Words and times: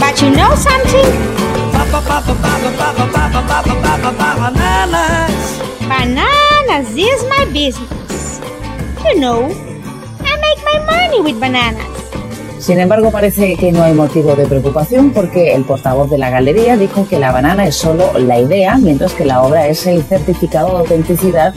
But 0.00 0.20
you 0.22 0.30
know 0.30 0.54
something? 0.54 1.10
Bananas. 4.40 5.58
Bananas 5.88 6.88
is 6.96 7.24
my 7.28 7.44
business. 7.52 8.40
You 9.04 9.20
know, 9.20 9.44
I 10.20 10.36
make 10.40 10.60
my 10.64 10.78
money 10.86 11.20
with 11.20 11.40
bananas. 11.40 11.99
Sin 12.60 12.78
embargo, 12.78 13.10
parece 13.10 13.56
que 13.56 13.72
no 13.72 13.82
hay 13.82 13.94
motivo 13.94 14.36
de 14.36 14.46
preocupación 14.46 15.12
porque 15.12 15.54
el 15.54 15.64
portavoz 15.64 16.10
de 16.10 16.18
la 16.18 16.28
galería 16.28 16.76
dijo 16.76 17.08
que 17.08 17.18
la 17.18 17.32
banana 17.32 17.66
es 17.66 17.74
solo 17.74 18.12
la 18.18 18.38
idea, 18.38 18.76
mientras 18.76 19.14
que 19.14 19.24
la 19.24 19.42
obra 19.42 19.66
es 19.66 19.86
el 19.86 20.02
certificado 20.02 20.68
de 20.72 20.78
autenticidad. 20.80 21.54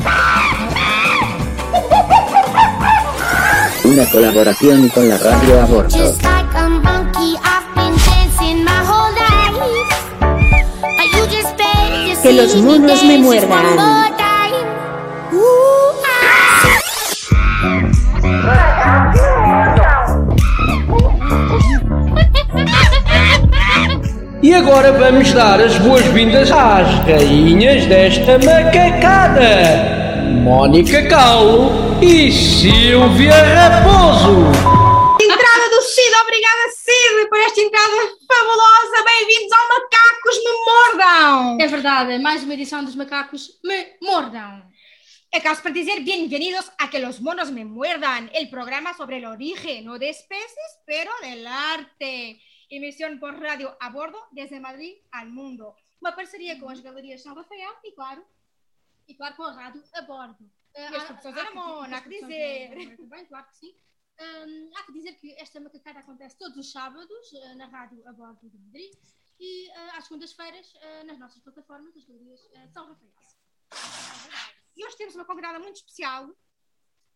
Una 3.84 4.09
colaboración 4.09 4.88
con 4.89 5.09
la 5.09 5.17
radio 5.17 5.61
a 5.61 5.66
bordo. 5.66 5.89
Just 5.89 6.23
like 6.23 6.58
a 6.58 6.70
monkey, 6.70 7.35
I've 7.44 7.75
been 7.75 7.94
dancing 8.05 8.63
my 8.63 8.72
whole 8.72 9.11
life. 9.13 9.59
But 10.80 11.08
you 11.11 11.27
just 11.27 11.58
beg 11.58 12.16
to 12.16 12.22
Que 12.22 12.33
los 12.33 12.55
monos 12.55 13.03
me 13.03 13.17
muerdan. 13.17 14.12
E 24.43 24.53
agora 24.53 24.91
vamos 24.91 25.31
dar 25.31 25.61
as 25.61 25.77
boas-vindas 25.77 26.52
às 26.52 26.99
rainhas 27.07 27.85
desta 27.85 28.38
macacada: 28.39 29.39
Mónica 30.44 31.08
Calo 31.08 31.72
e 32.02 32.30
Silvia 32.30 33.31
Raposo. 33.31 34.52
Entrada 35.21 35.69
do 35.69 35.81
Cid, 35.83 36.14
obrigada 36.21 36.69
Cid 36.75 37.30
por 37.30 37.39
esta 37.39 37.61
entrada 37.61 37.95
fabulosa. 38.27 39.05
Bem-vindos 39.05 39.53
ao 39.53 39.69
Macacos 39.69 40.38
Me 40.44 40.52
Mordam. 40.66 41.58
É 41.61 41.67
verdade, 41.67 42.19
mais 42.19 42.44
uma 42.44 42.53
edição 42.53 42.83
dos 42.83 42.95
macacos 42.95 43.47
me 43.64 43.94
mordam. 44.02 44.61
Acaso 45.33 45.61
para 45.61 45.71
dizer 45.71 46.02
bienvenidos 46.02 46.69
a 46.80 46.89
Que 46.89 46.99
los 46.99 47.21
monos 47.21 47.49
me 47.49 47.64
muerdan, 47.64 48.30
el 48.33 48.49
programa 48.49 48.94
sobre 48.94 49.19
el 49.19 49.25
origen, 49.25 49.86
no 49.86 49.97
de 49.97 50.09
especies, 50.09 50.80
pero 50.86 51.11
del 51.21 51.47
arte. 51.47 52.41
Emisión 52.75 53.19
por 53.19 53.33
radio 53.39 53.69
a 53.79 53.89
bordo 53.89 54.19
desde 54.31 54.59
Madrid 54.59 54.97
al 55.11 55.29
mundo. 55.29 55.75
Uma 56.02 56.11
parceria 56.11 56.59
com 56.59 56.69
as 56.69 56.80
galerias 56.80 57.21
São 57.21 57.35
Rafael 57.35 57.73
e, 57.83 57.91
claro, 57.91 58.25
E 59.07 59.13
claro, 59.15 59.35
com 59.35 59.43
a 59.43 59.52
rádio 59.52 59.83
a 59.93 60.02
bordo. 60.02 60.49
E 60.75 60.80
as 60.80 61.03
produções 61.05 61.35
da 61.35 61.43
Ramona, 61.43 61.97
há 61.97 62.02
que 62.02 62.09
dizer. 62.09 62.97
Bem, 62.97 63.25
claro 63.27 63.47
que 63.47 63.57
sim. 63.57 63.75
Hum, 64.19 64.71
há 64.75 64.83
que 64.83 64.91
dizer 64.93 65.13
que 65.15 65.33
esta 65.39 65.59
macacada 65.59 65.99
acontece 65.99 66.38
todos 66.38 66.57
os 66.57 66.71
sábados 66.71 67.33
eh, 67.33 67.55
na 67.55 67.65
rádio 67.65 68.07
a 68.07 68.13
bordo 68.13 68.47
de 68.49 68.57
Madrid 68.59 68.93
e 69.39 69.69
eh, 69.69 69.89
às 69.97 70.05
segundas-feiras 70.05 70.73
eh, 70.81 71.03
nas 71.03 71.17
nossas 71.19 71.41
plataformas 71.41 71.93
das 71.93 72.05
galerias 72.05 72.41
São 72.71 72.87
Rafael. 72.87 73.11
E 74.75 74.85
hoje 74.85 74.97
temos 74.97 75.15
uma 75.15 75.25
convidada 75.25 75.59
muito 75.59 75.77
especial, 75.77 76.30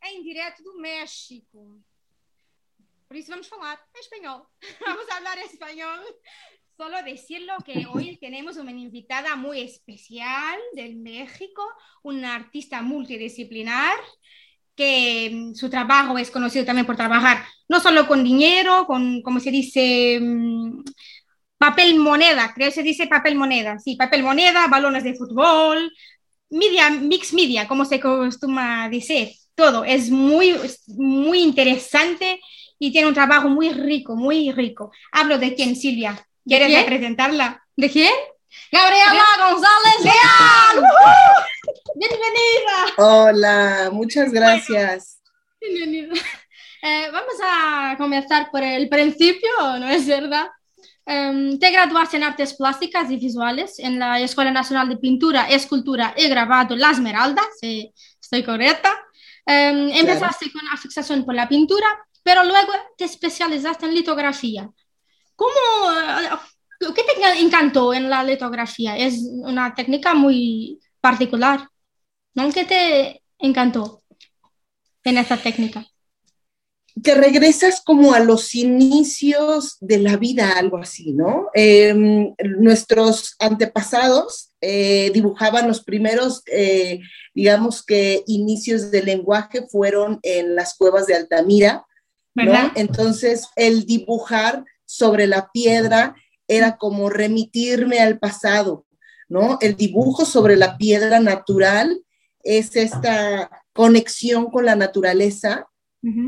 em 0.04 0.24
direto 0.24 0.64
do 0.64 0.78
México. 0.80 1.84
Por 3.08 3.16
eso 3.16 3.32
vamos 3.32 3.50
a 3.52 3.56
hablar 3.56 3.80
español. 4.02 4.44
Vamos 4.86 5.06
a 5.10 5.18
hablar 5.18 5.40
español. 5.40 6.00
Solo 6.76 7.02
decirlo 7.04 7.54
que 7.66 7.88
hoy 7.88 8.18
tenemos 8.18 8.58
una 8.58 8.72
invitada 8.72 9.36
muy 9.36 9.62
especial 9.62 10.60
del 10.74 10.98
México, 10.98 11.64
una 12.04 12.36
artista 12.36 12.82
multidisciplinar 12.82 13.96
que 14.76 15.32
mm, 15.34 15.56
su 15.56 15.70
trabajo 15.70 16.18
es 16.18 16.30
conocido 16.30 16.66
también 16.66 16.86
por 16.86 16.96
trabajar 16.96 17.44
no 17.68 17.80
solo 17.80 18.08
con 18.08 18.24
dinero, 18.24 18.86
con, 18.86 19.22
como 19.22 19.40
se 19.40 19.52
dice, 19.52 20.20
mm, 20.22 20.84
papel 21.58 21.96
moneda, 21.96 22.54
creo 22.54 22.68
que 22.68 22.76
se 22.76 22.84
dice 22.84 23.08
papel 23.08 23.36
moneda, 23.36 23.80
sí, 23.80 23.96
papel 23.96 24.22
moneda, 24.22 24.68
balones 24.68 25.04
de 25.04 25.16
fútbol, 25.16 25.92
media, 26.50 26.90
mix 26.92 27.34
media, 27.34 27.68
como 27.68 27.86
se 27.86 27.96
acostumbra 27.96 28.90
decir, 28.90 29.32
todo. 29.56 29.84
Es 29.84 30.12
muy, 30.12 30.56
muy 30.88 31.40
interesante 31.42 32.40
y 32.80 32.92
tiene 32.92 33.08
un 33.08 33.14
trabajo 33.14 33.50
muy 33.50 33.72
rico, 33.72 34.16
muy 34.16 34.52
rico. 34.52 34.92
Hablo 35.12 35.38
de 35.38 35.54
quién, 35.56 35.76
Silvia. 35.76 36.28
¿Quieres 36.46 36.68
quién? 36.68 36.82
representarla? 36.82 37.64
¿De 37.76 37.90
quién? 37.90 38.14
Gabriela 38.72 39.24
González 39.40 39.96
¡Leal! 40.04 40.86
Bienvenida. 41.96 42.94
Hola, 42.98 43.90
muchas 43.92 44.32
gracias. 44.32 45.20
Bienvenida. 45.60 46.14
Eh, 46.82 47.10
vamos 47.12 47.36
a 47.44 47.96
comenzar 47.98 48.52
por 48.52 48.62
el 48.62 48.88
principio, 48.88 49.50
¿no 49.80 49.90
es 49.90 50.06
verdad? 50.06 50.46
Em, 51.06 51.58
te 51.58 51.72
graduaste 51.72 52.18
en 52.18 52.24
Artes 52.24 52.54
Plásticas 52.54 53.10
y 53.10 53.18
Visuales 53.18 53.80
en 53.80 53.98
la 53.98 54.20
Escuela 54.20 54.52
Nacional 54.52 54.88
de 54.90 54.98
Pintura, 54.98 55.50
Escultura 55.50 56.14
y 56.16 56.28
Grabado 56.28 56.76
La 56.76 56.92
Esmeralda, 56.92 57.42
si 57.60 57.94
estoy 58.22 58.44
correcta. 58.44 58.94
Em, 59.46 59.90
empezaste 59.90 60.52
con 60.52 60.62
afición 60.68 61.26
por 61.26 61.34
la 61.34 61.48
pintura, 61.48 61.88
pero 62.28 62.44
luego 62.44 62.74
te 62.98 63.06
especializaste 63.06 63.86
en 63.86 63.96
litografía. 63.96 64.70
¿Cómo, 65.34 65.50
eh, 65.94 66.92
¿Qué 66.94 67.04
te 67.04 67.40
encantó 67.40 67.94
en 67.94 68.10
la 68.10 68.22
litografía? 68.22 68.98
Es 68.98 69.22
una 69.22 69.74
técnica 69.74 70.14
muy 70.14 70.82
particular. 71.00 71.70
¿No? 72.34 72.52
¿Qué 72.52 72.66
te 72.66 73.24
encantó 73.40 74.04
en 75.06 75.20
esta 75.20 75.38
técnica? 75.38 75.88
Que 77.02 77.16
regresas 77.16 77.82
como 77.82 78.14
a 78.14 78.20
los 78.20 78.54
inicios 78.56 79.78
de 79.80 80.00
la 80.00 80.18
vida, 80.18 80.52
algo 80.58 80.80
así, 80.80 81.14
¿no? 81.14 81.46
Eh, 81.54 81.94
nuestros 82.60 83.38
antepasados 83.40 84.52
eh, 84.60 85.12
dibujaban 85.14 85.66
los 85.66 85.82
primeros, 85.82 86.44
eh, 86.48 87.00
digamos 87.34 87.86
que 87.86 88.26
inicios 88.28 88.92
del 88.92 89.06
lenguaje 89.06 89.66
fueron 89.70 90.20
en 90.24 90.56
las 90.56 90.76
cuevas 90.76 91.08
de 91.08 91.16
Altamira, 91.16 91.86
¿no? 92.46 92.72
Entonces, 92.76 93.48
el 93.56 93.86
dibujar 93.86 94.64
sobre 94.86 95.28
la 95.28 95.50
piedra 95.52 96.16
era 96.48 96.78
como 96.78 97.10
remitirme 97.10 98.00
al 98.00 98.20
pasado, 98.20 98.86
¿no? 99.28 99.58
El 99.62 99.76
dibujo 99.76 100.26
sobre 100.26 100.56
la 100.56 100.78
piedra 100.78 101.20
natural 101.20 102.02
es 102.44 102.76
esta 102.76 103.50
conexión 103.74 104.46
con 104.50 104.66
la 104.66 104.76
naturaleza. 104.76 105.68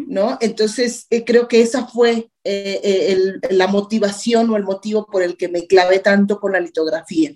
¿no? 0.09 0.37
Entonces, 0.41 1.05
eh, 1.11 1.23
creo 1.23 1.47
que 1.47 1.61
esa 1.61 1.85
fue 1.87 2.29
eh, 2.43 2.81
eh, 2.83 3.11
el- 3.13 3.39
la 3.51 3.67
motivación 3.67 4.49
o 4.49 4.57
el 4.57 4.63
motivo 4.63 5.05
por 5.05 5.21
el 5.23 5.37
que 5.37 5.47
me 5.47 5.67
clavé 5.67 5.99
tanto 5.99 6.39
con 6.39 6.51
la 6.51 6.59
litografía, 6.59 7.31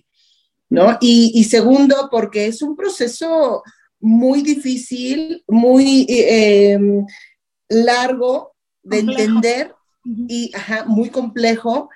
¿no? 0.70 0.98
Y, 1.00 1.32
y 1.36 1.44
segundo, 1.46 2.10
porque 2.12 2.48
es 2.48 2.62
un 2.64 2.76
proceso 2.76 3.62
muy 4.00 4.42
difícil, 4.42 5.44
muy 5.48 6.06
eh, 6.10 6.72
em, 6.72 7.06
largo 7.70 8.53
de 8.84 8.98
Complejo. 8.98 9.22
entender 9.22 9.76
y 10.28 10.52
ajá, 10.54 10.86
muy 10.86 11.10
complejo. 11.10 11.90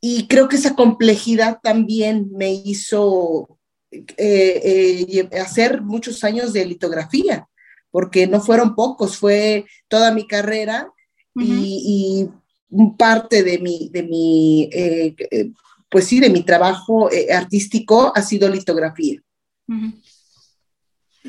Y 0.00 0.26
creo 0.26 0.48
que 0.48 0.56
esa 0.56 0.74
complejidad 0.74 1.60
también 1.62 2.28
me 2.32 2.52
hizo 2.52 3.58
eh, 3.90 4.06
eh, 4.16 5.28
hacer 5.40 5.82
muchos 5.82 6.22
años 6.24 6.52
de 6.52 6.64
litografía, 6.64 7.48
porque 7.90 8.26
no 8.26 8.40
fueron 8.40 8.74
pocos, 8.74 9.16
fue 9.16 9.66
toda 9.88 10.12
mi 10.12 10.26
carrera 10.26 10.92
y, 11.34 12.28
y 12.72 12.86
parte 12.96 13.42
de 13.42 13.58
mi, 13.58 13.90
de 13.92 14.02
mi 14.02 14.70
eh, 14.72 15.14
eh, 15.30 15.50
pues 15.90 16.06
sí, 16.06 16.20
de 16.20 16.30
mi 16.30 16.42
trabajo 16.42 17.08
artístico 17.32 18.12
ha 18.14 18.22
sido 18.22 18.48
litografía. 18.48 19.20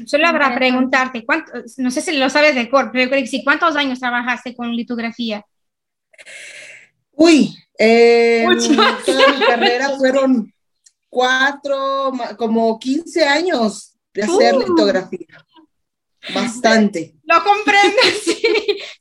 Solo 0.06 0.26
Interesante. 0.28 0.56
preguntarte, 0.58 1.26
¿cuánto- 1.26 1.52
no 1.78 1.92
sé 1.92 2.02
si 2.02 2.18
lo 2.18 2.30
sabes 2.30 2.56
de 2.56 2.70
cor, 2.70 2.90
pero 2.92 3.10
creo 3.10 3.22
que 3.22 3.28
sí, 3.28 3.44
¿cuántos 3.44 3.76
años 3.76 4.00
trabajaste 4.00 4.56
con 4.56 4.76
litografía? 4.76 5.44
Uy, 7.12 7.56
eh, 7.80 8.46
toda 9.06 9.28
mi 9.34 9.46
carrera 9.46 9.90
fueron 9.98 10.54
cuatro, 11.10 12.12
como 12.38 12.78
15 12.80 13.26
años 13.26 13.96
de 14.14 14.24
hacer 14.24 14.56
Uh. 14.56 14.60
litografía. 14.60 15.28
Bastante. 16.34 17.16
Lo 17.24 17.44
comprendo, 17.44 17.98
sí. 18.26 18.42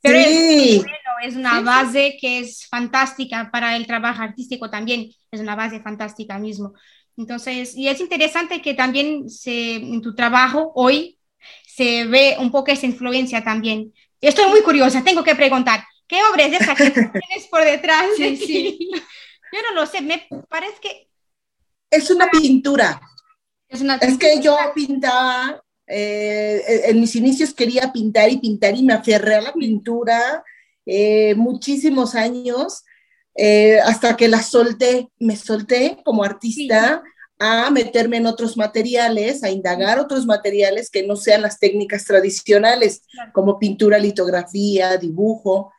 Pero 0.01 0.17
es, 0.19 0.27
Sí, 0.27 0.77
bueno, 0.79 0.93
es 1.23 1.35
una 1.35 1.61
base 1.61 2.17
que 2.21 2.39
es 2.39 2.67
fantástica 2.69 3.49
para 3.51 3.75
el 3.75 3.85
trabajo 3.85 4.21
artístico 4.21 4.69
también, 4.69 5.09
es 5.31 5.41
una 5.41 5.55
base 5.55 5.81
fantástica 5.81 6.39
mismo. 6.39 6.73
Entonces, 7.17 7.75
y 7.75 7.87
es 7.87 7.99
interesante 7.99 8.61
que 8.61 8.75
también 8.75 9.29
se, 9.29 9.75
en 9.75 10.01
tu 10.01 10.13
trabajo 10.13 10.71
hoy 10.75 11.17
se 11.65 12.05
ve 12.05 12.35
un 12.39 12.51
poco 12.51 12.71
esa 12.71 12.85
influencia 12.85 13.43
también. 13.43 13.93
Estoy 14.21 14.49
muy 14.49 14.61
curiosa, 14.61 15.03
tengo 15.03 15.23
que 15.23 15.35
preguntar, 15.35 15.83
¿qué 16.07 16.19
obra 16.31 16.45
es 16.45 16.61
esa 16.61 16.75
que 16.75 16.91
tienes 16.91 17.47
por 17.49 17.63
detrás? 17.63 18.05
Sí, 18.17 18.37
sí. 18.37 18.79
Yo 19.53 19.59
no 19.69 19.75
lo 19.75 19.85
sé, 19.85 20.01
me 20.01 20.27
parece 20.49 20.75
que 20.81 21.07
Es 21.89 22.09
una 22.11 22.29
pintura. 22.29 23.01
Es, 23.69 23.81
una 23.81 23.95
Es 23.95 24.17
que 24.17 24.41
yo 24.41 24.57
pintaba, 24.75 25.61
eh, 25.87 26.81
en 26.85 26.99
mis 26.99 27.15
inicios 27.15 27.53
quería 27.53 27.91
pintar 27.93 28.29
y 28.29 28.37
pintar 28.37 28.75
y 28.75 28.83
me 28.83 28.93
aferré 28.93 29.35
a 29.35 29.41
la 29.41 29.53
pintura 29.53 30.43
eh, 30.85 31.33
muchísimos 31.35 32.15
años 32.15 32.83
eh, 33.37 33.79
hasta 33.79 34.17
que 34.17 34.27
la 34.27 34.41
solté, 34.41 35.09
me 35.19 35.35
solté 35.35 35.97
como 36.03 36.23
artista 36.23 37.03
a 37.39 37.69
meterme 37.69 38.17
en 38.17 38.25
otros 38.25 38.57
materiales, 38.57 39.43
a 39.43 39.51
indagar 39.51 39.99
otros 39.99 40.25
materiales 40.25 40.89
que 40.89 41.05
no 41.05 41.15
sean 41.15 41.43
las 41.43 41.59
técnicas 41.59 42.03
tradicionales, 42.05 43.03
como 43.33 43.59
pintura, 43.59 43.99
litografía, 43.99 44.97
dibujo. 44.97 45.71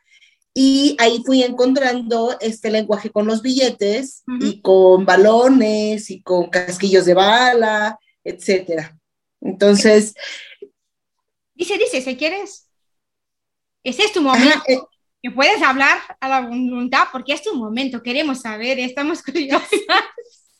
Y 0.53 0.95
ahí 0.99 1.21
fui 1.25 1.43
encontrando 1.43 2.37
este 2.39 2.71
lenguaje 2.71 3.09
con 3.09 3.27
los 3.27 3.41
billetes 3.41 4.23
y 4.39 4.61
con 4.61 5.05
balones 5.05 6.09
y 6.09 6.21
con 6.21 6.49
casquillos 6.49 7.05
de 7.05 7.13
bala, 7.13 7.99
etcétera. 8.23 8.97
Entonces, 9.41 10.15
Dice, 11.59 11.77
dice, 11.77 12.01
si 12.01 12.15
quieres. 12.15 12.69
Ese 13.83 14.03
es 14.03 14.13
tu 14.13 14.21
momento. 14.21 14.47
ajá, 14.47 14.63
eh, 14.65 14.79
Que 15.21 15.31
puedes 15.31 15.61
hablar 15.61 15.97
a 16.19 16.29
la 16.29 16.41
voluntad 16.41 17.07
porque 17.11 17.33
es 17.33 17.41
tu 17.41 17.55
momento. 17.55 18.01
Queremos 18.01 18.41
saber, 18.41 18.79
estamos 18.79 19.21
curiosos. 19.21 19.67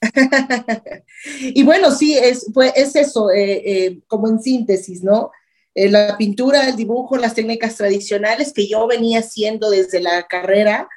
y 1.42 1.64
bueno, 1.64 1.92
sí, 1.92 2.18
es, 2.18 2.50
pues, 2.54 2.72
es 2.76 2.96
eso, 2.96 3.32
eh, 3.32 3.62
eh, 3.66 4.00
como 4.08 4.28
en 4.28 4.42
síntesis, 4.42 5.04
¿no? 5.04 5.32
Eh, 5.76 5.90
la 5.90 6.18
pintura, 6.18 6.68
el 6.68 6.76
dibujo, 6.76 7.18
las 7.18 7.36
técnicas 7.36 7.76
tradicionales 7.76 8.54
que 8.54 8.68
yo 8.68 8.88
venía 8.88 9.20
haciendo 9.20 9.70
desde 9.70 10.00
la 10.00 10.24
carrera. 10.28 10.88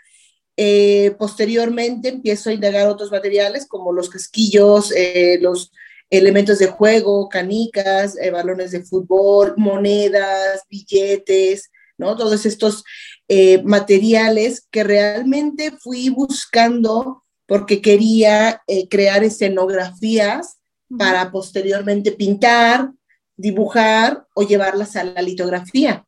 Posteriormente 1.18 2.10
empiezo 2.10 2.50
a 2.50 2.52
indagar 2.52 2.86
otros 2.86 3.10
materiales 3.10 3.66
como 3.66 3.92
los 3.92 4.08
casquillos, 4.08 4.92
los 5.40 5.72
elementos 6.08 6.60
de 6.60 6.68
juego, 6.68 7.28
canicas, 7.28 8.16
balones 8.30 8.70
de 8.70 8.84
fútbol, 8.84 9.54
monedas, 9.56 10.60
billetes, 10.70 11.70
¿no? 11.98 12.16
Todos 12.16 12.46
estos 12.46 12.84
eh, 13.34 13.62
materiales 13.62 14.68
que 14.70 14.84
realmente 14.84 15.70
fui 15.80 16.10
buscando 16.10 17.24
porque 17.46 17.80
quería 17.80 18.60
eh, 18.66 18.88
crear 18.90 19.24
escenografías 19.24 20.58
para 20.98 21.32
posteriormente 21.32 22.12
pintar, 22.12 22.90
dibujar 23.34 24.26
o 24.34 24.42
llevarlas 24.42 24.96
a 24.96 25.04
la 25.04 25.22
litografía. 25.22 26.04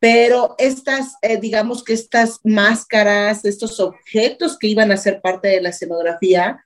Pero 0.00 0.56
estas, 0.58 1.14
eh, 1.22 1.38
digamos 1.38 1.84
que 1.84 1.92
estas 1.92 2.40
máscaras, 2.42 3.44
estos 3.44 3.78
objetos 3.78 4.58
que 4.58 4.66
iban 4.66 4.90
a 4.90 4.96
ser 4.96 5.20
parte 5.20 5.46
de 5.46 5.60
la 5.60 5.68
escenografía, 5.68 6.58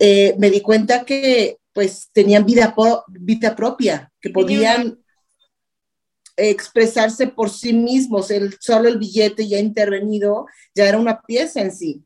eh, 0.00 0.34
me 0.36 0.50
di 0.50 0.62
cuenta 0.62 1.04
que 1.04 1.58
pues 1.72 2.08
tenían 2.12 2.44
vida, 2.44 2.74
vida 3.06 3.54
propia, 3.54 4.10
que 4.20 4.30
podían 4.30 4.98
expresarse 6.38 7.26
por 7.26 7.50
sí 7.50 7.72
mismos. 7.72 8.30
El, 8.30 8.56
solo 8.60 8.88
el 8.88 8.98
billete 8.98 9.46
ya 9.48 9.58
intervenido 9.58 10.46
ya 10.74 10.88
era 10.88 10.98
una 10.98 11.20
pieza 11.20 11.60
en 11.60 11.72
sí. 11.72 12.02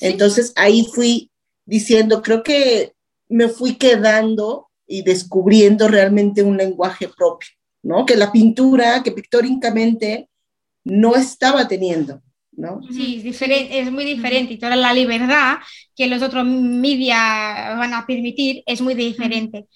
Entonces 0.00 0.52
ahí 0.56 0.88
fui 0.92 1.30
diciendo, 1.64 2.22
creo 2.22 2.42
que 2.42 2.94
me 3.28 3.48
fui 3.48 3.76
quedando 3.76 4.68
y 4.86 5.02
descubriendo 5.02 5.88
realmente 5.88 6.42
un 6.42 6.56
lenguaje 6.56 7.08
propio, 7.08 7.48
¿no? 7.82 8.04
Que 8.04 8.16
la 8.16 8.32
pintura, 8.32 9.02
que 9.02 9.12
pictóricamente 9.12 10.28
no 10.84 11.14
estaba 11.16 11.66
teniendo, 11.66 12.22
¿no? 12.52 12.80
Sí, 12.90 13.16
es, 13.18 13.22
diferente, 13.22 13.78
es 13.78 13.90
muy 13.90 14.04
diferente 14.04 14.54
y 14.54 14.58
toda 14.58 14.76
la 14.76 14.92
libertad 14.92 15.56
que 15.96 16.06
los 16.06 16.22
otros 16.22 16.44
media 16.44 17.74
van 17.78 17.94
a 17.94 18.06
permitir 18.06 18.62
es 18.66 18.80
muy 18.80 18.94
diferente. 18.94 19.66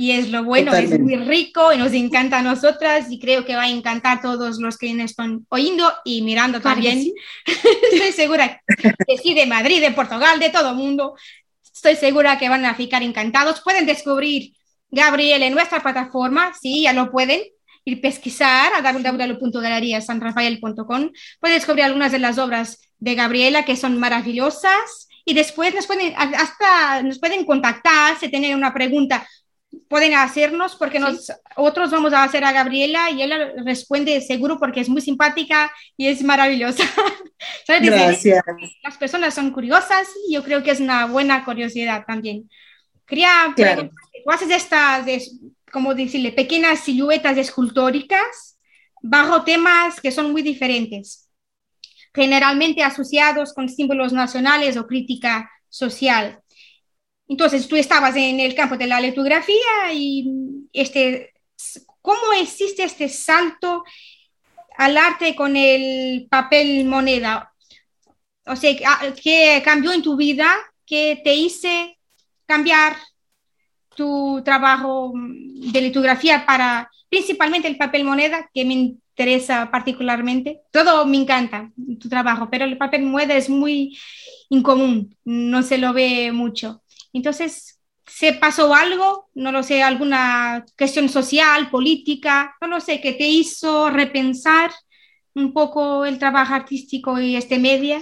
Y 0.00 0.12
es 0.12 0.30
lo 0.30 0.44
bueno, 0.44 0.72
es 0.74 0.96
muy 1.00 1.16
rico 1.16 1.72
y 1.72 1.76
nos 1.76 1.92
encanta 1.92 2.38
a 2.38 2.42
nosotras 2.42 3.10
y 3.10 3.18
creo 3.18 3.44
que 3.44 3.56
va 3.56 3.62
a 3.62 3.68
encantar 3.68 4.18
a 4.18 4.20
todos 4.20 4.60
los 4.60 4.78
que 4.78 4.94
nos 4.94 5.10
están 5.10 5.44
oyendo 5.48 5.92
y 6.04 6.22
mirando 6.22 6.60
también. 6.60 7.02
sí. 7.02 7.12
Estoy 7.92 8.12
segura 8.12 8.62
que 8.68 9.18
sí, 9.20 9.34
de 9.34 9.46
Madrid, 9.46 9.80
de 9.80 9.90
Portugal, 9.90 10.38
de 10.38 10.50
todo 10.50 10.70
el 10.70 10.76
mundo. 10.76 11.16
Estoy 11.64 11.96
segura 11.96 12.38
que 12.38 12.48
van 12.48 12.64
a 12.64 12.76
ficar 12.76 13.02
encantados. 13.02 13.60
Pueden 13.60 13.86
descubrir 13.86 14.52
Gabriel 14.88 15.42
en 15.42 15.52
nuestra 15.52 15.80
plataforma, 15.80 16.54
sí, 16.54 16.82
ya 16.82 16.92
lo 16.92 17.10
pueden 17.10 17.40
ir 17.84 18.00
pesquisar 18.00 18.70
a 18.74 18.92
www.galeriasanrafael.com. 18.92 21.10
Pueden 21.40 21.56
descubrir 21.56 21.82
algunas 21.82 22.12
de 22.12 22.20
las 22.20 22.38
obras 22.38 22.88
de 23.00 23.16
Gabriela 23.16 23.64
que 23.64 23.74
son 23.74 23.98
maravillosas 23.98 25.08
y 25.24 25.34
después 25.34 25.74
nos 25.74 25.88
pueden, 25.88 26.14
hasta 26.16 27.02
nos 27.02 27.18
pueden 27.18 27.44
contactar 27.44 28.16
si 28.16 28.28
tienen 28.28 28.54
una 28.54 28.72
pregunta. 28.72 29.26
Pueden 29.88 30.14
hacernos 30.14 30.76
porque 30.76 30.98
nos, 30.98 31.30
otros 31.56 31.90
vamos 31.90 32.12
a 32.12 32.22
hacer 32.22 32.44
a 32.44 32.52
Gabriela 32.52 33.10
y 33.10 33.22
ella 33.22 33.52
responde 33.64 34.20
seguro 34.20 34.58
porque 34.58 34.80
es 34.80 34.88
muy 34.88 35.00
simpática 35.00 35.70
y 35.96 36.06
es 36.08 36.22
maravillosa. 36.22 36.84
Gracias. 37.68 38.44
las 38.82 38.96
personas 38.96 39.34
son 39.34 39.52
curiosas 39.52 40.08
y 40.26 40.34
yo 40.34 40.42
creo 40.42 40.62
que 40.62 40.70
es 40.70 40.80
una 40.80 41.06
buena 41.06 41.44
curiosidad 41.44 42.04
también. 42.06 42.48
Quería 43.06 43.52
Claro. 43.54 43.90
¿tú 44.24 44.30
haces 44.30 44.50
estas, 44.50 45.06
como 45.72 45.94
decirle, 45.94 46.32
pequeñas 46.32 46.80
siluetas 46.80 47.36
escultóricas 47.38 48.58
bajo 49.02 49.44
temas 49.44 50.00
que 50.00 50.10
son 50.10 50.32
muy 50.32 50.42
diferentes, 50.42 51.30
generalmente 52.14 52.82
asociados 52.82 53.54
con 53.54 53.68
símbolos 53.68 54.12
nacionales 54.12 54.76
o 54.76 54.86
crítica 54.86 55.50
social? 55.68 56.40
Entonces, 57.28 57.68
tú 57.68 57.76
estabas 57.76 58.16
en 58.16 58.40
el 58.40 58.54
campo 58.54 58.76
de 58.76 58.86
la 58.86 59.00
litografía 59.00 59.92
y 59.92 60.26
este, 60.72 61.34
¿cómo 62.00 62.32
existe 62.40 62.84
este 62.84 63.08
salto 63.08 63.84
al 64.78 64.96
arte 64.96 65.36
con 65.36 65.56
el 65.56 66.26
papel 66.30 66.86
moneda? 66.86 67.52
O 68.46 68.56
sea, 68.56 68.74
ah, 68.86 69.12
¿qué 69.22 69.60
cambió 69.62 69.92
en 69.92 70.02
tu 70.02 70.16
vida? 70.16 70.48
¿Qué 70.86 71.20
te 71.22 71.34
hice 71.34 71.98
cambiar 72.46 72.96
tu 73.94 74.40
trabajo 74.42 75.12
de 75.14 75.80
litografía 75.82 76.46
para 76.46 76.90
principalmente 77.10 77.68
el 77.68 77.76
papel 77.76 78.04
moneda, 78.04 78.48
que 78.54 78.64
me 78.64 78.72
interesa 78.72 79.70
particularmente? 79.70 80.62
Todo 80.70 81.04
me 81.04 81.18
encanta, 81.18 81.70
tu 82.00 82.08
trabajo, 82.08 82.48
pero 82.50 82.64
el 82.64 82.78
papel 82.78 83.02
moneda 83.02 83.34
es 83.34 83.50
muy 83.50 83.98
incomún, 84.48 85.14
no 85.24 85.62
se 85.62 85.76
lo 85.76 85.92
ve 85.92 86.32
mucho. 86.32 86.82
Entonces, 87.12 87.78
¿se 88.06 88.32
pasó 88.34 88.74
algo? 88.74 89.28
No 89.34 89.52
lo 89.52 89.62
sé, 89.62 89.82
alguna 89.82 90.64
cuestión 90.76 91.08
social, 91.08 91.70
política, 91.70 92.54
no 92.60 92.68
lo 92.68 92.80
sé, 92.80 93.00
que 93.00 93.12
te 93.12 93.28
hizo 93.28 93.90
repensar 93.90 94.70
un 95.34 95.52
poco 95.52 96.04
el 96.04 96.18
trabajo 96.18 96.54
artístico 96.54 97.18
y 97.20 97.36
este 97.36 97.58
media. 97.58 98.00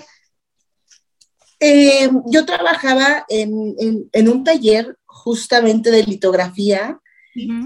Eh, 1.60 2.10
yo 2.26 2.44
trabajaba 2.44 3.24
en, 3.28 3.74
en- 3.78 4.08
en 4.12 4.28
un 4.28 4.44
taller 4.44 4.96
justamente 5.06 5.90
de 5.90 6.02
litografía 6.04 6.98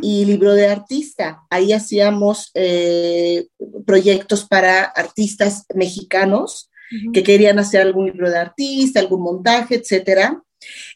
y 0.02 0.24
libro 0.24 0.54
de 0.54 0.66
artista. 0.68 1.42
Ahí 1.50 1.72
hacíamos 1.72 2.50
eh, 2.54 3.46
proyectos 3.86 4.44
para 4.44 4.82
artistas 4.84 5.64
mexicanos 5.74 6.70
que 7.12 7.22
querían 7.22 7.58
hacer 7.60 7.82
algún 7.82 8.06
libro 8.06 8.28
de 8.30 8.38
artista, 8.38 8.98
algún 8.98 9.22
montaje, 9.22 9.76
etcétera. 9.76 10.42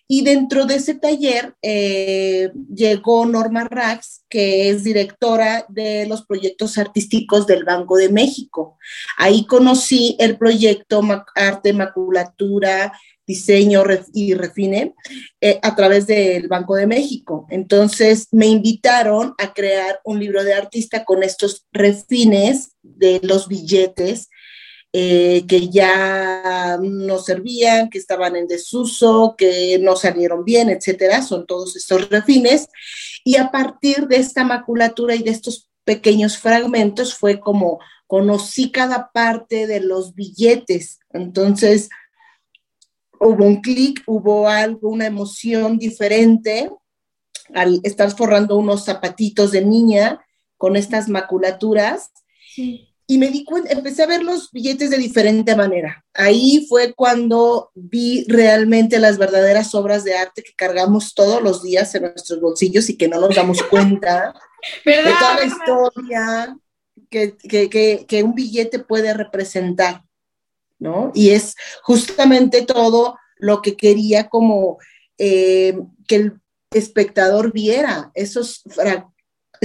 Y 0.06 0.22
dentro 0.22 0.66
de 0.66 0.76
ese 0.76 0.94
taller 0.94 1.54
eh, 1.62 2.50
llegó 2.74 3.24
Norma 3.24 3.64
Rax, 3.64 4.24
que 4.28 4.68
es 4.68 4.84
directora 4.84 5.64
de 5.68 6.06
los 6.06 6.26
proyectos 6.26 6.76
artísticos 6.76 7.46
del 7.46 7.64
Banco 7.64 7.96
de 7.96 8.10
México. 8.10 8.76
Ahí 9.16 9.46
conocí 9.46 10.16
el 10.18 10.36
proyecto 10.36 11.00
Arte, 11.34 11.72
Maculatura, 11.72 12.92
Diseño 13.26 13.84
y 14.12 14.34
Refine 14.34 14.94
eh, 15.40 15.58
a 15.62 15.74
través 15.74 16.06
del 16.06 16.48
Banco 16.48 16.74
de 16.74 16.86
México. 16.86 17.46
Entonces 17.48 18.28
me 18.32 18.46
invitaron 18.46 19.34
a 19.38 19.54
crear 19.54 20.00
un 20.04 20.20
libro 20.20 20.44
de 20.44 20.54
artista 20.54 21.04
con 21.04 21.22
estos 21.22 21.66
refines 21.72 22.76
de 22.82 23.20
los 23.22 23.48
billetes 23.48 24.28
eh, 24.96 25.44
que 25.48 25.70
ya 25.70 26.78
no 26.80 27.18
servían, 27.18 27.90
que 27.90 27.98
estaban 27.98 28.36
en 28.36 28.46
desuso, 28.46 29.34
que 29.36 29.76
no 29.80 29.96
salieron 29.96 30.44
bien, 30.44 30.70
etcétera. 30.70 31.20
Son 31.20 31.46
todos 31.46 31.74
estos 31.74 32.08
refines. 32.10 32.68
Y 33.24 33.34
a 33.34 33.50
partir 33.50 34.06
de 34.06 34.18
esta 34.18 34.44
maculatura 34.44 35.16
y 35.16 35.24
de 35.24 35.32
estos 35.32 35.68
pequeños 35.82 36.38
fragmentos 36.38 37.16
fue 37.16 37.40
como 37.40 37.80
conocí 38.06 38.70
cada 38.70 39.10
parte 39.10 39.66
de 39.66 39.80
los 39.80 40.14
billetes. 40.14 41.00
Entonces 41.10 41.88
hubo 43.18 43.44
un 43.44 43.62
clic, 43.62 44.00
hubo 44.06 44.48
algo, 44.48 44.90
una 44.90 45.06
emoción 45.06 45.76
diferente 45.76 46.70
al 47.52 47.80
estar 47.82 48.16
forrando 48.16 48.56
unos 48.56 48.84
zapatitos 48.84 49.50
de 49.50 49.64
niña 49.64 50.24
con 50.56 50.76
estas 50.76 51.08
maculaturas. 51.08 52.12
Sí. 52.54 52.93
Y 53.06 53.18
me 53.18 53.28
di 53.28 53.44
cuenta, 53.44 53.70
empecé 53.72 54.02
a 54.02 54.06
ver 54.06 54.22
los 54.22 54.50
billetes 54.50 54.90
de 54.90 54.96
diferente 54.96 55.54
manera. 55.54 56.04
Ahí 56.14 56.66
fue 56.68 56.94
cuando 56.94 57.70
vi 57.74 58.24
realmente 58.28 58.98
las 58.98 59.18
verdaderas 59.18 59.74
obras 59.74 60.04
de 60.04 60.16
arte 60.16 60.42
que 60.42 60.54
cargamos 60.56 61.14
todos 61.14 61.42
los 61.42 61.62
días 61.62 61.94
en 61.94 62.02
nuestros 62.02 62.40
bolsillos 62.40 62.88
y 62.88 62.96
que 62.96 63.08
no 63.08 63.20
nos 63.20 63.34
damos 63.34 63.62
cuenta 63.64 64.34
de 64.84 65.02
toda 65.18 65.34
la 65.34 65.44
historia 65.44 66.56
que, 67.10 67.36
que, 67.36 67.68
que, 67.68 68.06
que 68.08 68.22
un 68.22 68.34
billete 68.34 68.78
puede 68.78 69.12
representar, 69.12 70.02
¿no? 70.78 71.12
Y 71.14 71.30
es 71.30 71.54
justamente 71.82 72.62
todo 72.62 73.18
lo 73.36 73.60
que 73.60 73.76
quería 73.76 74.28
como 74.28 74.78
eh, 75.18 75.78
que 76.08 76.16
el 76.16 76.40
espectador 76.70 77.52
viera, 77.52 78.10
esos 78.14 78.62
fragmentos 78.68 79.13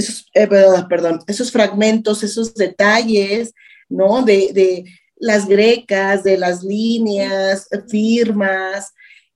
esos, 0.00 0.26
eh, 0.34 0.48
perdón, 0.88 1.20
esos 1.26 1.52
fragmentos, 1.52 2.22
esos 2.22 2.54
detalles, 2.54 3.54
¿no? 3.88 4.22
De, 4.22 4.50
de, 4.52 4.84
las 5.20 5.46
grecas, 5.46 6.24
de 6.24 6.38
las 6.38 6.62
líneas, 6.62 7.68
firmas, 7.88 8.94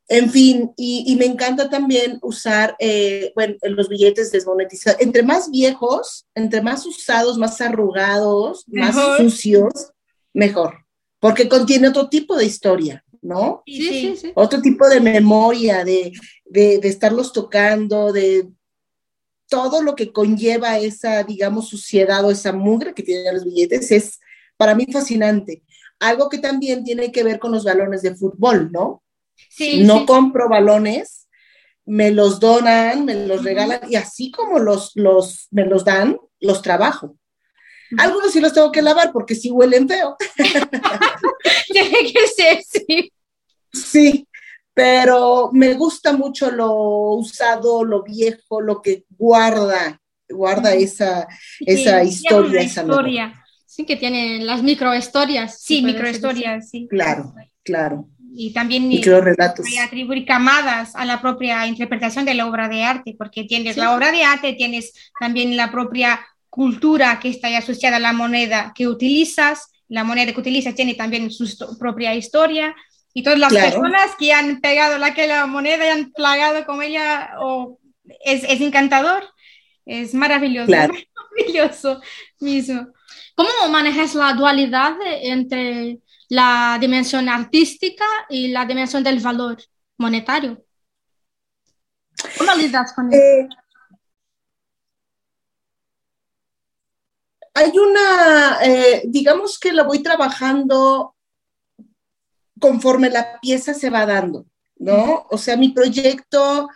en 0.09 0.31
fin, 0.31 0.73
y, 0.77 1.05
y 1.07 1.17
me 1.17 1.25
encanta 1.25 1.71
también 1.71 2.19
usar, 2.21 2.77
eh, 2.79 3.33
bueno, 3.35 3.55
los 3.63 3.89
billetes 3.89 4.31
desmonetizados. 4.31 5.01
Entre 5.01 5.23
más 5.23 5.51
viejos, 5.51 6.27
entre 6.35 6.61
más 6.61 6.85
usados, 6.85 7.39
más 7.39 7.61
arrugados, 7.61 8.65
más 8.69 8.95
sucios, 9.17 9.73
mejor, 10.35 10.85
porque 11.21 11.49
contiene 11.49 11.89
otro 11.89 12.09
tipo 12.09 12.37
de 12.37 12.45
historia, 12.45 13.03
¿no? 13.23 13.63
Sí, 13.67 13.89
sí, 13.89 14.17
sí. 14.17 14.33
Otro 14.35 14.61
tipo 14.61 14.87
de 14.89 15.01
memoria, 15.01 15.85
de, 15.85 16.13
de, 16.45 16.79
de 16.79 16.89
estarlos 16.89 17.33
tocando, 17.33 18.13
de 18.13 18.49
todo 19.55 19.83
lo 19.83 19.95
que 19.95 20.13
conlleva 20.13 20.81
esa, 20.81 21.23
digamos, 21.23 21.69
suciedad 21.69 22.25
o 22.25 22.33
esa 22.33 22.53
mugre 22.53 22.93
que 22.93 23.05
tienen 23.05 23.35
los 23.35 23.45
billetes 23.45 23.93
es 23.93 24.19
para 24.57 24.75
mí 24.75 24.85
fascinante. 24.93 25.63
Algo 26.01 26.29
que 26.29 26.39
también 26.39 26.83
tiene 26.83 27.13
que 27.13 27.23
ver 27.23 27.39
con 27.39 27.53
los 27.53 27.63
balones 27.63 28.03
de 28.03 28.17
fútbol, 28.17 28.73
¿no? 28.73 29.05
Sí, 29.49 29.85
no 29.85 30.01
sí. 30.01 30.07
compro 30.07 30.49
balones, 30.49 31.29
me 31.85 32.11
los 32.11 32.41
donan, 32.41 33.05
me 33.05 33.27
los 33.29 33.45
regalan 33.45 33.81
y 33.89 33.95
así 33.95 34.33
como 34.33 34.59
los, 34.59 34.91
los, 34.97 35.47
me 35.53 35.65
los 35.65 35.85
dan, 35.85 36.19
los 36.41 36.61
trabajo. 36.61 37.17
Algunos 37.97 38.33
sí 38.33 38.41
los 38.41 38.53
tengo 38.53 38.73
que 38.73 38.83
lavar 38.83 39.13
porque 39.13 39.37
sí 39.37 39.53
huelen 39.53 39.89
feo. 39.89 40.17
Tiene 41.73 42.13
que 42.13 42.27
ser, 42.27 42.65
sí. 42.65 43.13
Sí, 43.73 44.27
pero 44.75 45.51
me 45.53 45.75
gusta 45.75 46.13
mucho 46.13 46.51
lo 46.51 46.73
usado, 47.15 47.85
lo 47.85 48.03
viejo, 48.03 48.61
lo 48.61 48.83
que 48.83 49.05
guarda, 49.11 50.01
guarda 50.29 50.75
esa, 50.75 51.29
esa 51.61 52.03
Sí, 52.03 52.09
historia, 52.09 52.61
esa 52.61 52.83
memoria. 52.83 53.25
historia. 53.27 53.41
Sí, 53.67 53.85
que 53.87 53.97
tiene 53.97 54.41
las 54.41 54.63
microhistorias. 54.63 55.61
Sí, 55.61 55.83
microhistorias, 55.83 56.71
sí. 56.71 56.87
Claro, 56.91 57.35
claro. 57.65 58.09
Y 58.37 58.53
también 58.53 58.89
Microrelatos. 58.89 59.69
y 59.69 59.79
atribuir 59.79 60.27
camadas 60.27 60.97
a 60.97 61.05
la 61.05 61.21
propia 61.21 61.67
interpretación 61.69 62.25
de 62.25 62.35
la 62.35 62.47
obra 62.47 62.69
de 62.69 62.83
arte, 62.83 63.15
porque 63.17 63.45
tienes 63.45 63.77
la 63.77 63.95
obra 63.95 64.11
de 64.11 64.25
arte, 64.25 64.55
tienes 64.55 64.93
también 65.21 65.57
la 65.57 65.71
propia 65.71 66.21
cultura 66.51 67.19
que 67.21 67.29
está 67.29 67.57
asociada 67.57 67.97
a 67.97 68.01
la 68.01 68.13
moneda 68.13 68.73
que 68.75 68.89
utilizas, 68.89 69.69
la 69.89 70.03
moneda 70.03 70.33
que 70.33 70.41
utilizas 70.41 70.75
tiene 70.75 70.95
también 70.95 71.31
su 71.31 71.47
propia 71.79 72.15
historia, 72.15 72.75
y 73.15 73.23
todas 73.23 73.39
las 73.39 73.51
Claro. 73.51 73.71
personas 73.81 74.17
que 74.19 74.33
han 74.33 74.61
pegado 74.61 74.99
la, 74.99 75.15
que 75.15 75.27
la 75.29 75.47
moneda 75.47 75.87
y 75.87 75.89
han 75.91 76.11
plagado 76.13 76.67
con 76.67 76.83
ella, 76.83 77.31
es, 78.25 78.43
es 78.45 78.61
encantador, 78.61 79.23
es 79.87 80.13
maravilloso, 80.15 80.67
Claro. 80.67 80.93
maravilloso 81.37 82.01
mismo. 82.41 82.89
¿Cómo 83.37 83.51
manejas 83.71 84.15
la 84.15 84.35
dualidad 84.35 84.97
entre 85.23 86.01
la 86.29 86.77
dimensión 86.81 87.29
artística 87.29 88.05
y 88.29 88.49
la 88.49 88.65
dimensión 88.67 89.03
del 89.05 89.21
valor 89.21 89.59
monetario? 89.97 90.65
¿Cómo 92.39 92.55
lidas 92.55 92.93
con 92.95 93.13
eso? 93.13 93.23
Eh, 93.23 93.49
hay 97.55 97.73
una, 97.79 98.59
eh, 98.63 99.03
digamos 99.07 99.59
que 99.61 99.73
la 99.73 99.85
voy 99.85 100.03
trabajando 100.03 101.14
conforme 102.61 103.11
la 103.11 103.41
pieza 103.41 103.75
se 103.75 103.91
va 103.91 104.07
dando, 104.07 104.47
¿no? 104.77 105.27
O 105.31 105.39
sea, 105.39 105.57
mi 105.57 105.71
proyecto, 105.71 106.69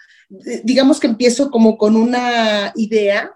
eh, 0.46 0.60
digamos 0.64 1.00
que 1.00 1.06
empiezo 1.06 1.50
como 1.50 1.78
con 1.78 1.96
una 1.96 2.72
idea, 2.76 3.32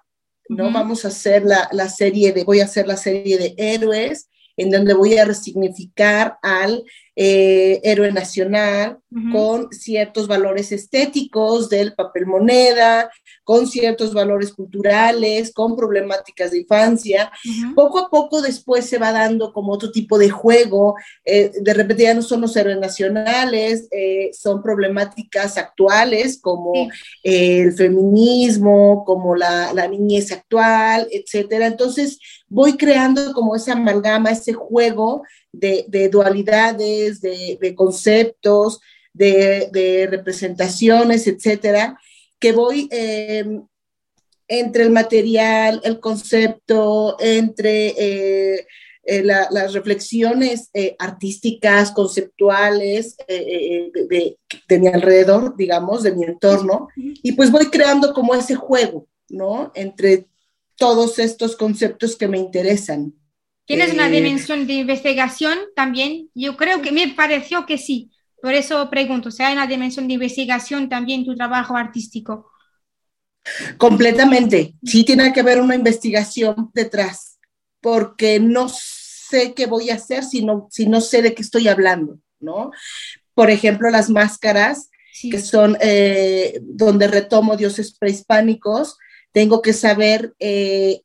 ¿no? 0.48 0.70
Vamos 0.70 1.04
a 1.04 1.08
hacer 1.08 1.44
la, 1.44 1.68
la 1.72 1.88
serie 1.88 2.32
de, 2.32 2.44
voy 2.44 2.60
a 2.60 2.64
hacer 2.64 2.86
la 2.86 2.96
serie 2.96 3.38
de 3.38 3.54
héroes, 3.56 4.28
en 4.56 4.70
donde 4.70 4.94
voy 4.94 5.16
a 5.16 5.24
resignificar 5.24 6.38
al 6.42 6.84
eh, 7.16 7.80
héroe 7.84 8.12
nacional 8.12 8.98
con 9.32 9.70
ciertos 9.70 10.26
valores 10.26 10.72
estéticos 10.72 11.68
del 11.68 11.94
papel 11.94 12.26
moneda, 12.26 13.10
con 13.44 13.66
ciertos 13.66 14.14
valores 14.14 14.52
culturales, 14.52 15.52
con 15.52 15.76
problemáticas 15.76 16.50
de 16.52 16.58
infancia. 16.60 17.30
Poco 17.74 17.98
a 17.98 18.08
poco 18.10 18.40
después 18.40 18.86
se 18.86 18.98
va 18.98 19.10
dando 19.12 19.52
como 19.52 19.72
otro 19.72 19.90
tipo 19.90 20.16
de 20.18 20.30
juego, 20.30 20.94
eh, 21.24 21.50
de 21.60 21.74
repente 21.74 22.04
ya 22.04 22.14
no 22.14 22.22
son 22.22 22.40
los 22.40 22.56
héroes 22.56 22.78
nacionales, 22.78 23.88
eh, 23.90 24.30
son 24.32 24.62
problemáticas 24.62 25.58
actuales 25.58 26.38
como 26.40 26.72
Sí. 26.74 26.88
eh, 27.24 27.60
el 27.62 27.72
feminismo, 27.72 29.04
como 29.04 29.34
la, 29.34 29.72
la 29.74 29.88
niñez 29.88 30.32
actual, 30.32 31.08
etcétera. 31.10 31.66
Entonces 31.66 32.18
voy 32.48 32.76
creando 32.76 33.32
como 33.32 33.56
esa 33.56 33.72
amalgama, 33.72 34.30
ese 34.30 34.52
juego 34.52 35.22
de, 35.52 35.84
de 35.88 36.08
dualidades, 36.08 37.20
de, 37.20 37.58
de 37.60 37.74
conceptos, 37.74 38.80
de, 39.12 39.68
de 39.72 40.06
representaciones, 40.10 41.26
etcétera, 41.26 41.98
que 42.42 42.52
voy 42.52 42.88
eh, 42.90 43.44
entre 44.48 44.82
el 44.82 44.90
material, 44.90 45.80
el 45.84 46.00
concepto, 46.00 47.16
entre 47.20 47.94
eh, 47.96 48.66
eh, 49.04 49.22
la- 49.24 49.48
las 49.50 49.72
reflexiones 49.72 50.68
eh, 50.74 50.94
artísticas, 50.98 51.92
conceptuales 51.92 53.16
de, 53.28 53.90
de- 54.68 54.78
mi 54.78 54.88
alrededor, 54.88 55.56
digamos, 55.56 56.02
de 56.02 56.12
mi 56.12 56.24
entorno, 56.24 56.88
y 56.96 57.32
pues 57.32 57.50
voy 57.50 57.66
creando 57.66 58.12
como 58.12 58.34
ese 58.34 58.54
juego, 58.54 59.06
¿no? 59.28 59.70
Entre 59.74 60.26
todos 60.76 61.18
estos 61.18 61.56
conceptos 61.56 62.16
que 62.16 62.28
me 62.28 62.38
interesan. 62.38 63.14
¿Tienes 63.66 63.92
una 63.92 64.08
dimensión 64.08 64.66
de 64.66 64.74
investigación 64.74 65.56
también? 65.76 66.30
Yo 66.34 66.56
creo 66.56 66.82
que 66.82 66.90
me 66.92 67.08
pareció 67.14 67.64
que 67.64 67.78
sí. 67.78 68.10
Por 68.42 68.54
eso 68.54 68.90
pregunto, 68.90 69.30
si 69.30 69.42
hay 69.42 69.54
una 69.54 69.66
dimensión 69.66 70.08
de 70.08 70.14
investigación 70.14 70.88
también 70.88 71.20
en 71.20 71.26
tu 71.26 71.34
trabajo 71.36 71.76
artístico. 71.76 72.50
Completamente. 73.78 74.74
Sí 74.84 75.04
tiene 75.04 75.32
que 75.32 75.40
haber 75.40 75.60
una 75.60 75.74
investigación 75.74 76.70
detrás, 76.74 77.38
porque 77.80 78.40
no 78.40 78.68
sé 78.68 79.54
qué 79.54 79.66
voy 79.66 79.90
a 79.90 79.94
hacer 79.94 80.24
si 80.24 80.44
no, 80.44 80.68
si 80.70 80.86
no 80.86 81.00
sé 81.00 81.22
de 81.22 81.34
qué 81.34 81.42
estoy 81.42 81.68
hablando, 81.68 82.18
¿no? 82.40 82.70
Por 83.34 83.50
ejemplo, 83.50 83.90
las 83.90 84.10
máscaras, 84.10 84.88
Sí. 85.14 85.28
que 85.28 85.40
son 85.40 85.76
eh, 85.80 86.58
donde 86.62 87.06
retomo 87.06 87.56
dioses 87.56 87.92
prehispánicos, 87.98 88.96
tengo 89.32 89.60
que 89.60 89.74
saber 89.74 90.34
eh, 90.38 91.02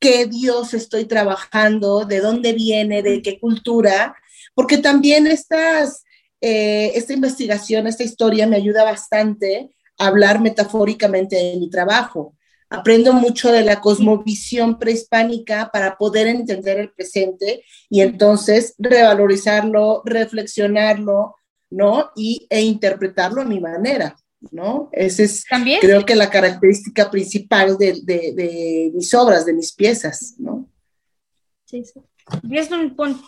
qué 0.00 0.26
dios 0.26 0.74
estoy 0.74 1.04
trabajando, 1.04 2.04
de 2.04 2.18
dónde 2.20 2.52
viene, 2.54 3.02
de 3.02 3.22
qué 3.22 3.38
cultura, 3.38 4.16
porque 4.54 4.78
también 4.78 5.28
estas, 5.28 6.02
eh, 6.40 6.92
esta 6.94 7.12
investigación, 7.12 7.86
esta 7.86 8.02
historia 8.04 8.46
me 8.46 8.56
ayuda 8.56 8.84
bastante 8.84 9.70
a 9.98 10.06
hablar 10.06 10.40
metafóricamente 10.40 11.36
de 11.36 11.56
mi 11.56 11.68
trabajo. 11.70 12.36
Aprendo 12.72 13.12
mucho 13.12 13.50
de 13.50 13.62
la 13.64 13.80
cosmovisión 13.80 14.78
prehispánica 14.78 15.70
para 15.72 15.96
poder 15.98 16.28
entender 16.28 16.78
el 16.78 16.92
presente 16.92 17.64
y 17.88 18.00
entonces 18.00 18.74
revalorizarlo, 18.78 20.02
reflexionarlo, 20.04 21.34
¿no? 21.70 22.10
Y, 22.14 22.46
e 22.48 22.62
interpretarlo 22.62 23.42
a 23.42 23.44
mi 23.44 23.58
manera, 23.60 24.16
¿no? 24.52 24.88
Esa 24.92 25.24
es, 25.24 25.44
También 25.50 25.80
creo 25.80 26.04
que 26.06 26.14
la 26.14 26.30
característica 26.30 27.10
principal 27.10 27.76
de, 27.76 28.00
de, 28.04 28.32
de 28.34 28.92
mis 28.94 29.12
obras, 29.14 29.44
de 29.46 29.52
mis 29.52 29.72
piezas, 29.72 30.36
¿no? 30.38 30.68
Sí, 31.64 31.84
sí. 31.84 32.00
desde 32.42 32.74
un 32.76 32.96
pun- 32.96 33.20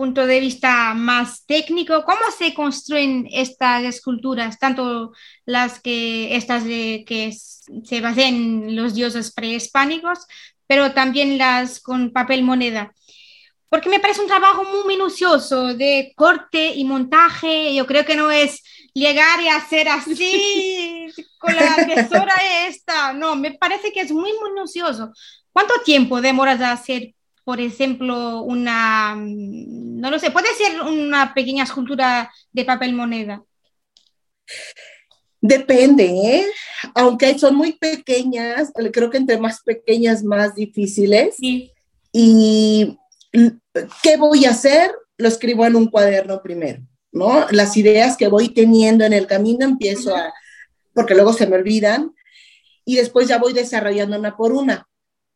punto 0.00 0.26
de 0.26 0.40
vista 0.40 0.94
más 0.94 1.44
técnico, 1.44 2.04
¿cómo 2.06 2.22
se 2.38 2.54
construyen 2.54 3.28
estas 3.30 3.84
esculturas, 3.84 4.58
tanto 4.58 5.12
las 5.44 5.78
que 5.78 6.36
estas 6.36 6.64
de, 6.64 7.04
que 7.06 7.30
se 7.84 8.00
basan 8.00 8.24
en 8.24 8.76
los 8.76 8.94
dioses 8.94 9.30
prehispánicos, 9.30 10.20
pero 10.66 10.92
también 10.92 11.36
las 11.36 11.80
con 11.80 12.14
papel 12.14 12.42
moneda? 12.42 12.94
Porque 13.68 13.90
me 13.90 14.00
parece 14.00 14.22
un 14.22 14.26
trabajo 14.26 14.64
muy 14.64 14.88
minucioso 14.88 15.74
de 15.74 16.14
corte 16.16 16.72
y 16.74 16.84
montaje. 16.84 17.74
Yo 17.74 17.84
creo 17.86 18.06
que 18.06 18.16
no 18.16 18.30
es 18.30 18.62
llegar 18.94 19.38
y 19.42 19.48
hacer 19.48 19.90
así 19.90 21.08
con 21.38 21.54
la 21.54 21.76
tesora 21.86 22.34
esta. 22.66 23.12
No, 23.12 23.36
me 23.36 23.52
parece 23.52 23.92
que 23.92 24.00
es 24.00 24.12
muy 24.12 24.32
minucioso. 24.48 25.12
¿Cuánto 25.52 25.74
tiempo 25.84 26.22
demoras 26.22 26.62
a 26.62 26.72
hacer 26.72 27.12
por 27.44 27.60
ejemplo, 27.60 28.42
una, 28.42 29.14
mm, 29.16 30.00
no 30.00 30.10
lo 30.10 30.18
sé, 30.18 30.30
puede 30.30 30.48
ser 30.54 30.80
una 30.82 31.34
pequeña 31.34 31.64
escultura 31.64 32.30
de 32.52 32.64
papel 32.64 32.92
moneda. 32.92 33.42
Depende, 35.40 36.04
¿eh? 36.04 36.46
aunque 36.94 37.38
son 37.38 37.54
muy 37.54 37.72
pequeñas, 37.72 38.72
creo 38.92 39.10
que 39.10 39.16
entre 39.16 39.38
más 39.38 39.62
pequeñas, 39.62 40.22
más 40.22 40.54
difíciles. 40.54 41.36
Sí. 41.38 41.72
¿Y 42.12 42.98
qué 44.02 44.16
voy 44.18 44.44
a 44.44 44.50
hacer? 44.50 44.92
Lo 45.16 45.28
escribo 45.28 45.64
en 45.64 45.76
un 45.76 45.88
cuaderno 45.88 46.42
primero, 46.42 46.82
¿no? 47.12 47.46
Las 47.50 47.76
ideas 47.76 48.16
que 48.16 48.28
voy 48.28 48.50
teniendo 48.50 49.04
en 49.04 49.12
el 49.12 49.26
camino 49.26 49.64
empiezo 49.64 50.14
a, 50.14 50.32
porque 50.94 51.14
luego 51.14 51.32
se 51.32 51.46
me 51.46 51.56
olvidan, 51.56 52.14
y 52.84 52.96
después 52.96 53.28
ya 53.28 53.38
voy 53.38 53.52
desarrollando 53.52 54.18
una 54.18 54.36
por 54.36 54.52
una. 54.52 54.88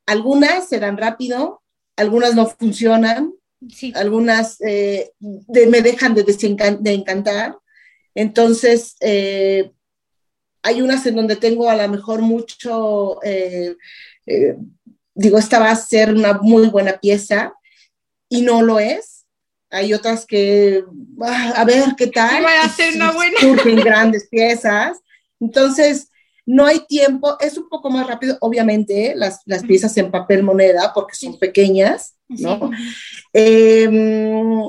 Algunas 0.06 0.68
se 0.68 0.80
dan 0.80 0.96
rápido, 0.96 1.62
algunas 1.96 2.34
no 2.34 2.46
funcionan, 2.46 3.32
Sí. 3.68 3.92
algunas 3.96 4.60
eh, 4.60 5.12
de- 5.20 5.66
me 5.68 5.80
dejan 5.80 6.14
de, 6.14 6.22
de 6.24 6.92
encantar. 6.92 7.56
Entonces, 8.14 8.96
eh, 9.00 9.70
hay 10.62 10.82
unas 10.82 11.04
en 11.06 11.16
donde 11.16 11.36
tengo 11.36 11.68
a 11.70 11.76
lo 11.76 11.88
mejor 11.88 12.20
mucho, 12.20 13.22
eh, 13.22 13.74
eh, 14.26 14.56
digo, 15.14 15.38
esta 15.38 15.58
va 15.58 15.70
a 15.70 15.76
ser 15.76 16.12
una 16.14 16.34
muy 16.42 16.68
buena 16.68 16.98
pieza 16.98 17.54
y 18.28 18.42
no 18.42 18.62
lo 18.62 18.78
es. 18.80 19.24
Hay 19.70 19.92
otras 19.94 20.26
que, 20.26 20.84
ah, 21.22 21.54
a 21.56 21.64
ver 21.64 21.84
qué 21.96 22.06
tal. 22.06 22.36
Sí, 22.38 22.42
va 22.42 22.62
a 22.62 22.68
ser 22.68 22.94
una 22.94 23.12
buena. 23.12 23.40
Surgen 23.40 23.76
grandes 23.76 24.28
piezas. 24.28 24.98
Entonces, 25.40 26.10
no 26.46 26.66
hay 26.66 26.80
tiempo, 26.86 27.36
es 27.40 27.56
un 27.56 27.68
poco 27.68 27.88
más 27.90 28.06
rápido, 28.06 28.36
obviamente, 28.40 29.14
las, 29.16 29.40
las 29.46 29.62
piezas 29.62 29.96
en 29.96 30.10
papel 30.10 30.42
moneda, 30.42 30.92
porque 30.94 31.14
son 31.16 31.38
pequeñas, 31.38 32.14
¿no? 32.28 32.70
Eh, 33.32 33.88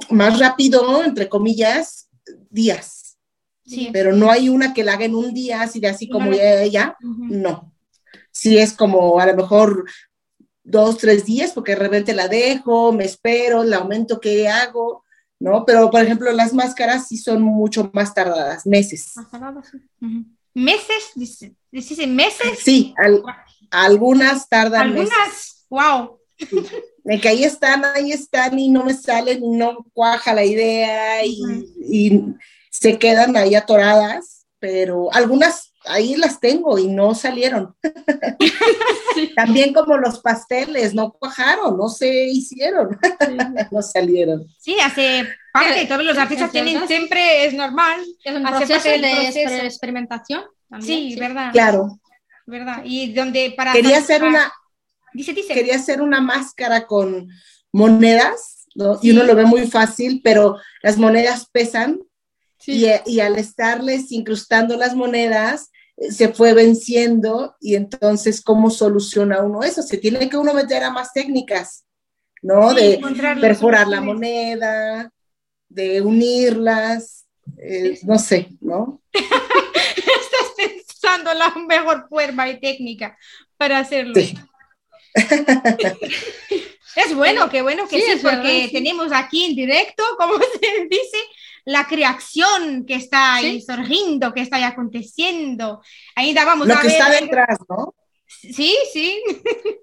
más 0.09 0.39
rápido, 0.39 1.03
entre 1.03 1.29
comillas, 1.29 2.09
días, 2.49 3.17
Sí. 3.65 3.89
pero 3.91 4.13
no 4.13 4.29
hay 4.31 4.47
una 4.49 4.73
que 4.73 4.83
la 4.83 4.93
haga 4.93 5.05
en 5.05 5.15
un 5.15 5.33
día, 5.33 5.61
así 5.63 5.79
de 5.79 5.87
así 5.87 6.07
como 6.07 6.29
Ujú. 6.29 7.25
no. 7.29 7.71
Sí 8.31 8.57
es 8.57 8.73
como 8.73 9.19
a 9.19 9.25
lo 9.25 9.35
mejor 9.35 9.85
dos, 10.63 10.97
tres 10.97 11.25
días, 11.25 11.51
porque 11.51 11.71
de 11.73 11.79
repente 11.79 12.13
la 12.13 12.27
dejo, 12.27 12.91
me 12.91 13.05
espero, 13.05 13.63
la 13.63 13.77
aumento 13.77 14.19
que 14.19 14.47
hago, 14.47 15.03
¿no? 15.39 15.65
Pero, 15.65 15.89
por 15.89 16.01
ejemplo, 16.01 16.31
las 16.31 16.53
máscaras 16.53 17.07
sí 17.07 17.17
son 17.17 17.41
mucho 17.41 17.89
más 17.93 18.13
tardadas, 18.13 18.65
meses. 18.65 19.13
Más 19.15 19.31
tardadas, 19.31 19.67
sí. 19.71 19.77
¿Meses? 20.53 21.11
Dice- 21.15 21.55
¿Decís 21.75 21.99
en 21.99 22.15
meses? 22.15 22.59
Sí, 22.63 22.93
al- 22.97 23.21
algunas 23.71 24.47
tardan 24.47 24.93
meses. 24.93 25.11
Algunas, 25.13 25.65
wow. 25.69 26.19
de 27.03 27.19
que 27.19 27.27
ahí 27.27 27.43
están, 27.43 27.83
ahí 27.85 28.11
están 28.11 28.57
y 28.57 28.69
no 28.69 28.83
me 28.85 28.93
salen 28.93 29.41
no 29.57 29.85
cuaja 29.93 30.33
la 30.33 30.43
idea 30.45 31.23
y, 31.25 31.41
Ujú. 31.43 31.65
y 31.91 32.23
se 32.71 32.97
quedan 32.97 33.35
ahí 33.35 33.55
atoradas, 33.55 34.45
pero 34.59 35.13
algunas 35.13 35.73
ahí 35.87 36.15
las 36.15 36.39
tengo 36.39 36.79
y 36.79 36.87
no 36.87 37.13
salieron. 37.13 37.75
También 39.35 39.73
como 39.73 39.97
los 39.97 40.19
pasteles, 40.19 40.93
no 40.93 41.11
cuajaron, 41.11 41.77
no 41.77 41.89
se 41.89 42.27
hicieron, 42.27 42.97
no 43.71 43.81
salieron. 43.81 44.47
Sí, 44.57 44.77
hace 44.79 45.27
parte, 45.53 45.81
Sí, 45.81 45.87
todos 45.87 46.03
los 46.03 46.17
artistas 46.17 46.51
tienen 46.51 46.87
siempre, 46.87 47.45
es 47.45 47.53
normal. 47.53 48.01
Es 48.23 48.35
un 48.35 48.45
Hace 48.47 48.57
proceso 48.65 48.73
parte 48.73 48.89
del 48.91 49.01
de 49.01 49.11
proceso. 49.23 49.39
exper- 49.49 49.65
experimentación. 49.65 50.43
También, 50.79 51.11
Sí, 51.13 51.19
verdad. 51.19 51.51
Claro, 51.51 51.99
verdad. 52.45 52.81
Y 52.85 53.13
donde 53.13 53.53
para 53.55 53.73
quería 53.73 53.97
hacer 53.97 54.23
una, 54.23 54.51
Dice, 55.13 55.33
dice. 55.33 55.53
quería 55.53 55.75
hacer 55.75 56.01
una 56.01 56.21
máscara 56.21 56.85
con 56.87 57.29
monedas, 57.71 58.65
¿no? 58.75 58.97
Sí. 58.97 59.07
Y 59.07 59.11
uno 59.11 59.23
lo 59.23 59.35
ve 59.35 59.45
muy 59.45 59.67
fácil, 59.67 60.21
pero 60.23 60.57
las 60.83 60.97
monedas 60.97 61.47
pesan 61.51 61.99
Sí. 62.57 62.85
y, 63.05 63.11
y 63.13 63.19
al 63.19 63.37
estarles 63.37 64.11
incrustando 64.11 64.75
las 64.77 64.95
monedas, 64.95 65.69
eh, 65.97 66.11
se 66.11 66.29
fue 66.29 66.53
venciendo 66.53 67.55
y 67.61 67.75
entonces, 67.75 68.41
¿cómo 68.41 68.69
soluciona 68.71 69.41
uno 69.43 69.61
eso? 69.61 69.81
Se 69.83 69.97
tiene 69.97 70.29
que 70.29 70.37
uno 70.37 70.53
meter 70.53 70.83
a 70.83 70.89
más 70.89 71.13
técnicas, 71.13 71.85
¿no? 72.41 72.71
Sí, 72.71 72.75
de 72.97 73.01
perforar 73.39 73.87
la 73.87 74.01
moneda, 74.01 75.11
de 75.69 76.01
unirlas, 76.01 77.24
eh, 77.57 77.99
no 78.03 78.17
sé, 78.19 78.49
¿no? 78.61 79.01
Estás 79.13 80.53
pensando 80.57 81.33
la 81.33 81.53
mejor 81.67 82.07
forma 82.09 82.49
y 82.49 82.59
técnica 82.59 83.17
para 83.57 83.79
hacerlo. 83.79 84.13
Sí. 84.15 84.35
Es 86.95 87.13
bueno, 87.13 87.49
qué 87.49 87.61
bueno 87.61 87.87
que 87.89 87.97
Sí, 87.97 88.03
sí, 88.05 88.11
es 88.13 88.23
verdad, 88.23 88.37
porque 88.41 88.67
sí. 88.67 88.71
tenemos 88.71 89.11
aquí 89.11 89.43
en 89.43 89.55
directo, 89.55 90.03
como 90.17 90.35
se 90.39 90.87
dice, 90.89 91.17
la 91.65 91.85
creación 91.87 92.85
que 92.85 92.95
está 92.95 93.35
ahí 93.35 93.61
surgiendo, 93.61 94.33
que 94.33 94.41
está 94.41 94.55
ahí 94.57 94.63
aconteciendo. 94.63 95.81
Ahí 96.15 96.33
vamos 96.33 96.67
Lo 96.67 96.73
a 96.73 96.79
que 96.79 96.87
ver. 96.87 96.95
está 96.95 97.09
detrás, 97.11 97.57
¿no? 97.67 97.93
Sí, 98.41 98.75
sí, 98.93 99.21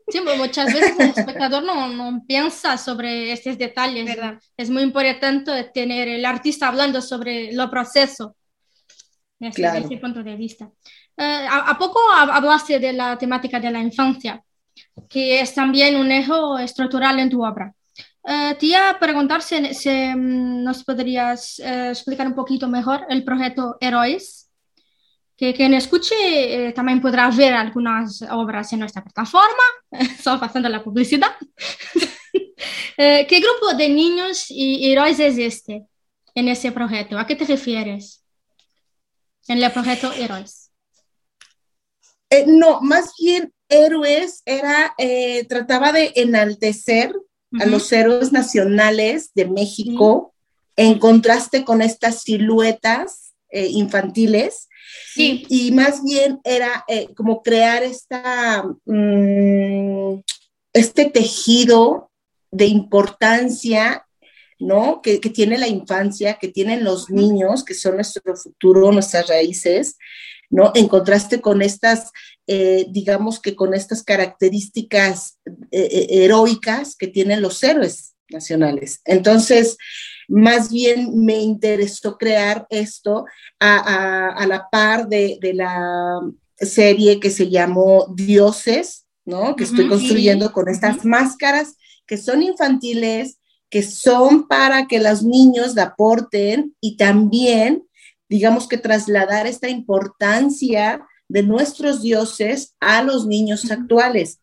Sí, 0.09 0.21
pero 0.25 0.37
muchas 0.37 0.73
veces 0.73 0.99
el 0.99 1.09
espectador 1.11 1.65
no, 1.65 1.89
no 1.89 2.23
piensa 2.27 2.77
sobre 2.77 3.33
estos 3.33 3.57
detalles. 3.59 4.05
Verdad. 4.05 4.39
Es 4.57 4.69
muy 4.71 4.83
importante 4.83 5.65
tener 5.73 6.09
el 6.09 6.25
artista 6.25 6.69
hablando 6.69 7.01
sobre 7.01 7.53
lo 7.53 7.71
proceso 7.71 8.37
desde 9.39 9.55
Claro. 9.55 9.79
ese 9.87 9.97
punto 9.97 10.23
de 10.23 10.37
vista. 10.37 10.71
Eh, 11.17 11.47
¿a, 11.51 11.71
a 11.71 11.79
poco 11.79 11.99
hab- 12.15 12.31
hablaste 12.33 12.79
de 12.79 12.93
la 12.93 13.19
temática 13.19 13.59
de 13.61 13.71
la 13.71 13.81
infancia, 13.81 14.43
que 15.09 15.41
es 15.41 15.55
también 15.55 15.97
un 15.97 16.11
eje 16.13 16.33
estructural 16.63 17.19
en 17.19 17.31
tu 17.31 17.45
obra. 17.45 17.75
Eh, 18.25 18.57
te 18.59 18.67
iba 18.67 18.91
a 18.91 18.99
preguntar 18.99 19.43
si, 19.43 19.75
si, 19.75 19.91
mm, 19.91 20.63
nos 20.63 20.85
podrías 20.85 21.59
eh, 21.61 21.91
explicar 21.91 22.27
un 22.27 22.35
poquito 22.35 22.69
mejor 22.69 23.05
el 23.09 23.25
proyecto 23.25 23.77
Heroes, 23.81 24.49
que 25.43 25.55
quien 25.55 25.75
escuche 25.75 26.15
eh, 26.69 26.73
también 26.73 27.01
podrá 27.01 27.29
ver 27.29 27.53
algunas 27.53 28.23
obras 28.31 28.73
en 28.73 28.79
nuestra 28.79 29.03
plataforma, 29.03 29.65
solo 30.23 30.39
pasando 30.39 30.69
la 30.69 30.85
publicidad. 30.85 31.33
Eh, 32.97 33.27
¿Qué 33.27 33.41
grupo 33.41 33.75
de 33.77 33.89
niños 33.89 34.47
y 34.49 34.93
héroes 34.93 35.19
es 35.19 35.37
este 35.39 35.87
en 36.35 36.47
ese 36.47 36.71
proyecto? 36.71 37.19
¿A 37.19 37.27
qué 37.27 37.35
te 37.35 37.45
refieres 37.45 38.23
en 39.49 39.61
el 39.61 39.73
proyecto 39.73 40.13
Héroes? 40.13 40.71
Eh, 42.31 42.45
no, 42.47 42.81
más 42.83 43.15
bien 43.19 43.53
héroes 43.69 44.43
era, 44.45 44.95
eh, 44.99 45.45
trataba 45.47 45.91
de 45.91 46.13
enaltecer 46.15 47.13
a 47.59 47.63
Ujú. 47.63 47.71
los 47.71 47.91
héroes 47.93 48.31
nacionales 48.31 49.33
de 49.35 49.47
México 49.47 50.35
en 50.77 50.99
contraste 50.99 51.65
con 51.65 51.83
estas 51.83 52.23
siluetas 52.23 53.33
eh, 53.51 53.69
infantiles. 53.69 54.69
Sí, 55.15 55.45
Y 55.49 55.73
más 55.73 56.03
bien 56.03 56.41
era 56.45 56.85
eh, 56.89 57.09
como 57.15 57.43
crear 57.43 57.83
esta, 57.83 58.65
mm, 58.85 60.21
este 60.73 61.05
tejido 61.07 62.11
de 62.51 62.67
importancia, 62.67 64.07
¿no? 64.59 65.01
Que, 65.03 65.21
que 65.21 65.31
tiene 65.31 65.59
la 65.59 65.69
infancia, 65.69 66.39
que 66.39 66.49
tienen 66.49 66.85
los 66.85 67.11
niños, 67.11 67.65
que 67.65 67.75
son 67.75 67.97
nuestro 67.97 68.37
futuro, 68.37 68.93
nuestras 68.93 69.29
raíces, 69.29 69.97
¿no? 70.51 70.71
En 70.75 70.87
contraste 70.87 71.41
con 71.41 71.63
estas, 71.63 72.13
eh, 72.47 72.87
digamos 72.91 73.41
que 73.41 73.57
con 73.57 73.75
estas 73.75 74.03
características 74.03 75.39
eh, 75.71 76.07
heroicas 76.11 76.95
que 76.97 77.09
tienen 77.09 77.41
los 77.41 77.63
héroes 77.63 78.15
nacionales. 78.31 79.01
Entonces, 79.05 79.77
más 80.33 80.71
bien 80.71 81.25
me 81.25 81.39
interesó 81.41 82.17
crear 82.17 82.67
esto 82.71 83.27
a, 83.61 83.77
a- 83.77 84.29
a 84.31 84.47
la 84.47 84.69
par 84.71 85.07
de, 85.09 85.39
de 85.43 85.53
la 85.55 86.21
serie 86.57 87.21
que 87.21 87.31
se 87.31 87.51
llamó 87.51 88.07
Dioses, 88.15 89.07
¿no? 89.27 89.55
Que 89.57 89.65
estoy 89.65 89.85
construyendo 89.89 90.53
con 90.53 90.69
estas 90.69 91.05
máscaras 91.05 91.77
que 92.07 92.17
son 92.17 92.43
infantiles, 92.43 93.39
que 93.69 93.83
son 93.83 94.49
para 94.49 94.87
que 94.87 95.01
los 95.01 95.23
niños 95.23 95.75
la 95.75 95.83
aporten 95.85 96.75
y 96.81 96.97
también, 96.97 97.85
digamos 98.29 98.67
que 98.69 98.79
trasladar 98.79 99.47
esta 99.47 99.69
importancia 99.69 101.07
de 101.29 101.43
nuestros 101.43 102.03
dioses 102.03 102.75
a 102.81 103.03
los 103.03 103.27
niños 103.27 103.71
actuales. 103.71 104.41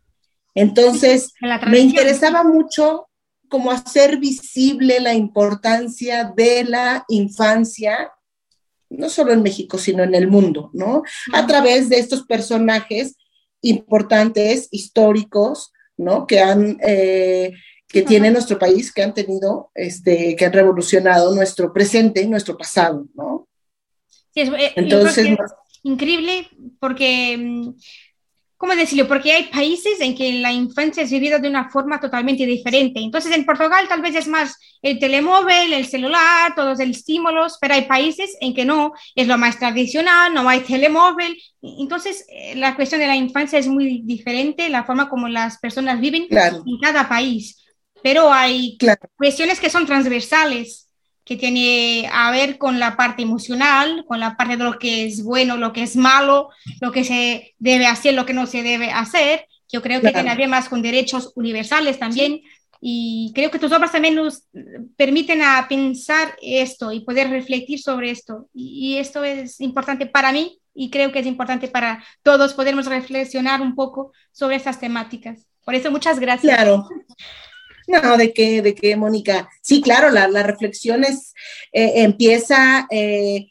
Entonces, 0.56 1.34
me 1.71 1.80
interesaba 1.80 2.43
mucho 2.43 3.09
como 3.50 3.72
hacer 3.72 4.18
visible 4.18 5.00
la 5.00 5.14
importancia 5.14 6.32
de 6.36 6.64
la 6.64 7.04
infancia, 7.10 8.12
no 8.90 9.10
solo 9.10 9.34
en 9.34 9.44
México, 9.44 9.78
sino 9.78 10.04
en 10.04 10.16
el 10.16 10.28
mundo, 10.28 10.70
¿no? 10.74 11.04
A 11.34 11.46
través 11.48 11.90
de 11.90 12.00
estos 12.00 12.24
personajes 12.26 13.16
importantes, 13.62 14.68
históricos, 14.72 15.72
¿no? 15.98 16.26
Que 16.28 16.40
han, 16.40 16.78
eh, 16.86 17.52
que 17.88 18.02
tiene 18.04 18.32
nuestro 18.32 18.58
país, 18.60 18.92
que 18.94 19.02
han 19.04 19.14
tenido, 19.14 19.72
este, 19.76 20.36
que 20.36 20.46
han 20.46 20.54
revolucionado 20.54 21.34
nuestro 21.36 21.74
presente, 21.74 22.26
nuestro 22.28 22.58
pasado, 22.58 23.06
¿no? 23.16 23.48
Sí, 24.34 24.42
es- 24.42 24.50
eh, 24.50 24.74
Entonces, 24.76 25.28
es 25.28 25.38
increíble 25.84 26.48
porque 26.80 27.36
mm, 27.38 27.74
¿cómo 28.60 28.76
decirlo? 28.76 29.08
Porque 29.08 29.32
hay 29.32 29.45
países 29.45 30.02
en 30.02 30.15
que 30.15 30.34
la 30.34 30.52
infancia 30.52 31.02
es 31.02 31.10
vivida 31.12 31.39
de 31.39 31.48
una 31.48 31.69
forma 31.69 31.98
totalmente 32.02 32.45
diferente. 32.45 33.00
Entonces, 33.00 33.34
en 33.34 33.45
Portugal 33.45 33.88
tal 33.88 34.02
vez 34.02 34.15
es 34.15 34.28
más 34.28 34.58
el 34.82 35.00
telemóvil, 35.00 35.72
el 35.72 35.86
celular, 35.88 36.54
todos 36.56 36.78
los 36.78 36.80
estímulos, 36.82 37.58
pero 37.62 37.76
hay 37.76 37.84
países 37.84 38.36
en 38.41 38.54
que 38.54 38.65
no, 38.65 38.91
es 39.15 39.28
lo 39.28 39.38
más 39.38 39.58
tradicional, 39.60 40.34
no 40.34 40.48
hay 40.50 40.60
telemóvil. 40.60 41.41
Entonces, 41.62 42.26
eh, 42.28 42.56
la 42.58 42.76
cuestión 42.76 43.00
de 43.00 43.08
la 43.08 43.15
infancia 43.15 43.58
es 43.58 43.67
muy 43.67 44.02
diferente, 44.04 44.67
la 44.67 44.84
forma 44.84 45.08
como 45.10 45.30
las 45.30 45.58
personas 45.60 46.02
viven 46.02 46.28
Claro. 46.28 46.62
en 46.67 46.80
cada 46.80 47.08
país. 47.08 47.63
Pero 48.04 48.32
hay 48.32 48.76
Claro. 48.78 49.02
cuestiones 49.17 49.62
que 49.62 49.69
son 49.69 49.86
transversales, 49.86 50.88
que 51.30 51.38
tiene 51.38 52.10
a 52.12 52.32
ver 52.32 52.58
con 52.58 52.80
la 52.80 52.98
parte 52.98 53.22
emocional, 53.22 54.04
con 54.08 54.20
la 54.20 54.36
parte 54.36 54.58
de 54.58 54.63
lo 54.63 54.80
que 54.80 55.06
es 55.06 55.24
bueno, 55.24 55.58
lo 55.58 55.72
que 55.74 55.84
es 55.84 55.96
malo, 55.96 56.50
lo 56.82 56.92
que 56.92 57.04
se 57.04 57.54
debe 57.60 57.86
hacer, 57.86 58.15
lo 58.15 58.26
que 58.26 58.34
no 58.34 58.48
se 58.48 58.63
debe 58.63 58.89
hacer. 58.89 59.46
Yo 59.72 59.84
creo 59.84 60.02
que 60.02 60.10
Claro. 60.10 60.24
tiene 60.24 60.32
que 60.32 60.42
ver 60.42 60.50
más 60.50 60.68
con 60.68 60.82
derechos 60.82 61.32
universales 61.36 62.00
también. 62.00 62.42
Y 62.82 63.32
creo 63.36 63.52
que 63.52 63.60
tus 63.60 63.72
obras 63.72 63.92
también 63.92 64.15
nos 64.15 64.48
permiten 64.98 65.44
a 65.44 65.68
pensar 65.70 66.36
esto 66.42 66.92
y 66.92 67.02
poder 67.02 67.30
reflexionar 67.30 67.80
sobre 67.80 68.10
esto. 68.10 68.50
Y, 68.52 68.98
esto 68.98 69.24
es 69.24 69.62
importante 69.62 70.08
para 70.08 70.32
mí 70.32 70.60
y 70.74 70.89
creo 70.89 71.12
que 71.12 71.20
es 71.20 71.28
importante 71.28 71.68
para 71.68 72.04
todos 72.24 72.56
podermos 72.56 72.88
reflexionar 72.88 73.62
un 73.62 73.76
poco 73.76 74.13
sobre 74.32 74.56
estas 74.56 74.80
temáticas. 74.80 75.46
Por 75.63 75.76
eso, 75.76 75.92
muchas 75.92 76.20
gracias. 76.20 76.56
Claro. 76.56 76.89
No, 77.89 78.17
¿de 78.17 78.34
qué, 78.34 78.62
de 78.62 78.75
qué, 78.75 78.95
Mónica? 78.95 79.49
Sí, 79.63 79.82
claro, 79.82 80.12
la, 80.12 80.28
la 80.28 80.43
reflexión 80.43 81.04
es, 81.04 81.34
eh, 81.73 82.04
empieza 82.04 82.86
eh, 82.91 83.47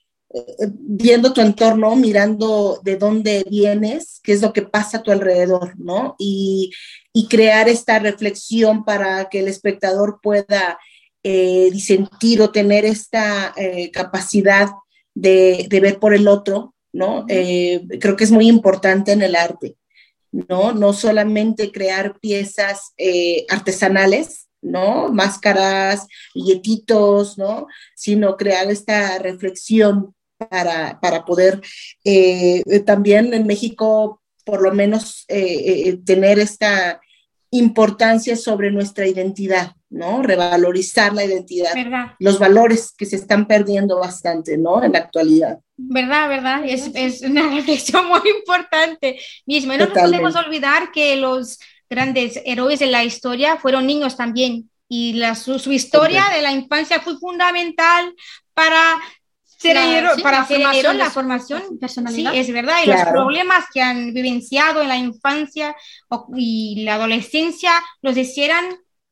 viendo 0.63 1.33
tu 1.33 1.41
entorno, 1.41 1.97
mirando 1.97 2.81
de 2.85 2.95
dónde 2.95 3.45
vienes, 3.51 4.21
qué 4.23 4.33
es 4.35 4.41
lo 4.41 4.53
que 4.53 4.63
pasa 4.63 4.99
a 4.99 5.03
tu 5.03 5.11
alrededor, 5.11 5.75
¿no? 5.77 6.15
Y, 6.21 6.71
y 7.13 7.27
crear 7.27 7.69
esta 7.69 7.99
reflexión 7.99 8.85
para 8.85 9.29
que 9.29 9.41
el 9.41 9.49
espectador 9.49 10.21
pueda 10.23 10.79
eh, 11.25 11.71
disentir 11.73 12.41
o 12.41 12.53
tener 12.53 12.85
esta 12.85 13.53
capacidad 13.93 14.69
de, 15.15 15.67
de 15.69 15.81
ver 15.81 15.99
por 15.99 16.15
el 16.15 16.29
otro, 16.29 16.77
¿no? 16.93 17.27
Creo 17.27 18.17
que 18.17 18.23
es 18.23 18.31
muy 18.31 18.47
importante 18.47 19.11
en 19.11 19.23
el 19.23 19.35
arte. 19.35 19.75
¿No? 20.33 20.73
No 20.73 20.93
solamente 20.93 21.73
crear 21.73 22.19
piezas 22.21 22.93
eh, 22.97 23.47
artesanales, 23.49 24.49
¿no? 24.61 25.09
Máscaras, 25.09 26.07
billetitos, 26.35 27.39
¿no? 27.39 27.67
Sino 27.95 28.37
crear 28.37 28.71
esta 28.71 29.19
reflexión 29.19 30.15
para, 30.37 31.01
para 31.01 31.25
poder 31.25 31.61
eh, 32.05 32.63
también 32.87 33.35
en 33.35 33.47
México, 33.47 34.23
por 34.45 34.63
lo 34.63 34.73
menos, 34.73 35.25
eh, 35.29 35.89
eh, 35.89 35.99
tener 36.05 36.39
esta 36.39 37.01
importancia 37.51 38.37
sobre 38.37 38.71
nuestra 38.71 39.07
identidad, 39.07 39.73
¿no? 39.91 40.23
Revalorizar 40.23 41.15
la 41.15 41.25
identidad, 41.25 41.75
¿Verdad? 41.75 42.13
los 42.19 42.39
valores 42.39 42.93
que 42.97 43.07
se 43.07 43.17
están 43.17 43.47
perdiendo 43.47 43.99
bastante, 43.99 44.59
¿no? 44.59 44.83
En 44.83 44.93
la 44.93 44.99
actualidad. 44.99 45.61
¿Verdad? 45.77 46.29
¿Verdad? 46.29 46.65
Es, 46.65 46.91
es 46.95 47.23
una 47.23 47.49
reflexión 47.55 48.07
muy 48.07 48.21
importante 48.39 49.19
mismo. 49.47 49.73
No 49.77 49.87
nos 49.87 49.99
podemos 49.99 50.37
olvidar 50.37 50.91
que 50.93 51.17
los 51.17 51.59
grandes 51.89 52.41
héroes 52.45 52.81
de 52.81 52.87
la 52.87 53.05
historia 53.05 53.57
fueron 53.57 53.87
niños 53.87 54.17
también. 54.17 54.71
Y 54.91 55.15
la, 55.15 55.35
su, 55.35 55.59
su 55.59 55.73
historia 55.73 56.25
de 56.35 56.43
la 56.43 56.53
infancia 56.53 57.01
fue 57.01 57.19
fundamental 57.19 58.15
para 58.55 58.97
héroe, 59.65 60.15
sí, 60.17 60.23
para 60.23 60.45
formación 60.45 60.97
de 60.97 61.05
la 61.05 61.11
formación. 61.11 61.63
Sí, 61.69 61.77
personalidad. 61.81 62.35
es 62.35 62.53
verdad. 62.53 62.77
Y 62.85 62.89
los 62.89 63.03
problemas 63.03 63.65
que 63.73 63.81
han 63.83 64.13
vivenciado 64.15 64.83
en 64.83 64.89
la 64.89 64.97
infancia 64.97 65.75
o- 66.09 66.29
y 66.37 66.85
la 66.85 66.95
adolescencia 66.95 67.73
los 68.03 68.17
hicieran 68.17 68.65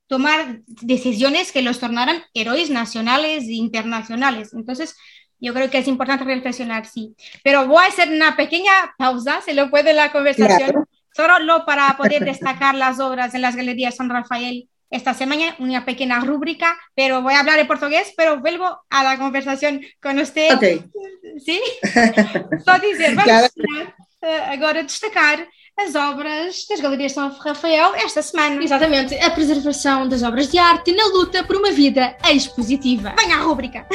tomar 0.06 0.61
decisiones 0.66 1.50
que 1.50 1.62
los 1.62 1.80
tornaran 1.80 2.22
héroes 2.32 2.70
nacionales 2.70 3.44
e 3.44 3.54
internacionales. 3.54 4.54
Entonces, 4.54 4.96
yo 5.40 5.52
creo 5.52 5.68
que 5.68 5.78
es 5.78 5.88
importante 5.88 6.24
reflexionar, 6.24 6.87
sí. 6.87 7.14
Pero 7.42 7.66
voy 7.66 7.85
a 7.85 7.88
hacer 7.88 8.09
una 8.11 8.37
pequeña 8.37 8.72
pausa, 8.96 9.40
se 9.42 9.52
lo 9.52 9.68
puede 9.68 9.92
la 9.92 10.12
conversación, 10.12 10.70
Claro. 10.70 10.88
solo 11.14 11.64
para 11.66 11.96
poder 11.96 12.24
destacar 12.24 12.74
las 12.74 13.00
obras 13.00 13.35
en 13.35 13.42
las 13.42 13.56
galerías 13.56 13.96
San 13.96 14.09
Rafael 14.09 14.68
esta 14.90 15.14
semana, 15.14 15.57
una 15.59 15.85
pequeña 15.85 16.20
rúbrica, 16.20 16.77
pero 16.94 17.22
voy 17.22 17.35
a 17.35 17.40
hablar 17.40 17.59
en 17.59 17.66
portugués, 17.66 18.12
pero 18.16 18.40
vuelvo 18.40 18.79
a 18.90 19.03
la 19.03 19.18
conversación 19.18 19.81
con 20.01 20.18
usted. 20.18 20.55
Ok. 20.55 20.85
Sim? 21.44 21.61
Só 22.64 22.79
dizer, 22.79 23.14
vamos 23.14 23.25
Claro. 23.25 23.49
eh, 24.22 24.40
agora 24.53 24.83
destacar 24.83 25.46
as 25.77 25.94
obras 25.94 26.66
das 26.68 26.81
Galerias 26.81 27.12
São 27.12 27.29
Rafael 27.38 27.94
esta 27.96 28.22
semana. 28.22 28.62
Exatamente, 28.62 29.14
a 29.16 29.31
preservação 29.31 30.09
das 30.09 30.22
obras 30.22 30.51
de 30.51 30.59
arte 30.59 30.92
na 30.92 31.05
luta 31.07 31.44
por 31.44 31.57
uma 31.57 31.70
vida 31.70 32.16
expositiva. 32.31 33.14
Venha 33.18 33.37
à 33.37 33.40
rúbrica. 33.42 33.87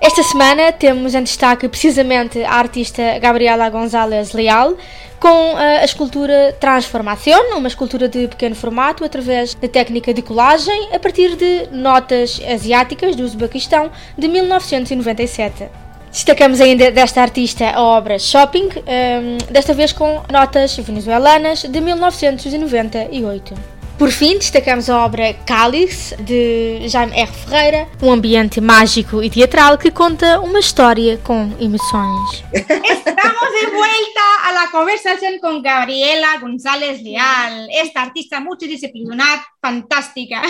Esta 0.00 0.22
semana 0.22 0.72
temos 0.72 1.14
em 1.14 1.22
destaque 1.22 1.68
precisamente 1.68 2.42
a 2.42 2.54
artista 2.54 3.18
Gabriela 3.18 3.68
González 3.68 4.32
Leal 4.32 4.74
com 5.18 5.58
eh, 5.58 5.82
a 5.82 5.84
escultura 5.84 6.56
Transformação, 6.58 7.58
uma 7.58 7.68
escultura 7.68 8.08
de 8.08 8.26
pequeno 8.26 8.54
formato 8.54 9.04
através 9.04 9.52
da 9.52 9.68
técnica 9.68 10.14
de 10.14 10.22
colagem 10.22 10.88
a 10.94 10.98
partir 10.98 11.36
de 11.36 11.68
notas 11.70 12.40
asiáticas 12.50 13.14
do 13.14 13.24
Uzbequistão 13.24 13.90
de 14.16 14.26
1997. 14.26 15.68
Destacamos 16.10 16.62
ainda 16.62 16.90
desta 16.90 17.20
artista 17.20 17.68
a 17.68 17.82
obra 17.82 18.18
Shopping, 18.18 18.70
ehm, 18.86 19.36
desta 19.50 19.74
vez 19.74 19.92
com 19.92 20.22
notas 20.32 20.78
venezuelanas 20.78 21.62
de 21.62 21.78
1998. 21.78 23.79
Por 24.00 24.12
fim, 24.12 24.38
destacamos 24.38 24.88
a 24.88 25.04
obra 25.04 25.34
Cálice, 25.44 26.16
de 26.22 26.88
Jaime 26.90 27.12
R. 27.20 27.30
Ferreira, 27.30 27.86
um 28.02 28.10
ambiente 28.10 28.58
mágico 28.58 29.22
e 29.22 29.28
teatral 29.28 29.76
que 29.76 29.90
conta 29.90 30.40
uma 30.40 30.58
história 30.58 31.18
com 31.18 31.54
emoções. 31.60 32.42
Estamos 32.50 33.50
de 33.60 33.66
vuelta 33.66 34.24
a 34.44 34.52
la 34.52 34.70
conversación 34.70 35.38
con 35.38 35.60
Gabriela 35.60 36.38
González 36.38 37.02
Leal, 37.02 37.68
esta 37.70 38.00
artista 38.00 38.40
multidisciplinar 38.40 39.44
fantástica. 39.60 40.44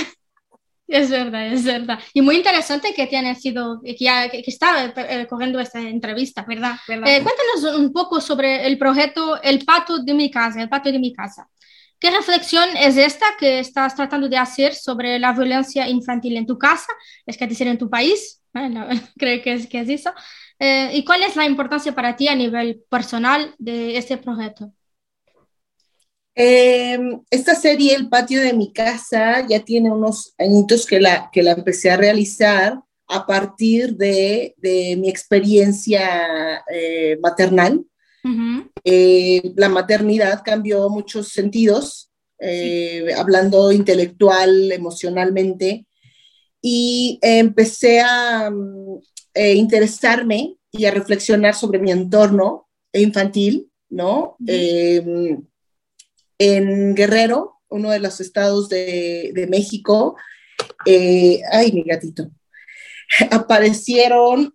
Es 0.87 1.11
verdad, 1.11 1.47
es 1.53 1.65
verdad. 1.65 1.99
Y 2.15 2.21
muy 2.21 2.37
interesante 2.37 2.95
que 2.95 3.09
tiene 3.09 3.35
sido, 3.35 3.81
que, 3.81 3.97
ya, 3.99 4.29
que, 4.29 4.43
que 4.43 4.51
está 4.53 4.93
eh, 4.97 5.27
corriendo 5.29 5.59
esta 5.59 5.81
entrevista. 5.81 6.45
¿Verdad? 6.47 6.77
¿Verdad? 6.87 7.09
Eh, 7.09 7.21
cuéntanos 7.21 7.77
un 7.81 7.93
poco 7.93 8.21
sobre 8.21 8.65
el 8.65 8.79
proyecto 8.79 9.43
El 9.43 9.65
Pato 9.65 9.99
de 9.99 10.15
mi 10.15 10.31
casa, 10.31 10.63
el 10.63 10.69
patio 10.69 10.93
de 10.93 11.01
mi 11.01 11.13
casa. 11.13 11.49
¿Qué 12.01 12.11
reflexión 12.11 12.69
es 12.77 12.97
esta 12.97 13.27
que 13.39 13.59
estás 13.61 13.95
tratando 13.95 14.29
de 14.29 14.39
hacer 14.39 14.75
sobre 14.75 15.19
la 15.19 15.33
violencia 15.33 15.87
infantil 15.89 16.37
en 16.39 16.47
tu 16.47 16.59
casa? 16.59 16.93
Es 17.27 17.37
que 17.37 17.47
decir 17.47 17.69
en 17.69 17.79
tu 17.79 17.91
país, 17.91 18.41
¿eh? 18.55 18.69
No, 18.69 18.87
creo 19.19 19.43
que 19.43 19.53
es, 19.53 19.67
que 19.67 19.81
es 19.81 19.89
eso. 19.89 20.13
Eh, 20.59 20.91
¿Y 20.95 21.05
cuál 21.05 21.23
es 21.23 21.37
la 21.37 21.47
importancia 21.47 21.95
para 21.95 22.17
ti 22.17 22.29
a 22.29 22.35
nivel 22.35 22.83
personal 22.89 23.55
de 23.59 23.97
este 23.97 24.17
proyecto? 24.19 24.73
Eh, 26.35 26.99
esta 27.31 27.55
serie, 27.55 27.95
El 27.95 28.09
patio 28.09 28.41
de 28.41 28.55
mi 28.55 28.73
casa, 28.73 29.47
ya 29.47 29.61
tiene 29.61 29.91
unos 29.91 30.35
añitos 30.39 30.87
que 30.87 31.01
la, 31.01 31.29
que 31.33 31.43
la 31.43 31.53
empecé 31.53 31.91
a 31.91 31.97
realizar 31.97 32.81
a 33.09 33.27
partir 33.27 33.97
de, 33.97 34.55
de 34.57 34.97
mi 34.97 35.11
experiencia 35.11 36.65
eh, 36.73 37.19
maternal. 37.21 37.85
Eh, 38.85 39.53
la 39.57 39.69
maternidad 39.69 40.43
cambió 40.45 40.89
muchos 40.89 41.29
sentidos, 41.29 42.11
eh, 42.39 43.05
sí. 43.07 43.13
hablando 43.13 43.73
intelectual, 43.73 44.73
emocionalmente, 44.73 45.87
y 46.63 47.19
empecé 47.23 48.01
a 48.01 48.51
eh, 49.35 49.55
interesarme 49.55 50.57
y 50.71 50.85
a 50.85 50.91
reflexionar 50.91 51.55
sobre 51.55 51.79
mi 51.79 51.91
entorno 51.91 52.69
infantil, 52.93 53.71
¿no? 53.89 54.37
En 56.39 56.95
Guerrero, 56.95 57.61
uno 57.69 57.91
de 57.91 58.01
los 58.01 58.21
estados 58.21 58.69
de, 58.69 59.33
de 59.35 59.47
México, 59.47 60.17
ay, 60.87 61.73
mi 61.73 61.83
gatito, 61.83 62.31
aparecieron 63.31 64.55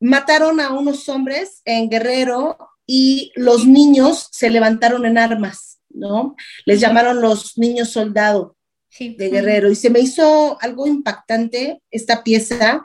mataron 0.00 0.60
a 0.60 0.72
unos 0.72 1.08
hombres 1.08 1.62
en 1.64 1.88
Guerrero 1.88 2.58
y 2.86 3.32
los 3.34 3.66
niños 3.66 4.28
se 4.30 4.50
levantaron 4.50 5.06
en 5.06 5.18
armas, 5.18 5.80
¿no? 5.88 6.36
Les 6.66 6.80
llamaron 6.80 7.20
los 7.20 7.56
niños 7.56 7.90
soldado 7.90 8.56
sí. 8.88 9.14
de 9.16 9.30
Guerrero 9.30 9.70
y 9.70 9.76
se 9.76 9.90
me 9.90 10.00
hizo 10.00 10.58
algo 10.60 10.86
impactante 10.86 11.82
esta 11.90 12.22
pieza 12.22 12.82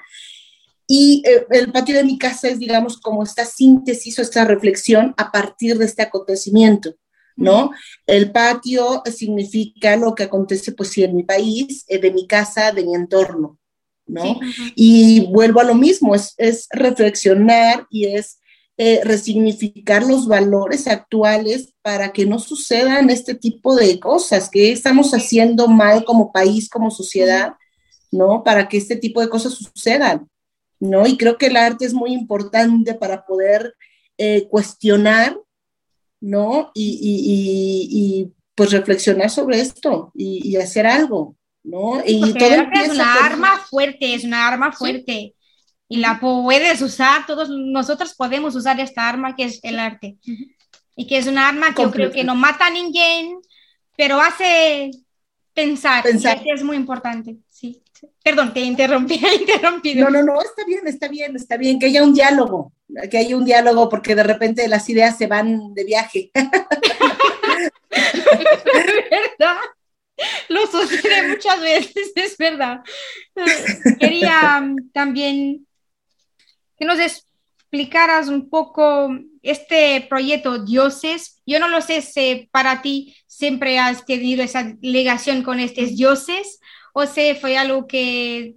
y 0.87 1.21
eh, 1.25 1.45
el 1.51 1.71
patio 1.71 1.95
de 1.95 2.03
mi 2.03 2.17
casa 2.17 2.47
es, 2.47 2.57
digamos, 2.57 2.97
como 2.99 3.21
esta 3.21 3.45
síntesis 3.45 4.17
o 4.17 4.23
esta 4.23 4.43
reflexión 4.45 5.13
a 5.17 5.31
partir 5.31 5.77
de 5.77 5.85
este 5.85 6.01
acontecimiento. 6.01 6.95
¿no? 7.35 7.71
El 8.05 8.31
patio 8.31 9.03
significa 9.05 9.95
lo 9.95 10.13
que 10.13 10.23
acontece, 10.23 10.71
pues 10.71 10.89
sí, 10.89 11.03
en 11.03 11.15
mi 11.15 11.23
país, 11.23 11.85
eh, 11.87 11.99
de 11.99 12.11
mi 12.11 12.27
casa, 12.27 12.71
de 12.71 12.83
mi 12.83 12.95
entorno, 12.95 13.58
¿no? 14.09 14.39
Sí. 14.39 14.73
Y 14.75 15.19
vuelvo 15.31 15.61
a 15.61 15.63
lo 15.63 15.75
mismo, 15.75 16.15
es, 16.15 16.33
es 16.37 16.67
reflexionar 16.71 17.87
y 17.89 18.05
es 18.07 18.39
eh, 18.81 19.01
resignificar 19.03 20.03
los 20.03 20.25
valores 20.25 20.87
actuales 20.87 21.73
para 21.81 22.13
que 22.13 22.25
no 22.25 22.39
sucedan 22.39 23.09
este 23.09 23.35
tipo 23.35 23.75
de 23.75 23.99
cosas 23.99 24.49
que 24.49 24.71
estamos 24.71 25.11
haciendo 25.11 25.67
mal 25.67 26.05
como 26.05 26.31
país, 26.31 26.69
como 26.69 26.89
sociedad, 26.89 27.55
¿no? 28.09 28.41
Para 28.41 28.69
que 28.69 28.77
este 28.77 28.95
tipo 28.95 29.19
de 29.19 29.27
cosas 29.27 29.55
sucedan, 29.55 30.29
¿no? 30.79 31.05
Y 31.05 31.17
creo 31.17 31.37
que 31.37 31.47
el 31.47 31.57
arte 31.57 31.83
es 31.83 31.93
muy 31.93 32.13
importante 32.13 32.93
para 32.93 33.25
poder 33.25 33.75
eh, 34.17 34.47
cuestionar, 34.49 35.37
¿no? 36.21 36.71
Y, 36.73 38.31
pues 38.55 38.71
reflexionar 38.71 39.29
sobre 39.29 39.59
esto 39.59 40.13
y, 40.15 40.55
hacer 40.55 40.87
algo, 40.87 41.35
¿no? 41.63 42.01
y 42.05 42.33
todo 42.33 42.49
es 42.73 42.89
una 42.89 43.25
arma 43.25 43.57
fuerte, 43.69 44.13
es 44.13 44.23
una 44.23 44.47
arma 44.47 44.71
fuerte 44.71 45.35
y 45.91 45.97
la 45.97 46.19
puedes 46.19 46.81
usar, 46.83 47.25
todos 47.25 47.49
nosotros 47.49 48.13
podemos 48.13 48.55
usar 48.55 48.79
esta 48.79 49.09
arma 49.09 49.35
que 49.35 49.45
es 49.45 49.59
el 49.63 49.79
arte. 49.79 50.17
Y 50.95 51.07
que 51.07 51.17
es 51.17 51.25
un 51.25 51.39
arma 51.39 51.73
que 51.73 51.81
yo 51.81 51.91
creo 51.91 52.11
que 52.11 52.23
no 52.23 52.35
mata 52.35 52.67
a 52.67 52.69
nadie, 52.69 53.35
pero 53.97 54.21
hace 54.21 54.91
pensar. 55.51 56.03
pensar. 56.03 56.41
Y 56.45 56.51
es 56.51 56.63
muy 56.63 56.77
importante, 56.77 57.37
sí. 57.49 57.81
Perdón, 58.23 58.53
te 58.53 58.59
interrumpí, 58.59 59.19
interrumpido. 59.39 60.09
No, 60.09 60.21
no, 60.21 60.33
no, 60.33 60.39
está 60.41 60.63
bien, 60.65 60.87
está 60.87 61.07
bien, 61.07 61.35
está 61.35 61.57
bien, 61.57 61.79
que 61.79 61.87
haya 61.87 62.03
un 62.03 62.13
diálogo, 62.13 62.71
que 63.09 63.17
haya 63.17 63.35
un 63.35 63.45
diálogo, 63.45 63.89
porque 63.89 64.13
de 64.13 64.23
repente 64.23 64.67
las 64.67 64.87
ideas 64.89 65.17
se 65.17 65.25
van 65.25 65.73
de 65.73 65.83
viaje. 65.85 66.29
¿Verdad? 69.39 69.57
Lo 70.49 70.65
sucede 70.67 71.27
muchas 71.29 71.59
veces, 71.61 72.11
es 72.15 72.37
verdad. 72.37 72.81
Quería 73.99 74.59
um, 74.61 74.75
también 74.91 75.65
que 76.77 76.85
nos 76.85 76.99
explicaras 76.99 78.29
un 78.29 78.49
poco 78.49 79.09
este 79.41 80.05
proyecto 80.09 80.63
Dioses. 80.63 81.41
Yo 81.45 81.59
no 81.59 81.67
lo 81.67 81.81
sé 81.81 82.01
si 82.01 82.49
para 82.51 82.81
ti 82.81 83.15
siempre 83.27 83.79
has 83.79 84.05
tenido 84.05 84.43
esa 84.43 84.75
ligación 84.81 85.43
con 85.43 85.59
estos 85.59 85.95
dioses 85.95 86.59
o 86.93 87.05
si 87.05 87.35
fue 87.35 87.57
algo 87.57 87.87
que... 87.87 88.53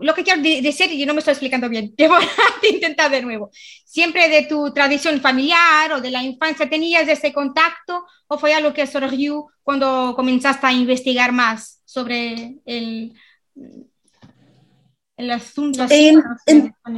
Lo 0.00 0.14
que 0.14 0.24
quiero 0.24 0.42
decir, 0.42 0.90
y 0.92 1.06
no 1.06 1.14
me 1.14 1.20
estoy 1.20 1.32
explicando 1.32 1.68
bien, 1.68 1.94
te 1.96 2.08
voy 2.08 2.24
a 2.24 2.66
intentar 2.66 3.10
de 3.10 3.22
nuevo. 3.22 3.50
¿Siempre 3.84 4.28
de 4.28 4.44
tu 4.44 4.72
tradición 4.72 5.20
familiar 5.20 5.92
o 5.92 6.00
de 6.00 6.10
la 6.10 6.22
infancia 6.22 6.68
tenías 6.68 7.08
ese 7.08 7.32
contacto 7.32 8.04
o 8.28 8.38
fue 8.38 8.54
algo 8.54 8.72
que 8.72 8.86
surgió 8.86 9.46
cuando 9.62 10.14
comenzaste 10.16 10.66
a 10.66 10.72
investigar 10.72 11.32
más 11.32 11.80
sobre 11.84 12.58
el, 12.64 13.14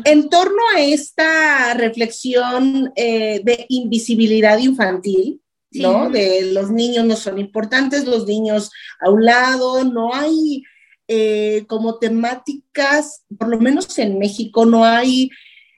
en, 0.04 0.28
torno 0.30 0.62
a 0.74 0.80
esta 0.80 1.74
reflexión 1.74 2.92
eh, 2.96 3.40
de 3.44 3.66
invisibilidad 3.68 4.58
infantil, 4.58 5.40
¿no? 5.72 6.08
De 6.08 6.52
los 6.52 6.70
niños 6.70 7.04
no 7.04 7.16
son 7.16 7.38
importantes, 7.38 8.06
los 8.06 8.26
niños 8.26 8.70
a 9.00 9.10
un 9.10 9.24
lado, 9.24 9.84
no 9.84 10.14
hay 10.14 10.62
eh, 11.08 11.64
como 11.66 11.98
temáticas, 11.98 13.24
por 13.38 13.48
lo 13.48 13.58
menos 13.58 13.98
en 13.98 14.18
México, 14.18 14.64
no 14.64 14.84
hay 14.84 15.30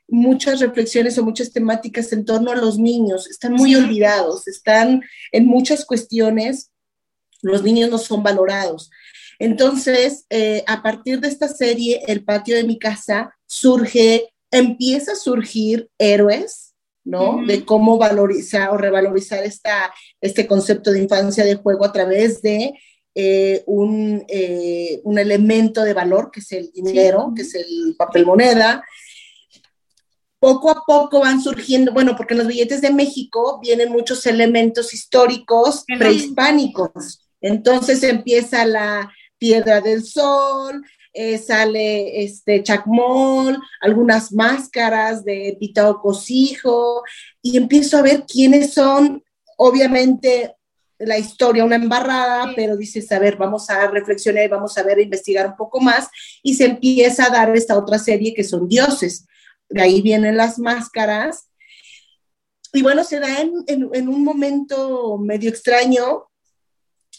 muchas 0.08 0.60
reflexiones 0.60 1.18
o 1.18 1.24
muchas 1.24 1.52
temáticas 1.52 2.12
en 2.12 2.24
torno 2.24 2.52
a 2.52 2.56
los 2.56 2.78
niños, 2.78 3.28
están 3.28 3.54
muy 3.54 3.74
olvidados, 3.74 4.46
están 4.46 5.02
en 5.32 5.46
muchas 5.46 5.84
cuestiones, 5.84 6.70
los 7.42 7.62
niños 7.62 7.90
no 7.90 7.98
son 7.98 8.22
valorados. 8.22 8.90
Entonces, 9.38 10.24
eh, 10.30 10.64
a 10.66 10.82
partir 10.82 11.20
de 11.20 11.28
esta 11.28 11.48
serie, 11.48 12.02
El 12.06 12.24
patio 12.24 12.56
de 12.56 12.64
mi 12.64 12.78
casa, 12.78 13.34
surge, 13.46 14.32
empieza 14.50 15.12
a 15.12 15.16
surgir 15.16 15.90
héroes, 15.98 16.74
¿no? 17.04 17.44
De 17.46 17.64
cómo 17.64 17.98
valorizar 17.98 18.70
o 18.70 18.76
revalorizar 18.76 19.44
esta, 19.44 19.92
este 20.20 20.46
concepto 20.46 20.90
de 20.90 21.02
infancia 21.02 21.44
de 21.44 21.56
juego 21.56 21.84
a 21.84 21.92
través 21.92 22.42
de 22.42 22.72
eh, 23.18 23.62
un, 23.66 24.24
eh, 24.28 25.00
un, 25.04 25.18
elemento 25.18 25.82
de 25.82 25.94
valor, 25.94 26.30
que 26.30 26.40
es 26.40 26.52
el 26.52 26.70
dinero, 26.70 27.32
que 27.34 27.42
es 27.42 27.54
el 27.54 27.96
papel 27.96 28.26
moneda. 28.26 28.84
Poco 30.38 30.70
a 30.70 30.82
poco 30.86 31.20
van 31.20 31.40
surgiendo, 31.40 31.92
bueno, 31.92 32.14
porque 32.14 32.34
en 32.34 32.38
los 32.38 32.46
billetes 32.46 32.82
de 32.82 32.92
México 32.92 33.58
vienen 33.62 33.90
muchos 33.90 34.26
elementos 34.26 34.92
históricos 34.92 35.84
prehispánicos. 35.98 37.20
Entonces 37.40 38.02
empieza 38.02 38.66
la, 38.66 39.10
Piedra 39.38 39.80
del 39.80 40.04
Sol, 40.04 40.82
eh, 41.12 41.38
sale 41.38 42.22
este 42.22 42.62
Chacmol, 42.62 43.58
algunas 43.80 44.32
máscaras 44.32 45.24
de 45.24 45.56
Pitao 45.60 46.00
Cosijo, 46.00 47.02
y 47.42 47.56
empiezo 47.56 47.98
a 47.98 48.02
ver 48.02 48.24
quiénes 48.26 48.72
son, 48.72 49.22
obviamente 49.56 50.55
la 50.98 51.18
historia 51.18 51.64
una 51.64 51.76
embarrada, 51.76 52.52
pero 52.56 52.76
dices, 52.76 53.10
a 53.12 53.18
ver, 53.18 53.36
vamos 53.36 53.68
a 53.70 53.86
reflexionar, 53.88 54.48
vamos 54.48 54.76
a 54.78 54.82
ver, 54.82 54.98
investigar 55.00 55.46
un 55.46 55.56
poco 55.56 55.80
más, 55.80 56.08
y 56.42 56.54
se 56.54 56.64
empieza 56.64 57.26
a 57.26 57.30
dar 57.30 57.54
esta 57.56 57.78
otra 57.78 57.98
serie 57.98 58.34
que 58.34 58.44
son 58.44 58.68
dioses. 58.68 59.26
De 59.68 59.82
ahí 59.82 60.00
vienen 60.00 60.36
las 60.36 60.58
máscaras. 60.58 61.48
Y 62.72 62.82
bueno, 62.82 63.04
se 63.04 63.20
da 63.20 63.40
en, 63.40 63.64
en 63.66 64.08
un 64.08 64.24
momento 64.24 65.18
medio 65.18 65.50
extraño, 65.50 66.28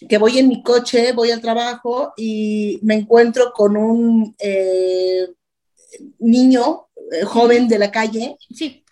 que 0.08 0.18
voy 0.18 0.38
en 0.38 0.48
mi 0.48 0.62
coche, 0.62 1.14
voy 1.14 1.32
al 1.32 1.42
trabajo 1.42 2.14
y 2.18 2.80
me 2.84 2.96
encuentro 2.96 3.52
con 3.54 3.78
un 3.78 4.36
eh, 4.40 5.28
niño 6.20 6.88
eh, 7.12 7.24
joven 7.24 7.68
de 7.68 7.80
la 7.80 7.92
calle 7.92 8.38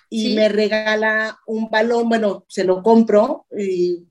y 0.09 0.35
me 0.35 0.49
regala 0.49 1.39
un 1.45 1.69
balón, 1.69 2.09
bueno, 2.09 2.45
se 2.47 2.63
lo 2.63 2.81
compro 2.81 3.45
y 3.57 4.03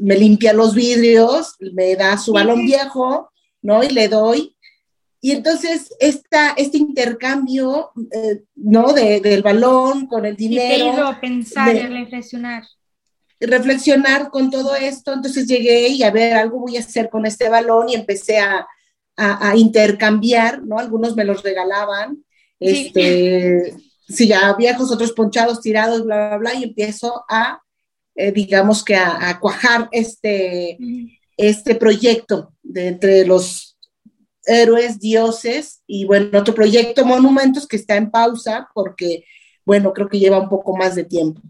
me 0.00 0.16
limpia 0.16 0.52
los 0.52 0.74
vidrios, 0.74 1.56
me 1.72 1.94
da 1.96 2.18
su 2.18 2.32
balón 2.32 2.64
viejo, 2.64 3.30
¿no? 3.62 3.82
Y 3.82 3.90
le 3.90 4.08
doy. 4.08 4.56
Y 5.20 5.32
entonces 5.32 5.94
esta, 6.00 6.52
este 6.52 6.78
intercambio, 6.78 7.90
eh, 8.12 8.42
¿no? 8.54 8.92
De, 8.92 9.20
del 9.20 9.42
balón 9.42 10.06
con 10.06 10.24
el 10.24 10.36
dinero. 10.36 10.94
te 10.94 11.00
a 11.00 11.20
pensar 11.20 11.74
y 11.74 11.86
reflexionar 11.86 12.64
reflexionar 13.40 14.30
con 14.30 14.50
todo 14.50 14.76
esto, 14.76 15.14
entonces 15.14 15.46
llegué 15.46 15.88
y 15.88 16.02
a 16.02 16.10
ver, 16.10 16.34
algo 16.34 16.60
voy 16.60 16.76
a 16.76 16.80
hacer 16.80 17.08
con 17.08 17.24
este 17.24 17.48
balón 17.48 17.88
y 17.88 17.94
empecé 17.94 18.38
a, 18.38 18.66
a, 19.16 19.56
intercambiar, 19.56 20.62
¿no? 20.62 20.78
Algunos 20.78 21.16
me 21.16 21.24
los 21.24 21.42
regalaban, 21.42 22.24
este, 22.58 23.74
sí, 24.08 24.28
ya 24.28 24.54
viejos, 24.54 24.92
otros 24.92 25.12
ponchados, 25.12 25.60
tirados, 25.60 26.04
bla, 26.04 26.28
bla, 26.28 26.36
bla, 26.38 26.54
y 26.54 26.64
empiezo 26.64 27.24
a, 27.28 27.62
eh, 28.20 28.32
digamos 28.32 28.84
que 28.84 28.94
a, 28.94 29.38
cuajar 29.40 29.88
este, 29.92 30.76
este 31.36 31.74
proyecto 31.74 32.52
de 32.62 32.88
entre 32.88 33.24
los 33.24 33.78
héroes, 34.44 35.00
dioses, 35.00 35.82
y 35.86 36.04
bueno, 36.04 36.38
otro 36.38 36.54
proyecto, 36.54 37.04
monumentos, 37.04 37.66
que 37.66 37.76
está 37.76 37.96
en 37.96 38.10
pausa 38.10 38.68
porque, 38.74 39.24
bueno, 39.64 39.92
creo 39.94 40.08
que 40.08 40.18
lleva 40.18 40.38
un 40.38 40.50
poco 40.50 40.76
más 40.76 40.96
de 40.96 41.04
tiempo. 41.04 41.40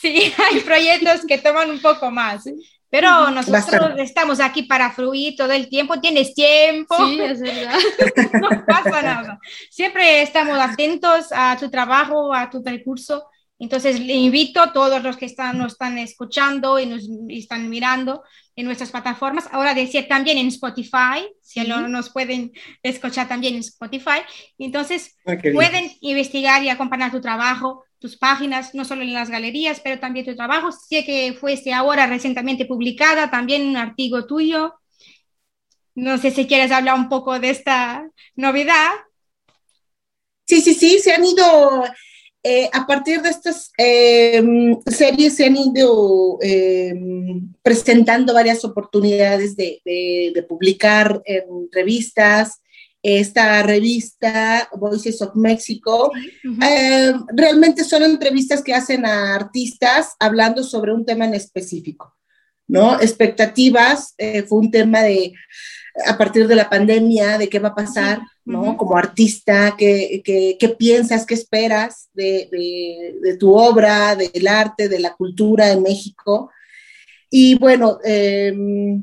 Sí, 0.00 0.32
hay 0.50 0.60
proyectos 0.60 1.26
que 1.26 1.36
toman 1.36 1.70
un 1.70 1.80
poco 1.80 2.10
más, 2.10 2.44
pero 2.88 3.30
nosotros 3.30 3.98
estamos 3.98 4.40
aquí 4.40 4.62
para 4.62 4.90
fluir 4.90 5.36
todo 5.36 5.52
el 5.52 5.68
tiempo. 5.68 6.00
¿Tienes 6.00 6.34
tiempo? 6.34 6.96
Sí, 6.96 7.20
es 7.20 7.40
verdad. 7.40 7.78
no 8.40 8.64
pasa 8.64 9.02
nada. 9.02 9.38
Siempre 9.70 10.22
estamos 10.22 10.58
atentos 10.58 11.26
a 11.30 11.58
tu 11.60 11.68
trabajo, 11.68 12.32
a 12.32 12.48
tu 12.48 12.62
percurso. 12.62 13.26
Entonces, 13.58 14.00
le 14.00 14.14
invito 14.14 14.60
a 14.60 14.72
todos 14.72 15.02
los 15.02 15.16
que 15.16 15.24
están, 15.24 15.58
nos 15.58 15.72
están 15.72 15.96
escuchando 15.98 16.78
y 16.78 16.86
nos 16.86 17.08
están 17.28 17.70
mirando 17.70 18.22
en 18.54 18.66
nuestras 18.66 18.90
plataformas. 18.90 19.48
Ahora 19.50 19.74
decir 19.74 20.06
también 20.08 20.38
en 20.38 20.48
Spotify, 20.48 21.26
si 21.42 21.60
no, 21.60 21.88
nos 21.88 22.10
pueden 22.10 22.52
escuchar 22.82 23.28
también 23.28 23.54
en 23.54 23.60
Spotify. 23.60 24.20
Entonces, 24.58 25.16
ah, 25.26 25.36
pueden 25.52 25.90
investigar 26.00 26.62
y 26.62 26.68
acompañar 26.68 27.10
tu 27.10 27.20
trabajo 27.20 27.86
tus 27.98 28.16
páginas, 28.16 28.74
no 28.74 28.84
solo 28.84 29.02
en 29.02 29.14
las 29.14 29.30
galerías, 29.30 29.80
pero 29.80 29.98
también 29.98 30.26
tu 30.26 30.36
trabajo. 30.36 30.70
Sé 30.72 31.04
que 31.04 31.36
fuiste 31.38 31.72
ahora 31.72 32.06
recientemente 32.06 32.66
publicada 32.66 33.30
también 33.30 33.66
un 33.66 33.76
artículo 33.76 34.26
tuyo. 34.26 34.74
No 35.94 36.18
sé 36.18 36.30
si 36.30 36.46
quieres 36.46 36.70
hablar 36.72 36.96
un 36.96 37.08
poco 37.08 37.40
de 37.40 37.50
esta 37.50 38.08
novedad. 38.34 38.90
Sí, 40.46 40.60
sí, 40.60 40.74
sí, 40.74 40.98
se 41.00 41.12
han 41.12 41.24
ido, 41.24 41.84
eh, 42.42 42.70
a 42.72 42.86
partir 42.86 43.22
de 43.22 43.30
estas 43.30 43.72
em, 43.76 44.78
series, 44.86 45.34
se 45.34 45.46
han 45.46 45.56
ido 45.56 46.38
em, 46.40 47.48
presentando 47.62 48.32
varias 48.32 48.64
oportunidades 48.64 49.56
de, 49.56 49.80
de 49.84 50.42
publicar 50.42 51.20
en 51.24 51.68
revistas, 51.72 52.60
esta 53.06 53.62
revista 53.62 54.68
Voices 54.76 55.22
of 55.22 55.36
Mexico. 55.36 56.10
Eh, 56.44 57.12
realmente 57.28 57.84
son 57.84 58.02
entrevistas 58.02 58.62
que 58.62 58.74
hacen 58.74 59.06
a 59.06 59.34
artistas 59.34 60.16
hablando 60.18 60.64
sobre 60.64 60.92
un 60.92 61.04
tema 61.04 61.24
en 61.24 61.34
específico, 61.34 62.16
¿no? 62.66 63.00
Expectativas, 63.00 64.14
eh, 64.18 64.42
fue 64.42 64.58
un 64.58 64.70
tema 64.72 65.02
de, 65.02 65.32
a 66.04 66.18
partir 66.18 66.48
de 66.48 66.56
la 66.56 66.68
pandemia, 66.68 67.38
de 67.38 67.48
qué 67.48 67.60
va 67.60 67.68
a 67.68 67.74
pasar, 67.76 68.20
¿no? 68.46 68.76
Como 68.76 68.96
artista, 68.96 69.74
¿qué, 69.76 70.22
qué, 70.24 70.56
qué 70.58 70.68
piensas, 70.70 71.26
qué 71.26 71.34
esperas 71.34 72.08
de, 72.14 72.48
de- 72.50 73.16
de 73.20 73.36
tu 73.36 73.54
obra, 73.54 74.14
del 74.16 74.46
arte, 74.46 74.88
de 74.88 75.00
la 75.00 75.14
cultura 75.14 75.70
en 75.72 75.82
México? 75.82 76.50
Y 77.28 77.56
bueno, 77.58 77.98
em, 78.04 79.02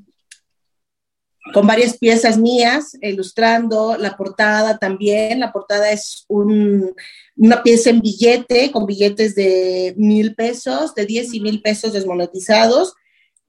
con 1.53 1.67
varias 1.67 1.97
piezas 1.97 2.37
mías, 2.37 2.97
ilustrando 3.01 3.97
la 3.97 4.15
portada 4.15 4.77
también. 4.77 5.41
La 5.41 5.51
portada 5.51 5.91
es 5.91 6.23
un- 6.29 6.95
una 7.35 7.61
pieza 7.61 7.89
en 7.89 7.99
billete, 7.99 8.71
con 8.71 8.85
billetes 8.85 9.35
de 9.35 9.93
mil 9.97 10.35
pesos, 10.35 10.95
de 10.95 11.05
10 11.05 11.33
y 11.33 11.41
mil 11.41 11.61
pesos 11.61 11.91
desmonetizados. 11.91 12.93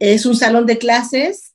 Es 0.00 0.26
un 0.26 0.35
salón 0.35 0.66
de 0.66 0.76
clases, 0.76 1.54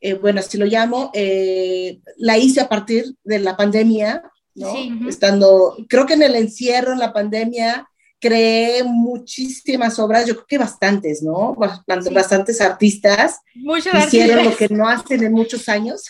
eh, 0.00 0.14
bueno, 0.14 0.40
así 0.40 0.56
lo 0.58 0.66
llamo. 0.66 1.10
eh, 1.14 2.00
la 2.16 2.38
hice 2.38 2.60
a 2.60 2.68
partir 2.68 3.14
de 3.24 3.38
la 3.38 3.56
pandemia, 3.56 4.22
¿no? 4.54 4.72
Sí. 4.72 4.92
Estando, 5.08 5.76
creo 5.88 6.06
que 6.06 6.14
en 6.14 6.22
el 6.22 6.34
encierro, 6.36 6.92
en 6.92 6.98
la 6.98 7.12
pandemia, 7.12 7.88
creé 8.20 8.82
muchísimas 8.82 9.98
obras, 10.00 10.26
yo 10.26 10.34
creo 10.34 10.46
que 10.46 10.58
bastantes, 10.58 11.22
¿no? 11.22 11.54
Bast- 11.54 12.12
Bastantes 12.12 12.60
artistas 12.60 13.38
Muchos 13.54 13.92
hicieron 14.06 14.44
lo 14.44 14.56
que 14.56 14.68
no 14.68 14.88
hacen 14.88 15.22
en 15.22 15.32
muchos 15.32 15.68
años. 15.68 16.02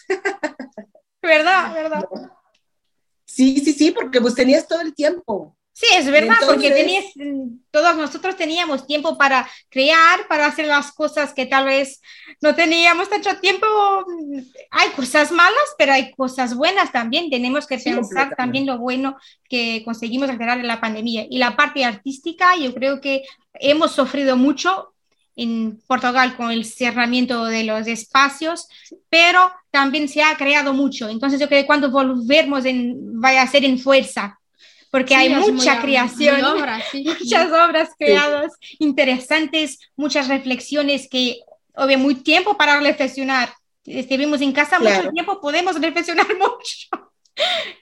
¿Verdad? 1.22 1.74
¿Verdad? 1.74 2.08
Sí, 3.26 3.60
sí, 3.60 3.72
sí, 3.74 3.90
porque 3.90 4.20
pues 4.22 4.34
tenías 4.34 4.66
todo 4.66 4.80
el 4.80 4.94
tiempo. 4.94 5.54
Sí, 5.80 5.86
es 5.96 6.10
verdad, 6.10 6.34
porque 6.44 6.66
Entonces- 6.66 6.74
tenías, 6.74 7.04
mm, 7.14 7.58
todos 7.70 7.96
nosotros 7.96 8.34
teníamos 8.36 8.84
tiempo 8.84 9.16
para 9.16 9.48
crear, 9.68 10.26
para 10.28 10.46
hacer 10.46 10.66
las 10.66 10.90
cosas 10.90 11.32
que 11.32 11.46
tal 11.46 11.66
vez 11.66 12.00
no 12.40 12.52
teníamos 12.56 13.08
tanto 13.08 13.36
tiempo. 13.40 13.64
Mm, 14.08 14.40
Hay 14.72 14.88
cosas 14.96 15.30
malas, 15.30 15.68
pero 15.78 15.92
hay 15.92 16.10
cosas 16.10 16.56
buenas 16.56 16.90
también. 16.90 17.30
Tenemos 17.30 17.64
que 17.64 17.78
Sí, 17.78 17.92
pensar 17.92 18.34
también 18.36 18.66
lo 18.66 18.78
bueno 18.78 19.16
que 19.48 19.82
conseguimos 19.84 20.28
alterar 20.28 20.58
en 20.58 20.66
la 20.66 20.80
pandemia. 20.80 21.26
Y 21.30 21.38
la 21.38 21.54
parte 21.54 21.84
artística, 21.84 22.56
yo 22.56 22.74
creo 22.74 23.00
que 23.00 23.22
hemos 23.54 23.92
sufrido 23.92 24.36
mucho 24.36 24.94
en 25.36 25.80
Portugal 25.86 26.36
con 26.36 26.50
el 26.50 26.64
cerramiento 26.64 27.44
de 27.44 27.62
los 27.62 27.86
espacios, 27.86 28.66
pero 29.08 29.52
también 29.70 30.08
se 30.08 30.24
ha 30.24 30.36
creado 30.36 30.74
mucho. 30.74 31.08
Entonces 31.08 31.38
yo 31.38 31.46
creo 31.46 31.60
que 31.62 31.66
cuando 31.68 31.88
volvemos 31.92 32.64
en, 32.64 33.20
vaya 33.20 33.42
a 33.42 33.46
ser 33.46 33.64
en 33.64 33.78
fuerza, 33.78 34.37
porque 34.90 35.14
hay 35.14 35.28
mucha 35.30 35.80
creación, 35.80 36.40
muchas 37.20 37.46
obras 37.52 37.90
creadas 37.98 38.52
interesantes, 38.78 39.78
muchas 39.96 40.28
reflexiones 40.28 41.08
que 41.08 41.40
obvio 41.74 41.98
muy 41.98 42.14
tiempo 42.16 42.56
para 42.56 42.80
reflexionar. 42.80 43.50
Estuvimos 43.84 44.40
en 44.40 44.52
casa 44.52 44.78
mucho 44.78 44.90
Claro. 44.92 45.12
tiempo, 45.12 45.40
podemos 45.40 45.80
reflexionar 45.80 46.26
mucho. 46.38 46.88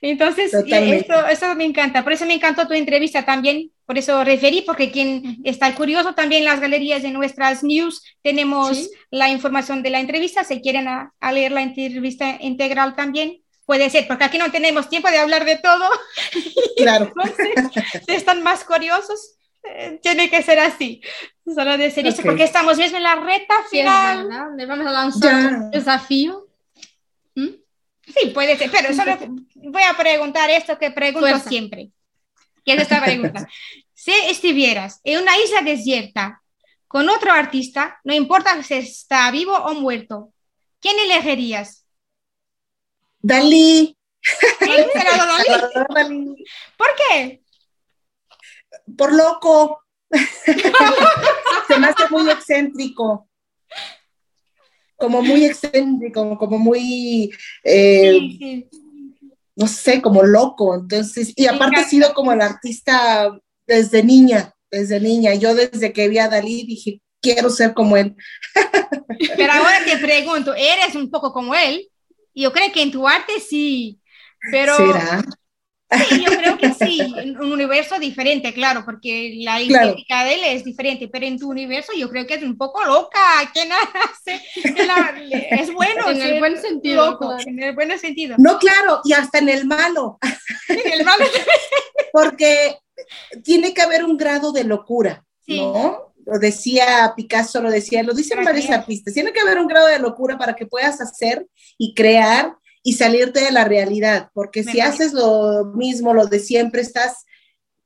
Entonces, 0.03 0.51
Totalmente. 0.51 1.07
eso, 1.11 1.27
eso 1.29 1.55
me 1.55 1.65
encanta. 1.65 2.05
Por 2.05 2.13
eso 2.13 2.27
me 2.27 2.35
encantó 2.35 2.67
tu 2.69 2.75
entrevista 2.75 3.25
también. 3.25 3.71
Por 3.87 3.97
eso 3.97 4.23
referí, 4.23 4.63
porque 4.63 4.91
quien 4.91 5.39
está 5.45 5.75
curioso 5.75 6.15
también 6.15 6.45
las 6.45 6.61
galerías 6.61 7.03
de 7.03 7.11
nuestras 7.11 7.63
news 7.63 8.03
tenemos 8.23 8.77
Sí. 8.77 8.91
la 9.11 9.31
información 9.31 9.83
de 9.83 9.91
la 9.91 10.01
entrevista. 10.01 10.45
Si 10.45 10.61
quieren 10.61 10.89
a, 10.89 11.15
a 11.21 11.33
leer 11.33 11.53
la 11.53 11.63
entrevista 11.63 12.37
integral 12.41 12.95
también, 12.97 13.39
puede 13.67 13.91
ser, 13.91 14.07
porque 14.07 14.25
aquí 14.25 14.39
no 14.39 14.51
tenemos 14.51 14.89
tiempo 14.89 15.11
de 15.11 15.19
hablar 15.19 15.45
de 15.45 15.59
todo. 15.59 15.89
Claro. 16.77 17.07
Entonces, 17.07 17.85
si 18.07 18.13
están 18.15 18.43
más 18.43 18.63
curiosos, 18.65 19.37
eh, 19.65 19.99
tiene 20.03 20.29
que 20.29 20.43
ser 20.43 20.59
así. 20.59 21.01
Solo 21.47 21.77
decir 21.79 22.07
eso, 22.07 22.21
Ok. 22.21 22.27
porque 22.27 22.45
estamos 22.45 22.77
mismo 22.77 22.99
en 22.99 23.03
la 23.03 23.17
recta 23.17 23.55
Sí, 23.71 23.79
es 23.81 23.85
final. 23.87 24.27
verdad. 24.29 24.47
Le 24.57 24.67
vamos 24.67 24.87
a 24.87 24.91
lanzar 24.93 25.23
Ya. 25.43 25.49
un 25.57 25.71
desafío. 25.71 26.47
¿Mm? 27.35 27.49
Sí, 28.15 28.29
puede 28.29 28.57
ser, 28.59 28.71
pero 28.71 28.93
solo 28.95 29.17
voy 29.55 29.83
a 29.83 29.95
preguntar 29.97 30.51
esto 30.51 30.79
que 30.79 30.91
pregunto 30.91 31.27
Fuerza. 31.29 31.49
siempre. 31.49 31.91
Que 32.65 32.75
es 32.75 32.83
esta 32.83 33.03
pregunta. 33.03 33.49
si 33.95 34.13
estuvieras 34.13 35.01
en 35.03 35.23
una 35.23 35.37
isla 35.39 35.63
desierta 35.63 36.43
con 36.89 37.09
otro 37.09 37.33
artista, 37.33 37.99
no 38.05 38.13
importa 38.15 38.63
si 38.63 38.75
está 38.75 39.31
vivo 39.31 39.57
o 39.57 39.73
muerto, 39.75 40.31
¿quién 40.79 40.97
elegirías? 41.01 41.86
Dalí. 43.27 43.97
¿Quién 44.61 44.87
será 44.93 45.17
Dalí? 45.17 45.45
Salvador 45.47 45.87
Dalí. 45.95 46.45
¿Por 46.77 46.89
qué? 46.97 47.43
Por 48.97 49.13
loco. 49.13 49.81
Se 51.69 51.79
me 51.79 51.87
hace 51.89 52.09
muy 52.11 52.31
excéntrico. 52.31 53.29
Como 54.97 55.21
muy 55.23 55.45
excéntrico, 55.45 56.39
como 56.39 56.59
muy, 56.59 57.31
eh, 57.65 58.13
Sí, 58.13 58.39
sí. 58.39 58.69
no 59.57 59.67
sé, 59.67 60.01
como 60.01 60.23
loco. 60.23 60.75
Entonces, 60.75 61.33
y 61.37 61.47
aparte 61.47 61.65
he 61.65 61.81
encanta. 61.81 61.89
sido 61.91 62.15
como 62.15 62.33
el 62.33 62.41
artista 62.41 63.31
desde 63.67 64.03
niña, 64.05 64.55
desde 64.71 65.01
niña. 65.01 65.35
Yo 65.35 65.55
desde 65.55 65.93
que 65.93 66.09
vi 66.09 66.19
a 66.19 66.29
Dalí 66.29 66.65
dije, 66.65 67.03
quiero 67.21 67.51
ser 67.51 67.75
como 67.75 67.97
él. 67.97 68.15
Pero 69.37 69.53
ahora 69.53 69.85
te 69.85 69.99
pregunto, 69.99 70.55
¿eres 70.55 70.95
un 70.95 71.11
poco 71.11 71.33
como 71.33 71.55
él? 71.55 71.89
Yo 72.37 72.53
creo 72.53 72.71
que 72.73 72.83
en 72.83 72.93
tu 72.93 73.09
arte 73.09 73.41
sí, 73.41 74.01
pero 74.53 74.77
¿Será? 74.77 75.25
sí, 76.09 76.25
yo 76.25 76.37
creo 76.37 76.59
que 76.59 76.73
sí, 76.75 77.01
en 77.17 77.39
un 77.41 77.53
universo 77.53 77.99
diferente, 77.99 78.53
claro, 78.53 78.85
porque 78.85 79.37
la 79.41 79.59
Claro. 79.67 79.89
estética 79.89 80.25
de 80.25 80.35
él 80.35 80.41
es 80.45 80.65
diferente, 80.65 81.09
pero 81.09 81.27
en 81.27 81.39
tu 81.39 81.49
universo 81.51 81.93
yo 81.97 82.11
creo 82.11 82.27
que 82.27 82.35
es 82.35 82.43
un 82.43 82.59
poco 82.59 82.85
loca, 82.85 83.51
que 83.55 83.65
nace, 83.67 84.45
que 84.75 84.85
la- 84.87 85.15
es 85.51 85.73
bueno, 85.73 86.11
En 86.11 86.21
el 86.21 86.39
buen 86.41 86.61
sentido, 86.61 87.07
loco, 87.07 87.29
claro. 87.29 87.43
en 87.47 87.63
el 87.63 87.75
buen 87.75 87.99
sentido. 87.99 88.37
No, 88.39 88.59
claro, 88.59 89.01
y 89.05 89.13
hasta 89.15 89.39
en 89.39 89.49
el 89.49 89.65
malo, 89.67 90.19
El 90.69 91.05
malo- 91.05 91.25
porque 92.13 92.79
tiene 93.45 93.73
que 93.73 93.83
haber 93.83 94.05
un 94.05 94.17
grado 94.17 94.53
de 94.53 94.65
locura, 94.65 95.25
Sí. 95.47 95.59
¿no? 95.61 96.13
Lo 96.27 96.39
decía 96.39 97.13
Picasso, 97.17 97.63
lo 97.63 97.71
decía, 97.71 98.03
lo 98.03 98.13
dicen 98.13 98.45
varios 98.45 98.69
artistas, 98.69 99.15
tiene 99.15 99.33
que 99.33 99.41
haber 99.41 99.59
un 99.59 99.69
grado 99.69 99.87
de 99.87 100.01
locura 100.01 100.37
para 100.37 100.55
que 100.55 100.67
puedas 100.67 101.01
hacer 101.01 101.47
y 101.79 101.95
crear 101.95 102.57
y 102.83 102.95
salirte 102.95 103.41
de 103.41 103.53
la 103.53 103.65
realidad, 103.65 104.31
porque 104.35 104.63
si 104.63 104.81
haces 104.81 105.13
lo 105.13 105.73
mismo, 105.75 106.15
lo 106.15 106.27
de 106.27 106.39
siempre, 106.39 106.83
estás 106.83 107.25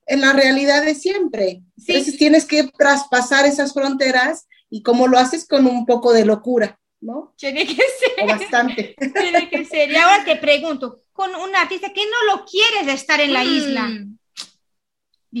en 0.05 0.21
la 0.21 0.33
realidad 0.33 0.83
de 0.83 0.95
siempre. 0.95 1.61
Sí. 1.77 1.93
Entonces 1.93 2.17
tienes 2.17 2.45
que 2.45 2.69
traspasar 2.77 3.45
esas 3.45 3.73
fronteras 3.73 4.47
y 4.69 4.83
como 4.83 5.07
lo 5.07 5.17
haces 5.17 5.47
con 5.47 5.65
un 5.65 5.85
poco 5.85 6.13
de 6.13 6.25
locura, 6.25 6.79
¿no? 6.99 7.33
Tiene 7.37 7.65
que 7.65 7.75
ser. 7.75 8.23
O 8.23 8.27
bastante. 8.27 8.95
Tiene 9.19 9.49
que 9.49 9.65
ser. 9.65 9.91
Y 9.91 9.95
ahora 9.95 10.23
te 10.23 10.35
pregunto, 10.35 11.03
con 11.13 11.33
un 11.35 11.55
artista 11.55 11.91
que 11.93 12.05
no 12.05 12.35
lo 12.35 12.45
quieres 12.45 12.93
estar 12.93 13.19
en 13.19 13.33
la 13.33 13.43
isla, 13.43 13.89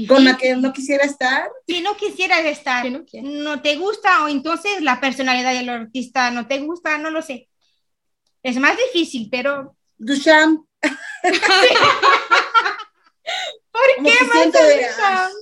Con 0.07 0.23
la 0.23 0.37
que 0.37 0.55
no 0.55 0.71
quisiera 0.71 1.03
estar, 1.03 1.49
si 1.67 1.81
no 1.81 1.97
quisieras 1.97 2.45
estar, 2.45 2.85
no 2.89 3.61
te 3.61 3.75
gusta 3.75 4.23
o 4.23 4.29
entonces 4.29 4.81
la 4.81 5.01
personalidad 5.01 5.53
del 5.53 5.67
artista 5.67 6.31
no 6.31 6.47
te 6.47 6.59
gusta, 6.59 6.97
no 6.97 7.09
lo 7.09 7.21
sé. 7.21 7.49
Es 8.41 8.57
más 8.57 8.77
difícil, 8.77 9.27
pero 9.29 9.75
Duchamp. 9.97 10.65
¿por 10.81 10.91
Como 13.97 14.07
qué 14.07 14.25
más 14.25 14.51
de, 14.51 14.75
Duchamp? 14.77 14.99
"Ay, 15.01 15.33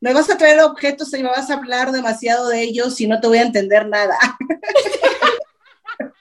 me 0.00 0.12
vas 0.12 0.28
a 0.30 0.36
traer 0.36 0.60
objetos 0.60 1.12
y 1.14 1.22
me 1.22 1.30
vas 1.30 1.48
a 1.50 1.54
hablar 1.54 1.90
demasiado 1.90 2.48
de 2.48 2.62
ellos 2.62 3.00
y 3.00 3.06
no 3.06 3.18
te 3.20 3.28
voy 3.28 3.38
a 3.38 3.42
entender 3.42 3.88
nada. 3.88 4.18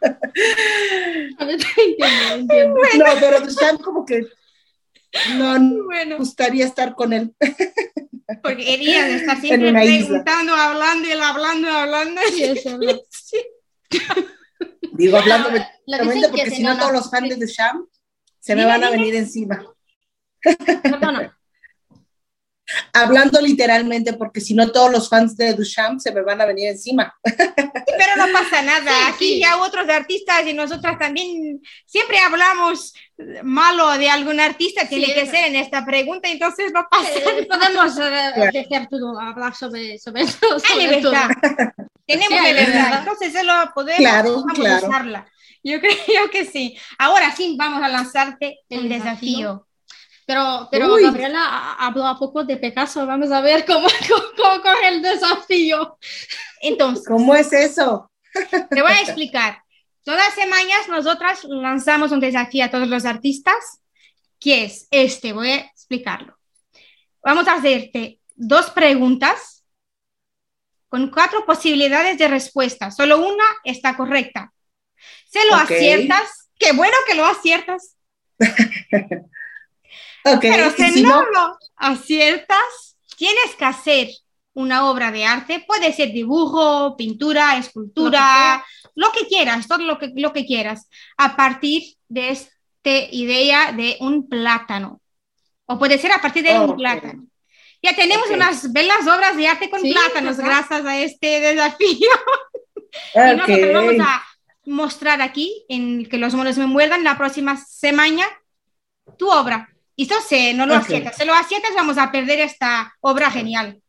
A 1.40 1.46
ver, 1.46 1.60
entiendo, 1.78 2.34
entiendo. 2.36 2.80
No, 2.98 3.06
pero 3.20 3.42
Duchamp 3.42 3.82
como 3.82 4.06
que 4.06 4.28
no 5.36 5.60
no 5.60 5.84
Bueno, 5.86 6.12
me 6.12 6.18
gustaría 6.18 6.66
estar 6.66 6.96
con 6.96 7.14
él. 7.14 7.34
porque 8.42 8.66
querías 8.66 9.10
estar 9.10 9.40
siempre 9.42 9.70
isla. 9.86 10.08
preguntando, 10.08 10.56
hablando 10.56 11.08
y 11.08 11.12
él 11.12 11.22
hablando, 11.22 11.70
hablando. 11.70 12.22
Sí, 12.32 12.44
verdad. 12.78 13.00
Digo, 14.94 15.18
hablando 15.18 15.50
La 15.86 15.98
literalmente 15.98 16.14
dicen 16.16 16.32
que 16.32 16.42
porque 16.44 16.56
si 16.56 16.64
no 16.64 16.74
no, 16.74 16.80
todos 16.80 16.92
no, 16.94 17.00
los 17.00 17.10
fans 17.10 17.24
sí. 17.24 17.30
de 17.40 17.46
Duchamp 17.46 17.90
se 18.40 18.56
me 18.56 18.66
van 18.66 18.84
a 18.84 18.90
venir 18.90 19.16
encima. 19.16 19.66
Perdona. 20.84 21.38
Hablando 22.94 23.40
literalmente 23.42 24.14
porque 24.14 24.42
si 24.42 24.54
no 24.54 24.72
todos 24.72 24.92
los 24.92 25.10
fans 25.10 25.36
de 25.38 25.54
Duchamp 25.54 26.00
se 26.00 26.12
me 26.12 26.22
van 26.22 26.42
a 26.42 26.46
venir 26.46 26.70
encima. 26.70 27.14
Pero 27.24 28.16
no 28.18 28.32
pasa 28.34 28.62
nada. 28.62 28.92
Sí, 28.92 29.04
Aquí 29.14 29.26
sí. 29.36 29.40
ya 29.42 29.58
otros 29.58 29.88
artistas 29.90 30.46
y 30.48 30.54
nosotras 30.54 30.98
también 31.00 31.62
siempre 31.86 32.20
hablamos 32.20 32.94
malo 33.44 33.92
de 33.98 34.10
algún 34.10 34.40
artista, 34.40 34.88
tiene 34.88 35.06
Sí, 35.06 35.14
que 35.14 35.22
es 35.22 35.30
ser 35.30 35.46
en 35.46 35.56
esta 35.56 35.86
pregunta, 35.86 36.28
entonces 36.30 36.72
no 36.74 36.88
pasa 36.90 37.10
Eh, 37.10 37.48
nada. 37.48 37.60
podemos 37.60 37.98
eh, 38.00 38.50
dejar 38.54 38.88
todo, 38.90 39.20
hablar 39.20 39.56
sobre, 39.56 39.98
sobre 40.00 40.24
eso. 40.24 40.38
Hay 40.54 40.60
sobre 40.60 41.02
todo. 41.02 41.12
libertad. 41.14 41.30
Tenemos 42.06 42.40
Sí, 42.40 42.46
libertad. 42.46 42.68
libertad. 42.74 43.00
Entonces 43.00 43.36
eso 43.36 43.44
lo 43.44 43.74
podemos 43.74 44.00
Claro, 44.00 44.32
vamos 44.36 44.46
a 44.52 44.54
claro. 44.54 44.88
usarla. 44.88 45.28
Yo 45.64 45.80
creo 46.06 46.30
que 46.32 46.46
sí. 46.46 46.78
Ahora 46.98 47.34
sí 47.36 47.56
vamos 47.58 47.82
a 47.84 47.88
lanzarte 47.88 48.60
el 48.70 48.80
El 48.84 48.90
desafío. 48.90 49.08
desafío. 49.10 49.68
Pero, 50.26 50.68
pero 50.72 50.94
Uy. 50.94 51.04
Gabriela 51.04 51.44
ha- 51.44 51.86
habló 51.88 52.06
a 52.08 52.18
poco 52.18 52.44
de 52.44 52.58
Picasso. 52.58 53.06
Vamos 53.06 53.32
a 53.32 53.42
ver 53.42 53.66
cómo, 53.66 53.88
cómo, 54.38 54.62
coge 54.62 54.88
el 54.88 55.02
desafío. 55.02 55.98
Entonces, 56.62 57.06
¿Cómo 57.08 57.36
es 57.36 57.52
eso? 57.54 58.10
te 58.70 58.82
voy 58.82 58.92
a 58.92 59.02
explicar. 59.02 59.62
Todas 60.04 60.26
las 60.26 60.36
semanas 60.36 60.88
nosotras 60.90 61.44
lanzamos 61.46 62.12
un 62.12 62.20
desafío 62.20 62.66
a 62.66 62.70
todos 62.72 62.88
los 62.88 63.06
artistas 63.06 63.80
¿Qué 64.40 64.66
es 64.66 64.90
este? 64.92 65.32
Voy 65.32 65.52
a 65.52 65.56
explicarlo. 65.56 66.38
Vamos 67.24 67.48
a 67.48 67.54
hacerte 67.54 68.20
dos 68.36 68.70
preguntas 68.72 69.64
con 70.90 71.10
cuatro 71.10 71.46
posibilidades 71.46 72.18
de 72.18 72.28
respuesta. 72.28 72.92
Solo 72.92 73.20
una 73.26 73.46
está 73.64 73.96
correcta. 73.96 74.52
Si 75.30 75.40
lo 75.50 75.56
Ok. 75.56 75.62
aciertas, 75.62 76.50
qué 76.60 76.74
bueno 76.74 76.94
que 77.08 77.16
lo 77.16 77.26
aciertas. 77.26 77.96
Ok, 80.26 80.42
Pero 80.42 80.72
si, 80.72 80.92
si 80.92 81.04
no 81.04 81.10
no, 81.10 81.22
lo 81.32 81.58
aciertas, 81.76 82.98
tienes 83.18 83.56
que 83.58 83.66
hacer 83.66 84.08
una 84.54 84.90
obra 84.90 85.12
de 85.12 85.26
arte. 85.26 85.64
Puede 85.68 85.92
ser 85.94 86.12
dibujo, 86.12 86.96
pintura, 86.96 87.58
escultura, 87.58 88.64
lo 88.96 89.12
que, 89.12 89.28
quieras, 89.28 89.68
todo 89.68 89.80
lo 89.80 89.98
que, 89.98 90.12
lo 90.16 90.32
que 90.32 90.46
quieras, 90.46 90.90
a 91.18 91.36
partir 91.36 91.96
de 92.08 92.30
esta 92.30 92.50
idea 93.12 93.72
de 93.72 93.98
un 94.00 94.28
plátano. 94.28 95.02
O 95.66 95.78
puede 95.80 95.98
ser 95.98 96.12
a 96.12 96.22
partir 96.22 96.44
de 96.44 96.60
un 96.60 96.72
Ok. 96.72 96.78
plátano. 96.78 97.26
Ya 97.82 97.96
tenemos 97.96 98.28
Ok. 98.28 98.36
unas 98.36 98.72
belas 98.72 99.08
obras 99.08 99.36
de 99.36 99.48
arte 99.48 99.70
con 99.70 99.82
Sí, 99.82 99.94
plátanos 99.94 100.38
¿verdad? 100.38 100.66
gracias 100.68 100.86
a 100.86 100.98
este 101.00 101.40
desafío. 101.40 102.10
Y 103.16 103.36
nosotros 103.36 103.74
vamos 103.74 103.96
a 104.00 104.24
mostrar 104.66 105.22
aquí, 105.22 105.66
en 105.68 106.08
que 106.08 106.18
los 106.18 106.36
monos 106.36 106.58
me 106.58 106.68
muerdan, 106.68 107.04
la 107.04 107.18
próxima 107.18 107.58
semana, 107.58 108.24
tu 109.18 109.30
obra. 109.30 109.73
Y 109.96 110.06
eso 110.12 110.20
se, 110.22 110.54
no 110.54 110.66
lo 110.66 110.76
Ok. 110.76 110.82
aciertas. 110.84 111.16
Si 111.18 111.26
lo 111.26 111.34
aciertas, 111.34 111.72
vamos 111.76 111.98
a 111.98 112.12
perder 112.12 112.40
esta 112.40 112.94
obra 113.02 113.30
genial. 113.32 113.80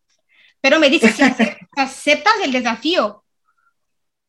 Pero 0.60 0.78
me 0.78 0.90
dices 0.90 1.14
si 1.14 1.22
ace- 1.22 1.58
aceptas 1.76 2.34
el 2.42 2.52
desafío. 2.52 3.24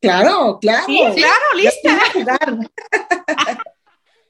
Claro, 0.00 0.58
claro. 0.60 0.84
Sí, 0.86 1.00
claro, 1.16 1.44
lista. 1.54 1.98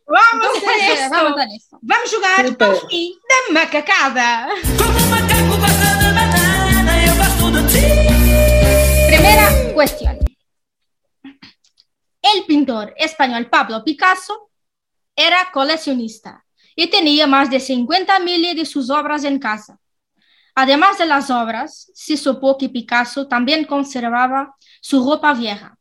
Vamos 0.08 0.62
a 0.64 0.92
esto. 0.92 1.10
vamos 1.10 1.36
a 1.40 1.44
esto. 1.52 1.78
Vamos 1.82 2.12
a 2.12 2.16
jugar 2.16 2.46
Super. 2.46 2.68
ao 2.68 2.88
fim 2.88 3.12
da 3.28 3.52
macacada. 3.52 4.48
Primera 9.08 9.72
cuestión. 9.74 10.18
El 12.22 12.44
pintor 12.46 12.94
español 12.96 13.48
Pablo 13.50 13.82
Picasso 13.84 14.50
era 15.16 15.50
coleccionista 15.52 16.44
y 16.76 16.88
tenía 16.88 17.26
más 17.26 17.50
de 17.50 17.56
50.000 17.56 18.54
de 18.54 18.66
sus 18.66 18.90
obras 18.90 19.24
en 19.24 19.38
casa. 19.38 19.80
Además 20.54 20.98
de 20.98 21.06
las 21.06 21.30
obras, 21.30 21.90
se 21.94 22.16
supo 22.16 22.56
que 22.56 22.68
Picasso 22.68 23.26
también 23.26 23.64
conservaba 23.64 24.54
su 24.80 25.04
ropa 25.04 25.34
vieja 25.34 25.78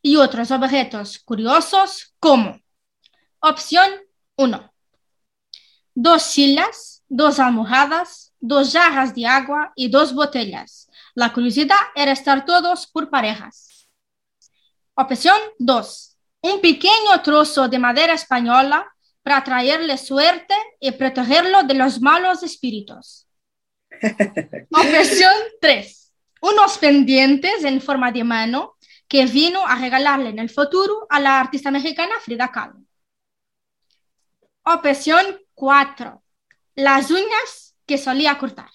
y 0.00 0.16
otros 0.16 0.50
objetos 0.50 1.18
curiosos 1.18 2.14
como 2.20 2.60
opción 3.40 3.90
1. 4.36 4.72
Dos 5.94 6.22
sillas, 6.22 7.02
dos 7.08 7.38
almohadas, 7.38 8.34
dos 8.38 8.72
jarras 8.72 9.14
de 9.14 9.26
agua 9.26 9.72
y 9.76 9.88
dos 9.88 10.14
botellas. 10.14 10.88
La 11.14 11.32
curiosidad 11.32 11.76
era 11.94 12.12
estar 12.12 12.44
todos 12.44 12.86
por 12.86 13.08
parejas. 13.08 13.88
Opción 14.94 15.38
2. 15.58 16.16
Un 16.42 16.60
pequeño 16.60 17.22
trozo 17.22 17.68
de 17.68 17.78
madera 17.78 18.14
española 18.14 18.93
para 19.24 19.42
traerle 19.42 19.96
suerte 19.96 20.54
y 20.78 20.92
protegerlo 20.92 21.62
de 21.62 21.74
los 21.74 22.00
malos 22.00 22.42
espíritus. 22.42 23.26
Opción 24.70 25.34
3. 25.60 26.12
Unos 26.42 26.76
pendientes 26.76 27.64
en 27.64 27.80
forma 27.80 28.12
de 28.12 28.22
mano 28.22 28.76
que 29.08 29.24
vino 29.24 29.66
a 29.66 29.76
regalarle 29.76 30.28
en 30.28 30.38
el 30.38 30.50
futuro 30.50 31.06
a 31.08 31.20
la 31.20 31.40
artista 31.40 31.70
mexicana 31.70 32.14
Frida 32.20 32.52
Kahlo. 32.52 32.84
Opción 34.62 35.40
4. 35.54 36.22
Las 36.74 37.10
uñas 37.10 37.74
que 37.86 37.96
solía 37.96 38.36
cortar. 38.36 38.70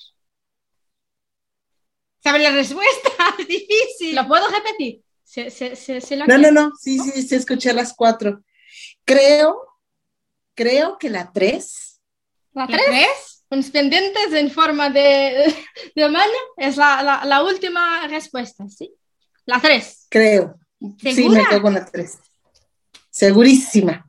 ¿Sabes 2.24 2.42
la 2.42 2.52
respuesta? 2.52 3.10
Es 3.38 3.48
difícil. 3.48 4.16
¿Lo 4.16 4.28
puedo 4.28 4.48
repetir? 4.50 5.04
Se, 5.24 5.52
se, 5.52 5.76
se, 5.76 6.02
se 6.02 6.16
lo 6.18 6.26
No, 6.26 6.40
no, 6.40 6.52
no. 6.52 6.72
Sí, 6.76 6.98
sí, 6.98 7.22
sí, 7.22 7.36
escuché 7.36 7.72
las 7.72 7.94
cuatro. 7.94 8.42
Creo, 9.06 9.69
creo 10.60 10.98
que 10.98 11.10
la 11.10 11.32
tres. 11.32 12.02
¿La 12.52 12.64
¿La 12.64 12.68
tres? 12.68 12.86
tres? 12.86 13.46
Unos 13.50 13.70
pendientes 13.70 14.34
en 14.34 14.52
forma 14.52 14.90
de, 14.90 15.56
de 15.96 16.10
mano 16.10 16.34
es 16.58 16.76
la, 16.76 17.02
la, 17.02 17.24
la 17.24 17.44
última 17.44 18.06
respuesta, 18.08 18.68
¿sí? 18.68 18.94
La 19.46 19.60
3. 19.60 20.08
Creo. 20.10 20.60
Sí, 21.02 21.14
¿Segura? 21.14 21.42
me 21.42 21.50
quedo 21.50 21.62
con 21.64 21.74
la 21.74 21.86
tres. 21.86 22.20
Segurísima. 23.10 24.06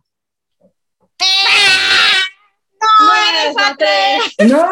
No 3.01 3.15
eres 3.15 3.55
la 3.55 3.77
3. 3.77 4.49
No. 4.51 4.71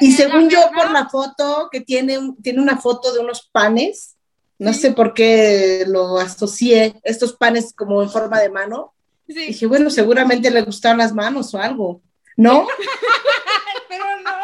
Y 0.00 0.12
según 0.12 0.48
yo, 0.48 0.60
por 0.72 0.90
la 0.92 1.08
foto, 1.08 1.68
que 1.72 1.80
tiene, 1.80 2.34
tiene 2.42 2.60
una 2.62 2.78
foto 2.78 3.12
de 3.12 3.18
unos 3.18 3.48
panes, 3.50 4.16
no 4.60 4.74
sé 4.74 4.92
por 4.92 5.14
qué 5.14 5.84
lo 5.86 6.18
asocié, 6.18 7.00
estos 7.02 7.32
panes 7.32 7.72
como 7.72 8.02
en 8.02 8.10
forma 8.10 8.38
de 8.38 8.50
mano. 8.50 8.92
Sí, 9.26 9.46
Dije, 9.46 9.64
bueno, 9.64 9.88
seguramente 9.88 10.50
le 10.50 10.60
gustaron 10.60 10.98
las 10.98 11.14
manos 11.14 11.54
o 11.54 11.58
algo. 11.58 12.02
¿No? 12.36 12.66
pero 13.88 14.04
no, 14.20 14.36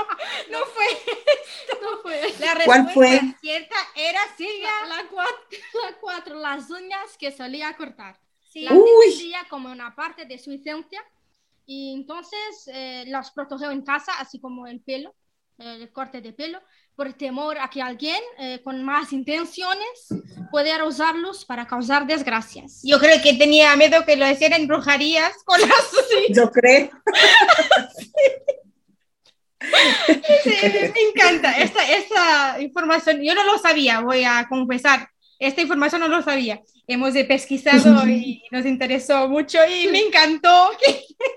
no 0.50 0.64
fue. 0.64 0.86
No 1.82 2.00
fue. 2.00 2.20
La 2.40 2.54
respuesta 2.54 2.64
¿Cuál 2.64 2.90
fue? 2.94 3.20
cierta 3.42 3.76
era 3.94 4.20
Silvia. 4.38 4.70
La 4.88 5.06
4, 5.10 5.34
la 5.84 5.96
cuatro, 6.00 6.34
las 6.36 6.70
uñas 6.70 7.18
que 7.18 7.30
solía 7.30 7.76
cortar. 7.76 8.18
Sí. 8.40 8.62
Las 8.62 8.72
entendía 8.72 9.46
como 9.50 9.70
una 9.70 9.94
parte 9.94 10.24
de 10.24 10.38
su 10.38 10.50
esencia 10.50 11.04
y 11.66 11.92
entonces 11.92 12.70
eh, 12.72 13.04
las 13.08 13.32
protegió 13.32 13.70
en 13.70 13.82
casa, 13.82 14.12
así 14.18 14.40
como 14.40 14.66
el 14.66 14.80
pelo, 14.80 15.14
el 15.58 15.92
corte 15.92 16.22
de 16.22 16.32
pelo, 16.32 16.62
por 16.96 17.12
temor 17.12 17.58
a 17.58 17.68
que 17.68 17.82
alguien 17.82 18.20
eh, 18.38 18.60
con 18.64 18.82
más 18.82 19.12
intenciones 19.12 20.08
pudiera 20.50 20.84
usarlos 20.84 21.44
para 21.44 21.66
causar 21.66 22.06
desgracias. 22.06 22.80
Yo 22.82 22.98
creo 22.98 23.20
que 23.22 23.34
tenía 23.34 23.76
miedo 23.76 24.04
que 24.06 24.16
lo 24.16 24.28
hicieran 24.28 24.66
brujerías 24.66 25.32
con 25.44 25.60
las 25.60 25.70
Yo 26.30 26.50
creo. 26.50 26.90
Sí, 30.44 30.50
me 30.62 31.00
encanta. 31.10 31.52
Esta, 31.58 31.82
esta 31.90 32.60
información, 32.60 33.20
yo 33.22 33.34
no 33.34 33.42
lo 33.44 33.58
sabía, 33.58 34.00
voy 34.00 34.22
a 34.22 34.46
confesar. 34.48 35.08
Esta 35.40 35.62
información 35.62 36.02
no 36.02 36.08
lo 36.08 36.22
sabía. 36.22 36.60
Hemos 36.86 37.14
pesquisado 37.26 38.06
y 38.08 38.42
nos 38.50 38.64
interesó 38.64 39.28
mucho 39.28 39.58
y 39.68 39.88
me 39.88 40.00
encantó 40.00 40.70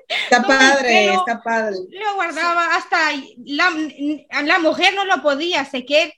Está 0.10 0.42
padre, 0.48 1.14
está 1.14 1.42
padre. 1.42 1.78
lo 1.90 2.16
guardaba 2.16 2.76
hasta 2.76 2.98
la, 3.46 3.72
la 4.44 4.60
mujer 4.60 4.94
no 4.94 5.06
lo 5.06 5.22
podía, 5.22 5.66
sé 5.66 5.86
que 5.86 6.14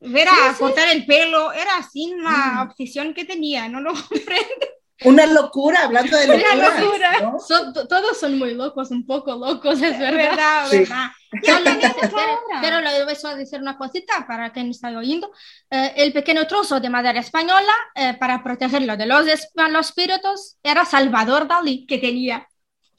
ver 0.00 0.28
a 0.28 0.56
cortar 0.58 0.88
el 0.90 1.06
pelo 1.06 1.52
era 1.52 1.78
así 1.78 2.12
una 2.12 2.62
obsesión 2.62 3.14
que 3.14 3.24
tenía, 3.24 3.68
no 3.68 3.80
lo 3.80 3.92
comprendo. 4.08 4.66
Una 5.04 5.26
locura, 5.26 5.80
hablando 5.84 6.16
de 6.16 6.24
Una 6.34 6.54
locura. 6.54 7.20
¿no? 7.20 7.38
Son- 7.38 7.72
to- 7.72 7.86
todos 7.86 8.18
son 8.18 8.38
muy 8.38 8.54
locos, 8.54 8.90
un 8.90 9.04
poco 9.06 9.34
locos, 9.36 9.80
es 9.82 9.98
verdad. 9.98 10.26
verdad, 10.26 10.66
Sí. 10.70 10.78
verdad. 10.78 11.10
pero, 11.42 12.40
pero 12.62 12.80
le 12.80 13.04
voy 13.04 13.14
a 13.24 13.34
decir 13.36 13.60
una 13.60 13.76
cosita 13.76 14.24
para 14.26 14.52
quien 14.52 14.70
está 14.70 14.88
oyendo. 14.96 15.30
Eh, 15.70 15.92
el 15.96 16.12
pequeño 16.12 16.46
trozo 16.46 16.80
de 16.80 16.88
madera 16.88 17.20
española, 17.20 17.72
eh, 17.94 18.14
para 18.18 18.42
protegerlo 18.42 18.96
de 18.96 19.06
los 19.06 19.26
malos 19.54 19.88
espíritus, 19.88 20.56
era 20.62 20.84
Salvador 20.86 21.46
Dalí, 21.46 21.86
que 21.86 21.98
tenía, 21.98 22.46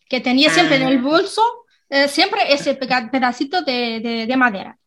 que 0.07 0.21
tenía 0.21 0.51
siempre 0.51 0.75
en 0.75 0.83
el 0.87 0.99
bolso, 0.99 1.41
eh, 1.89 2.07
siempre 2.07 2.53
ese 2.53 2.75
pedacito 2.75 3.61
de, 3.63 3.99
de- 4.01 4.25
de 4.27 4.37
madera. 4.37 4.77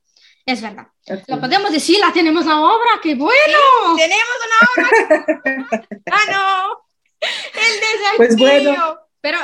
Es 0.47 0.63
verdad. 0.63 0.87
Lo 1.27 1.41
podemos 1.41 1.73
decir, 1.73 1.99
la 1.99 2.13
tenemos 2.13 2.47
la 2.47 2.61
obra, 2.61 3.01
qué 3.03 3.15
bueno. 3.15 3.97
Tenemos 3.97 4.37
una 4.47 4.85
obra. 4.85 5.89
ah, 6.13 6.31
no. 6.31 6.90
El 7.21 7.81
desafío. 7.81 8.17
Pues 8.17 8.37
bueno. 8.37 8.99
Pero 9.23 9.39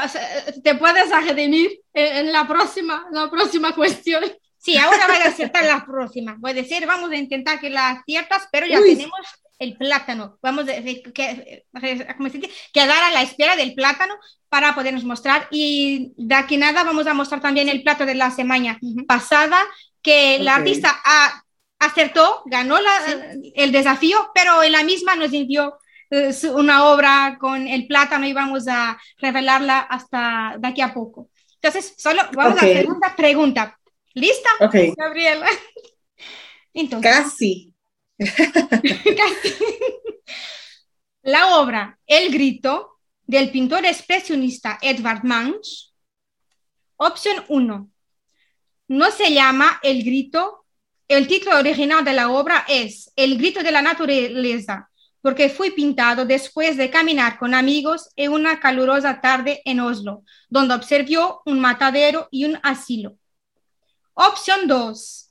te 0.64 0.74
puedes 0.74 1.10
redimir 1.10 1.80
en, 1.92 2.16
en 2.26 2.32
la 2.32 2.48
próxima, 2.48 3.06
la 3.12 3.30
próxima 3.30 3.74
cuestión. 3.74 4.24
Sí, 4.56 4.76
ahora 4.78 5.06
voy 5.06 5.16
a 5.16 5.28
acertar 5.28 5.64
la 5.64 5.84
próxima. 5.84 6.34
Voy 6.38 6.52
a 6.52 6.54
decir, 6.54 6.86
vamos 6.86 7.10
a 7.10 7.16
intentar 7.16 7.60
que 7.60 7.68
la 7.70 7.90
aciertas, 7.90 8.48
pero 8.50 8.66
ya 8.66 8.80
Uy. 8.80 8.96
tenemos 8.96 9.20
el 9.58 9.76
plátano. 9.76 10.38
Vamos 10.42 10.64
a 10.68 10.72
que, 11.12 11.64
¿cómo 12.16 12.30
se 12.30 12.38
dice? 12.38 12.52
quedar 12.72 13.04
a 13.04 13.10
la 13.12 13.22
espera 13.22 13.54
del 13.54 13.74
plátano 13.74 14.14
para 14.48 14.74
podernos 14.74 15.04
mostrar. 15.04 15.46
Y 15.50 16.12
de 16.16 16.34
aquí 16.34 16.56
nada 16.56 16.82
vamos 16.82 17.06
a 17.06 17.12
mostrar 17.14 17.42
también 17.42 17.68
el 17.68 17.82
plato 17.82 18.06
de 18.06 18.14
la 18.14 18.30
semana 18.30 18.78
pasada, 19.06 19.58
que 20.02 20.38
la 20.40 20.52
Ok. 20.54 20.58
artista 20.60 21.00
ha- 21.04 21.42
acertó, 21.78 22.42
ganó 22.46 22.80
la- 22.80 23.34
el 23.54 23.72
desafío, 23.72 24.30
pero 24.34 24.62
en 24.62 24.72
la 24.72 24.82
misma 24.84 25.14
nos 25.16 25.32
envió 25.34 25.76
una 26.54 26.86
obra 26.86 27.36
con 27.40 27.66
el 27.66 27.86
plátano 27.86 28.26
y 28.26 28.32
vamos 28.32 28.68
a 28.68 28.98
revelarla 29.18 29.80
hasta 29.80 30.56
de 30.58 30.68
aquí 30.68 30.80
a 30.80 30.94
poco. 30.94 31.30
Entonces, 31.54 31.94
solo 31.96 32.22
vamos 32.32 32.62
a 32.62 32.66
la 32.66 32.72
segunda 32.72 33.16
pregunta. 33.16 33.78
¿Lista? 34.14 34.48
Ok, 34.60 34.74
Gabriela. 34.96 35.46
Entonces, 36.72 37.12
casi. 37.12 37.74
casi. 38.18 39.54
la 41.22 41.58
obra 41.58 41.98
El 42.06 42.32
Grito 42.32 42.98
del 43.24 43.50
pintor 43.50 43.84
expresionista 43.84 44.78
Edvard 44.80 45.24
Munch. 45.24 45.92
Opción 46.96 47.44
1. 47.48 47.90
No 48.88 49.10
se 49.10 49.32
llama 49.32 49.80
El 49.82 50.02
Grito. 50.04 50.64
El 51.08 51.26
título 51.26 51.58
original 51.58 52.04
de 52.04 52.12
la 52.12 52.30
obra 52.30 52.64
es 52.68 53.12
El 53.16 53.36
Grito 53.38 53.62
de 53.62 53.70
la 53.70 53.82
Naturaleza, 53.82 54.90
porque 55.22 55.48
fui 55.48 55.70
pintado 55.70 56.24
después 56.24 56.76
de 56.76 56.90
caminar 56.90 57.38
con 57.38 57.54
amigos 57.54 58.10
en 58.16 58.32
una 58.32 58.60
calurosa 58.60 59.20
tarde 59.20 59.62
en 59.64 59.80
Oslo, 59.80 60.22
donde 60.48 60.74
observó 60.74 61.42
un 61.44 61.60
matadero 61.60 62.28
y 62.30 62.44
un 62.44 62.58
asilo. 62.62 63.16
Opción 64.14 64.66
2. 64.66 65.30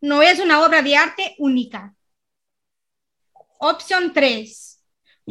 No 0.00 0.22
es 0.22 0.40
una 0.40 0.62
obra 0.62 0.82
de 0.82 0.96
arte 0.96 1.34
única. 1.38 1.94
Opción 3.58 4.12
3. 4.12 4.82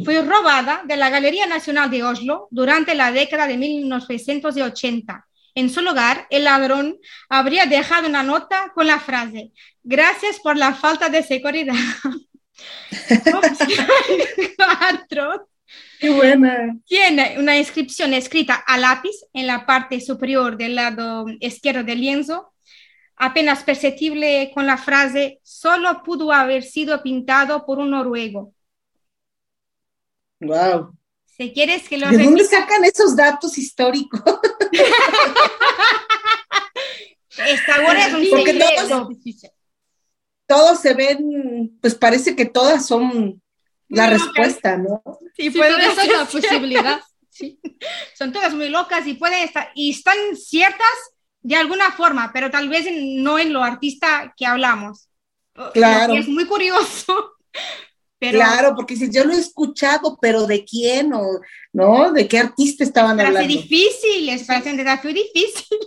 Fue 0.04 0.22
robada 0.22 0.82
de 0.86 0.96
la 0.96 1.10
Galería 1.10 1.46
Nacional 1.46 1.90
de 1.90 2.02
Oslo 2.02 2.48
durante 2.50 2.94
la 2.94 3.12
década 3.12 3.46
de 3.46 3.56
1980. 3.56 5.26
En 5.54 5.70
su 5.70 5.82
lugar, 5.82 6.26
el 6.30 6.44
ladrón 6.44 6.98
habría 7.28 7.66
dejado 7.66 8.08
una 8.08 8.24
nota 8.24 8.72
con 8.74 8.88
la 8.88 8.98
frase, 8.98 9.52
gracias 9.84 10.40
por 10.40 10.56
la 10.56 10.74
falta 10.74 11.08
de 11.08 11.22
seguridad. 11.22 11.74
Opción 13.34 13.86
4. 14.56 15.48
Qué 15.98 16.10
buena. 16.10 16.76
Tiene 16.86 17.36
una 17.38 17.56
inscripción 17.58 18.14
escrita 18.14 18.54
a 18.54 18.76
lápiz 18.78 19.14
en 19.32 19.46
la 19.46 19.64
parte 19.66 20.00
superior 20.00 20.56
del 20.56 20.74
lado 20.76 21.26
izquierdo 21.40 21.82
del 21.82 22.00
lienzo, 22.00 22.52
apenas 23.16 23.62
perceptible 23.64 24.50
con 24.54 24.66
la 24.66 24.76
frase, 24.76 25.40
solo 25.42 26.02
pudo 26.02 26.30
haber 26.32 26.62
sido 26.62 27.02
pintado 27.02 27.64
por 27.64 27.78
un 27.78 27.90
noruego. 27.90 28.52
Wow. 30.40 30.96
Si 31.24 31.52
quieres 31.52 31.88
que 31.88 31.98
lo 31.98 32.08
¿De 32.10 32.22
dónde 32.22 32.44
sacan 32.44 32.84
esos 32.84 33.16
datos 33.16 33.56
históricos? 33.58 34.20
esta 37.46 38.06
es 38.06 38.14
un 38.14 38.30
Porque 38.30 38.54
todos- 38.54 39.08
Todos 40.46 40.80
se 40.80 40.94
ven, 40.94 41.78
pues 41.80 41.94
parece 41.94 42.36
que 42.36 42.44
todas 42.46 42.86
son 42.86 43.40
la 43.88 44.06
Muy 44.08 44.12
locas. 44.18 44.26
respuesta, 44.36 44.76
¿no? 44.76 45.02
Sí, 45.36 45.50
Sí, 45.50 45.50
puede 45.50 45.74
pero 45.74 45.92
esa 45.92 46.02
es 46.04 46.12
la 46.12 46.24
posibilidad. 46.26 47.00
Sí. 47.36 47.58
Son 48.16 48.32
todas 48.32 48.54
muy 48.54 48.68
locas 48.68 49.04
y 49.08 49.14
pueden 49.14 49.40
estar, 49.42 49.68
y 49.74 49.90
están 49.90 50.16
ciertas 50.36 50.86
de 51.42 51.56
alguna 51.56 51.90
forma, 51.90 52.30
pero 52.32 52.48
tal 52.48 52.68
vez 52.68 52.86
no 52.96 53.40
en 53.40 53.52
lo 53.52 53.64
artista 53.64 54.32
que 54.36 54.46
hablamos. 54.46 55.08
Claro. 55.72 56.14
Es 56.14 56.28
muy 56.28 56.46
curioso. 56.46 57.32
Pero, 58.20 58.38
Claro, 58.38 58.74
porque 58.76 58.94
si 58.96 59.10
yo 59.10 59.24
lo 59.24 59.34
he 59.34 59.38
escuchado, 59.38 60.16
pero 60.22 60.46
¿de 60.46 60.64
quién? 60.64 61.12
O, 61.12 61.40
¿No? 61.72 62.10
¿De 62.12 62.26
qué 62.28 62.38
artista 62.38 62.82
estaban 62.84 63.16
parece 63.16 63.36
hablando? 63.38 63.52
difícil, 63.62 64.26
les 64.26 64.44
parece 64.44 64.70
un 64.70 64.76
desafío 64.78 65.12
difícil. 65.12 65.78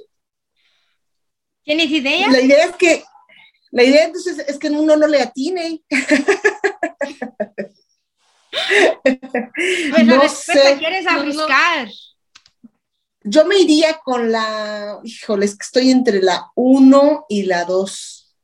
¿Tienes 1.63 1.89
idea? 1.89 2.29
La 2.29 2.41
idea 2.41 2.65
es 2.65 2.75
que, 2.75 3.03
la 3.77 3.83
idea 3.83 4.03
entonces 4.05 4.39
es 4.39 4.57
que 4.57 4.69
uno 4.69 4.95
no 4.95 5.07
le 5.07 5.21
atine. 5.21 5.81
Pues 9.03 9.17
la 9.93 10.03
no 10.03 10.21
respuesta 10.21 10.53
sé. 10.53 10.77
quieres 10.79 11.05
No, 11.05 11.11
no. 11.13 11.19
arriscar. 11.21 11.87
Yo 13.23 13.45
me 13.45 13.57
iría 13.59 13.99
con 14.03 14.31
la, 14.31 14.99
híjole, 15.03 15.45
es 15.45 15.57
que 15.57 15.63
estoy 15.63 15.91
entre 15.91 16.21
la 16.21 16.49
1 16.55 17.25
y 17.29 17.43
la 17.43 17.65
2. 17.65 18.35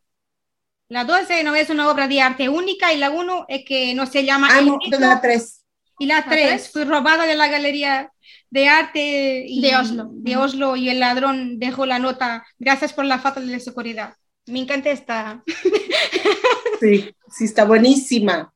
La 0.89 1.05
12 1.05 1.43
no 1.43 1.55
es 1.55 1.69
una 1.69 1.89
obra 1.89 2.07
de 2.07 2.21
arte 2.21 2.49
única 2.49 2.91
y 2.93 2.97
la 2.97 3.09
1 3.09 3.45
es 3.47 3.63
que 3.65 3.93
no 3.95 4.05
se 4.05 4.25
llama 4.25 4.49
Ah, 4.51 4.61
no, 4.61 4.77
la 4.99 5.21
3. 5.21 5.61
Y 5.99 6.05
la 6.05 6.15
La 6.17 6.25
3 6.25 6.47
tres. 6.47 6.71
fue 6.71 6.85
robada 6.85 7.25
de 7.25 7.35
la 7.35 7.47
Galería 7.47 8.11
de 8.49 8.67
Arte 8.67 9.45
y- 9.47 9.61
De 9.61 9.75
Oslo. 9.75 10.09
de 10.11 10.37
Oslo 10.37 10.75
y 10.75 10.89
el 10.89 10.99
ladrón 10.99 11.59
dejó 11.59 11.85
la 11.85 11.97
nota, 11.99 12.45
gracias 12.59 12.93
por 12.93 13.05
la 13.05 13.19
falta 13.19 13.39
de 13.39 13.59
seguridad. 13.59 14.15
Me 14.45 14.59
encanta 14.59 14.89
esta, 14.89 15.43
Sí, 16.79 17.15
sí, 17.29 17.45
está 17.45 17.63
buenísima. 17.65 18.53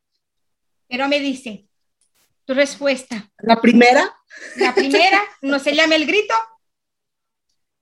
pero 0.87 1.07
me 1.07 1.19
dice, 1.19 1.65
tu 2.45 2.53
respuesta. 2.53 3.29
La 3.39 3.61
primera 3.61 4.13
La 4.57 4.73
primera, 4.75 5.21
no 5.41 5.59
se 5.59 5.73
llama 5.75 5.95
El 5.95 6.05
Grito, 6.05 6.33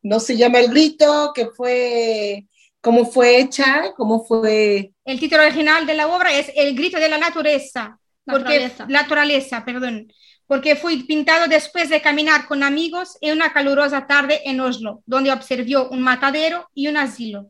no 0.03 0.19
se 0.19 0.37
llama 0.37 0.59
El 0.59 0.69
Grito, 0.69 1.31
que 1.33 1.47
fue, 1.47 2.45
cómo 2.79 3.05
fue 3.05 3.39
hecha, 3.39 3.93
cómo 3.97 4.23
fue, 4.23 4.91
el 5.03 5.19
título 5.19 5.41
original 5.43 5.85
de 5.87 5.95
la 5.95 6.07
obra 6.07 6.31
es 6.37 6.51
El 6.55 6.75
Grito 6.75 6.99
de 6.99 7.09
la 7.09 7.17
Naturaleza, 7.17 7.99
porque, 8.23 8.59
Naturaleza. 8.59 8.85
naturaleza, 8.87 9.65
perdón, 9.65 10.11
porque 10.45 10.75
fui 10.75 11.03
pintado 11.03 11.47
después 11.47 11.89
de 11.89 12.01
caminar 12.01 12.45
con 12.47 12.61
amigos 12.61 13.17
en 13.21 13.33
una 13.33 13.51
calurosa 13.51 14.05
tarde 14.05 14.41
en 14.45 14.59
Oslo, 14.59 15.01
donde 15.07 15.31
observó 15.31 15.89
un 15.89 16.01
matadero 16.01 16.69
y 16.75 16.87
un 16.87 16.97
asilo. 16.97 17.49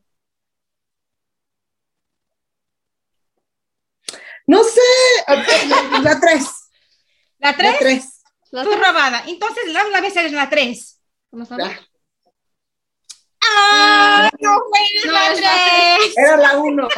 No 4.47 4.63
sé, 4.63 4.81
la 5.27 6.19
3. 6.19 6.45
La 7.39 7.51
La 7.51 7.57
3 7.57 7.79
3. 7.79 8.05
La 8.51 8.63
fue 8.63 8.75
robada. 8.75 9.23
Entonces, 9.27 9.71
la, 9.73 9.83
la 9.85 10.01
vez 10.01 10.15
eres 10.15 10.31
la 10.31 10.49
3. 10.49 11.01
Vamos 11.31 11.51
a 11.51 11.57
ver. 11.57 11.79
¡Ah! 13.41 14.29
No 14.39 14.51
No, 15.05 15.11
la 15.11 15.31
es 15.31 15.41
la 15.41 15.97
3. 15.97 16.13
Era 16.17 16.37
la 16.37 16.57
1. 16.57 16.87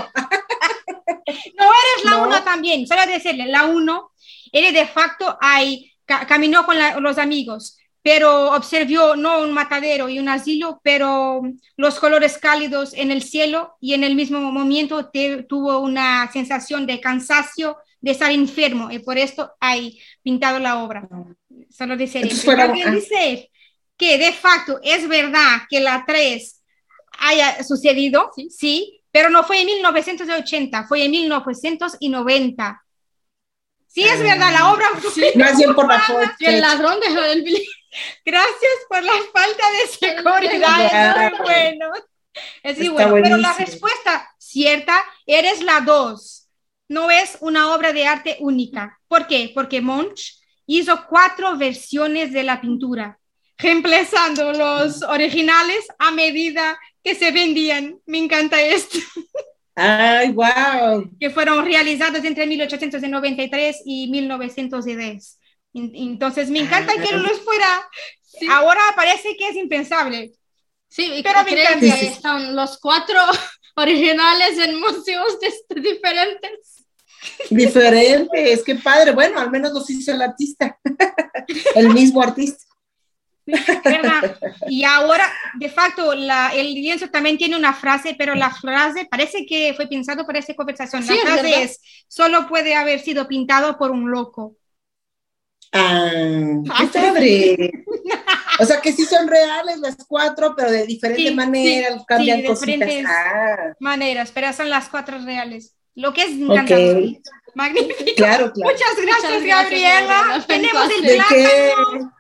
No 1.56 1.66
eres 1.66 2.06
la 2.06 2.12
No. 2.12 2.24
1 2.24 2.44
también. 2.44 2.88
Solo 2.88 3.06
decirle, 3.06 3.48
la 3.48 3.66
1, 3.66 4.12
él 4.52 4.74
de 4.74 4.88
facto 4.88 5.38
ahí 5.42 5.92
ca- 6.06 6.26
caminó 6.26 6.66
con 6.66 6.78
la- 6.78 7.00
los 7.00 7.18
amigos, 7.18 7.77
pero 8.08 8.54
observó 8.54 9.18
no 9.18 9.42
un 9.42 9.52
matadero 9.52 10.08
y 10.08 10.18
un 10.18 10.30
asilo, 10.30 10.80
pero 10.82 11.42
los 11.76 12.00
colores 12.00 12.38
cálidos 12.38 12.94
en 12.94 13.12
el 13.12 13.22
cielo 13.22 13.76
y 13.82 13.96
en 13.96 14.06
el 14.06 14.16
mismo 14.16 14.40
momento 14.40 15.10
te- 15.10 15.44
tuvo 15.44 15.80
una 15.80 16.32
sensación 16.32 16.86
de 16.86 17.02
cansancio, 17.02 17.76
de 18.00 18.12
estar 18.12 18.32
enfermo, 18.32 18.90
y 18.90 19.00
por 19.00 19.18
esto 19.18 19.52
hay 19.60 20.00
pintado 20.24 20.58
la 20.58 20.82
obra. 20.86 21.06
Solo 21.70 21.98
También 22.56 22.96
dice 22.96 23.52
que 23.98 24.18
de 24.18 24.32
facto 24.32 24.80
es 24.82 25.06
verdad 25.10 25.64
que 25.70 25.82
la 25.82 26.06
3 26.08 26.64
haya 27.20 27.62
sucedido, 27.62 28.32
sí. 28.50 29.02
pero 29.12 29.30
no 29.30 29.44
fue 29.44 29.60
en 29.60 29.66
1980, 29.66 30.86
fue 30.88 31.04
en 31.04 31.12
1990. 31.12 32.84
Sí, 33.86 34.04
es 34.04 34.20
verdad, 34.20 34.54
la 34.54 34.72
obra 34.72 34.86
fue 34.98 35.34
Más 35.36 35.58
bien 35.58 35.76
por 35.76 35.90
la 35.90 36.00
foto. 36.00 36.22
El 36.40 36.62
ladrón 36.62 37.00
dejó 37.02 37.22
el 37.26 37.42
billete. 37.44 37.77
Gracias 38.26 38.74
por 38.90 39.04
la 39.04 39.14
falta 39.34 39.64
de 39.72 39.88
seguridad, 40.00 41.26
es 41.26 41.32
muy 41.32 41.40
bueno. 41.42 41.92
Es 42.64 42.78
muy 42.78 42.88
bueno, 42.90 43.14
pero 43.24 43.38
la 43.38 43.54
buenísimo. 43.54 43.66
respuesta 43.66 44.30
cierta 44.38 45.04
eres 45.26 45.64
la 45.64 45.82
2. 45.82 46.50
No 46.90 47.12
es 47.12 47.38
una 47.42 47.74
obra 47.74 47.94
de 47.94 48.06
arte 48.06 48.38
única. 48.40 49.00
¿Por 49.08 49.28
qué? 49.28 49.52
Porque 49.54 49.82
Munch 49.82 50.40
hizo 50.66 51.06
cuatro 51.08 51.58
versiones 51.58 52.32
de 52.32 52.44
la 52.44 52.62
pintura, 52.62 53.20
reemplazando 53.58 54.54
los 54.54 55.02
originales 55.04 55.88
a 55.98 56.12
medida 56.12 56.80
que 57.04 57.16
se 57.16 57.32
vendían. 57.32 58.00
Me 58.06 58.20
encanta 58.20 58.62
esto. 58.62 59.00
Ay, 59.76 60.32
wow. 60.32 61.10
que 61.20 61.30
fueron 61.30 61.66
realizados 61.66 62.24
entre 62.24 62.46
1893 62.48 63.82
y 63.86 64.08
1910. 64.10 65.40
En- 65.78 65.92
Entonces, 65.96 66.50
me 66.50 66.60
encanta 66.60 66.94
que 66.94 67.14
Ah. 67.14 67.18
los 67.18 67.40
fuera. 67.42 67.90
Ahora 68.52 68.82
parece 68.96 69.36
que 69.38 69.50
es 69.50 69.56
impensable. 69.56 70.32
Sí, 70.90 71.22
Pero 71.24 71.44
me 71.44 71.52
encanta. 71.62 71.80
que 71.80 71.92
Sí, 71.92 71.98
sí. 72.00 72.06
están 72.08 72.56
los 72.56 72.80
cuatro 72.80 73.20
originales 73.76 74.58
en 74.60 74.80
museos 74.80 75.40
de- 75.40 75.82
diferentes. 75.82 76.86
Diferente, 77.50 78.52
es 78.54 78.64
que 78.64 78.76
padre. 78.76 79.12
Bueno, 79.12 79.40
al 79.40 79.52
menos 79.52 79.74
los 79.74 79.90
hizo 79.90 80.12
el 80.12 80.22
artista. 80.22 80.78
El 81.76 81.90
mismo 81.94 82.22
artista. 82.22 82.64
¿verdad? 83.46 84.38
Y 84.68 84.84
ahora, 84.84 85.32
de 85.58 85.70
facto, 85.70 86.14
la- 86.14 86.52
el 86.54 86.74
lienzo 86.74 87.10
también 87.10 87.38
tiene 87.38 87.56
una 87.56 87.74
frase, 87.74 88.14
pero 88.18 88.36
la 88.36 88.50
frase 88.54 89.08
parece 89.10 89.46
que 89.46 89.74
fue 89.74 89.88
pensado 89.88 90.26
para 90.26 90.40
esta 90.40 90.54
conversación. 90.54 91.06
La 91.06 91.14
Sí, 91.14 91.20
frase 91.22 91.64
es, 91.64 91.80
solo 92.10 92.48
puede 92.50 92.76
haber 92.76 93.00
sido 93.00 93.28
pintado 93.28 93.78
por 93.78 93.92
un 93.92 94.12
loco. 94.12 94.56
Ah, 95.74 96.10
qué 96.92 97.00
padre. 97.00 97.72
O 98.60 98.66
sea 98.66 98.82
que 98.82 98.92
sí 98.94 99.06
son 99.06 99.28
reales 99.28 99.78
las 99.80 99.96
cuatro, 100.08 100.54
pero 100.56 100.72
de 100.72 100.86
diferente 100.86 101.30
Sí, 101.30 101.36
manera, 101.36 101.90
cambian 102.08 102.42
de 102.42 102.48
cositas. 102.48 102.68
diferentes- 102.88 103.06
Ah, 103.08 103.74
Maneras, 103.80 104.32
pero 104.34 104.52
son 104.54 104.70
las 104.70 104.90
cuatro 104.90 105.20
reales. 105.20 105.74
Lo 105.96 106.14
que 106.14 106.22
es 106.24 106.30
ok. 106.30 106.52
encantador. 106.52 107.04
Magnífico. 107.56 108.12
Claro, 108.18 108.52
claro. 108.54 108.72
Muchas 108.72 108.96
gracias, 109.02 109.32
Muchas 109.32 109.44
gracias, 109.44 109.82
Gabriela. 109.82 110.46
Tenemos 110.48 110.90
el 110.92 111.16
plátano. 111.16 112.14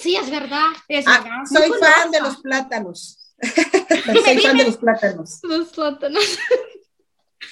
Sí, 0.00 0.16
es 0.16 0.30
verdad. 0.30 0.66
Es 0.88 1.06
Ah, 1.06 1.20
verdad. 1.22 1.36
soy 1.52 1.68
Muy 1.68 1.78
fan 1.78 1.92
curiosa. 2.06 2.08
de 2.10 2.20
los 2.20 2.36
plátanos. 2.38 3.18
soy 4.24 4.38
fan 4.40 4.56
de 4.56 4.64
los 4.64 4.76
plátanos. 4.78 5.38
Los 5.42 5.68
plátanos. 5.68 6.38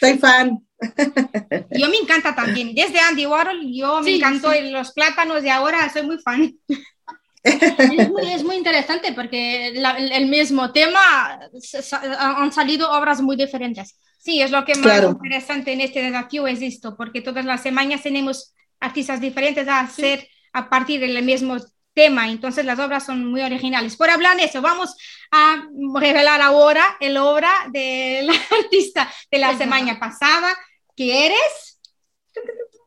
Soy 0.01 0.19
fan. 0.19 0.59
Yo 1.71 1.89
me 1.89 1.97
encanta 1.97 2.35
también. 2.35 2.75
Desde 2.75 3.01
Andy 3.01 3.27
Warhol, 3.27 3.61
yo 3.73 4.01
me 4.01 4.05
Sí, 4.05 4.17
encantó 4.17 4.53
sí. 4.53 4.71
los 4.71 4.93
plátanos 4.93 5.43
de 5.43 5.51
ahora, 5.51 5.89
soy 5.93 6.03
muy 6.03 6.19
fan. 6.19 6.55
Es 7.43 8.09
muy, 8.09 8.33
es 8.33 8.45
muy 8.45 8.57
interesante 8.57 9.13
porque 9.13 9.73
la- 9.75 9.93
el, 9.97 10.13
el 10.13 10.27
mismo 10.27 10.73
tema 10.73 11.39
han 12.19 12.53
salido 12.53 12.91
obras 12.93 13.21
muy 13.21 13.37
diferentes. 13.37 13.99
Sí, 14.19 14.43
es 14.43 14.51
lo 14.51 14.65
que 14.65 14.75
más 14.75 14.83
Claro. 14.83 15.11
interesante 15.11 15.73
en 15.73 15.81
este 15.81 16.03
desafío 16.03 16.47
es 16.47 16.61
esto, 16.61 16.97
porque 16.97 17.23
todas 17.23 17.45
las 17.45 17.63
semanas 17.63 18.03
tenemos 18.03 18.55
artistas 18.81 19.21
diferentes 19.21 19.67
a 19.69 19.81
hacer 19.81 20.29
a 20.53 20.69
partir 20.69 21.01
del 21.01 21.23
mismo 21.25 21.57
tema, 21.95 22.29
entonces 22.31 22.65
las 22.65 22.79
obras 22.79 23.07
son 23.07 23.25
muy 23.31 23.41
originales. 23.41 23.97
Por 23.97 24.11
hablar 24.11 24.37
de 24.37 24.45
eso, 24.45 24.61
vamos 24.61 24.95
a 25.31 25.65
revelar 25.95 26.41
ahora 26.41 26.97
el 27.01 27.17
obra 27.17 27.51
del 27.71 28.29
artista 28.63 29.13
de 29.31 29.39
la 29.39 29.57
semana 29.57 29.99
pasada, 29.99 30.57
que 30.97 31.27
eres... 31.27 31.81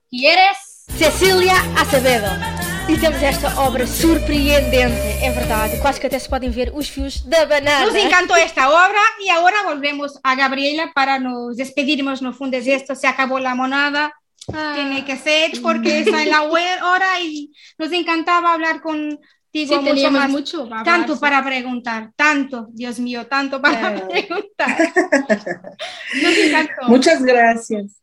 ¿Quieres? 0.09 0.85
Cecília 0.97 1.55
Acevedo. 1.77 2.27
E 2.89 2.97
temos 2.97 3.21
esta 3.21 3.61
obra 3.61 3.87
surpreendente, 3.87 5.23
é 5.23 5.31
verdade. 5.31 5.79
Quase 5.79 6.01
que 6.01 6.07
até 6.07 6.19
se 6.19 6.27
podem 6.27 6.49
ver 6.49 6.71
os 6.75 6.89
fios 6.89 7.23
da 7.23 7.45
banana. 7.45 7.85
Nos 7.85 7.95
encantó 7.95 8.35
esta 8.35 8.69
obra 8.69 8.99
y 9.21 9.29
ahora 9.29 9.63
volvemos 9.63 10.19
a 10.21 10.35
Gabriela 10.35 10.91
para 10.93 11.17
nos 11.17 11.55
despedirnos, 11.55 12.21
no 12.21 12.33
fundes 12.33 12.67
esto, 12.67 12.93
se 12.93 13.07
acabó 13.07 13.39
la 13.39 13.55
monada, 13.55 14.11
Ah, 14.51 14.73
tiene 14.75 15.05
que 15.05 15.17
ser 15.17 15.51
porque 15.61 15.99
está 15.99 16.23
en 16.23 16.29
la 16.29 16.41
hora 16.43 17.21
y 17.21 17.53
nos 17.77 17.91
encantaba 17.91 18.53
hablar 18.53 18.81
sí, 19.53 19.79
mucho 19.79 20.11
más. 20.11 20.29
mucho. 20.29 20.69
para 20.69 20.83
Tanto 20.83 21.13
hablar, 21.13 21.17
sí. 21.17 21.21
para 21.21 21.43
preguntar, 21.43 22.11
tanto, 22.15 22.67
Dios 22.71 22.99
mío, 22.99 23.27
tanto 23.27 23.61
para 23.61 24.07
preguntar. 24.07 24.77
Nos 26.21 26.37
encantó. 26.37 26.87
Muchas 26.87 27.23
gracias. 27.23 28.00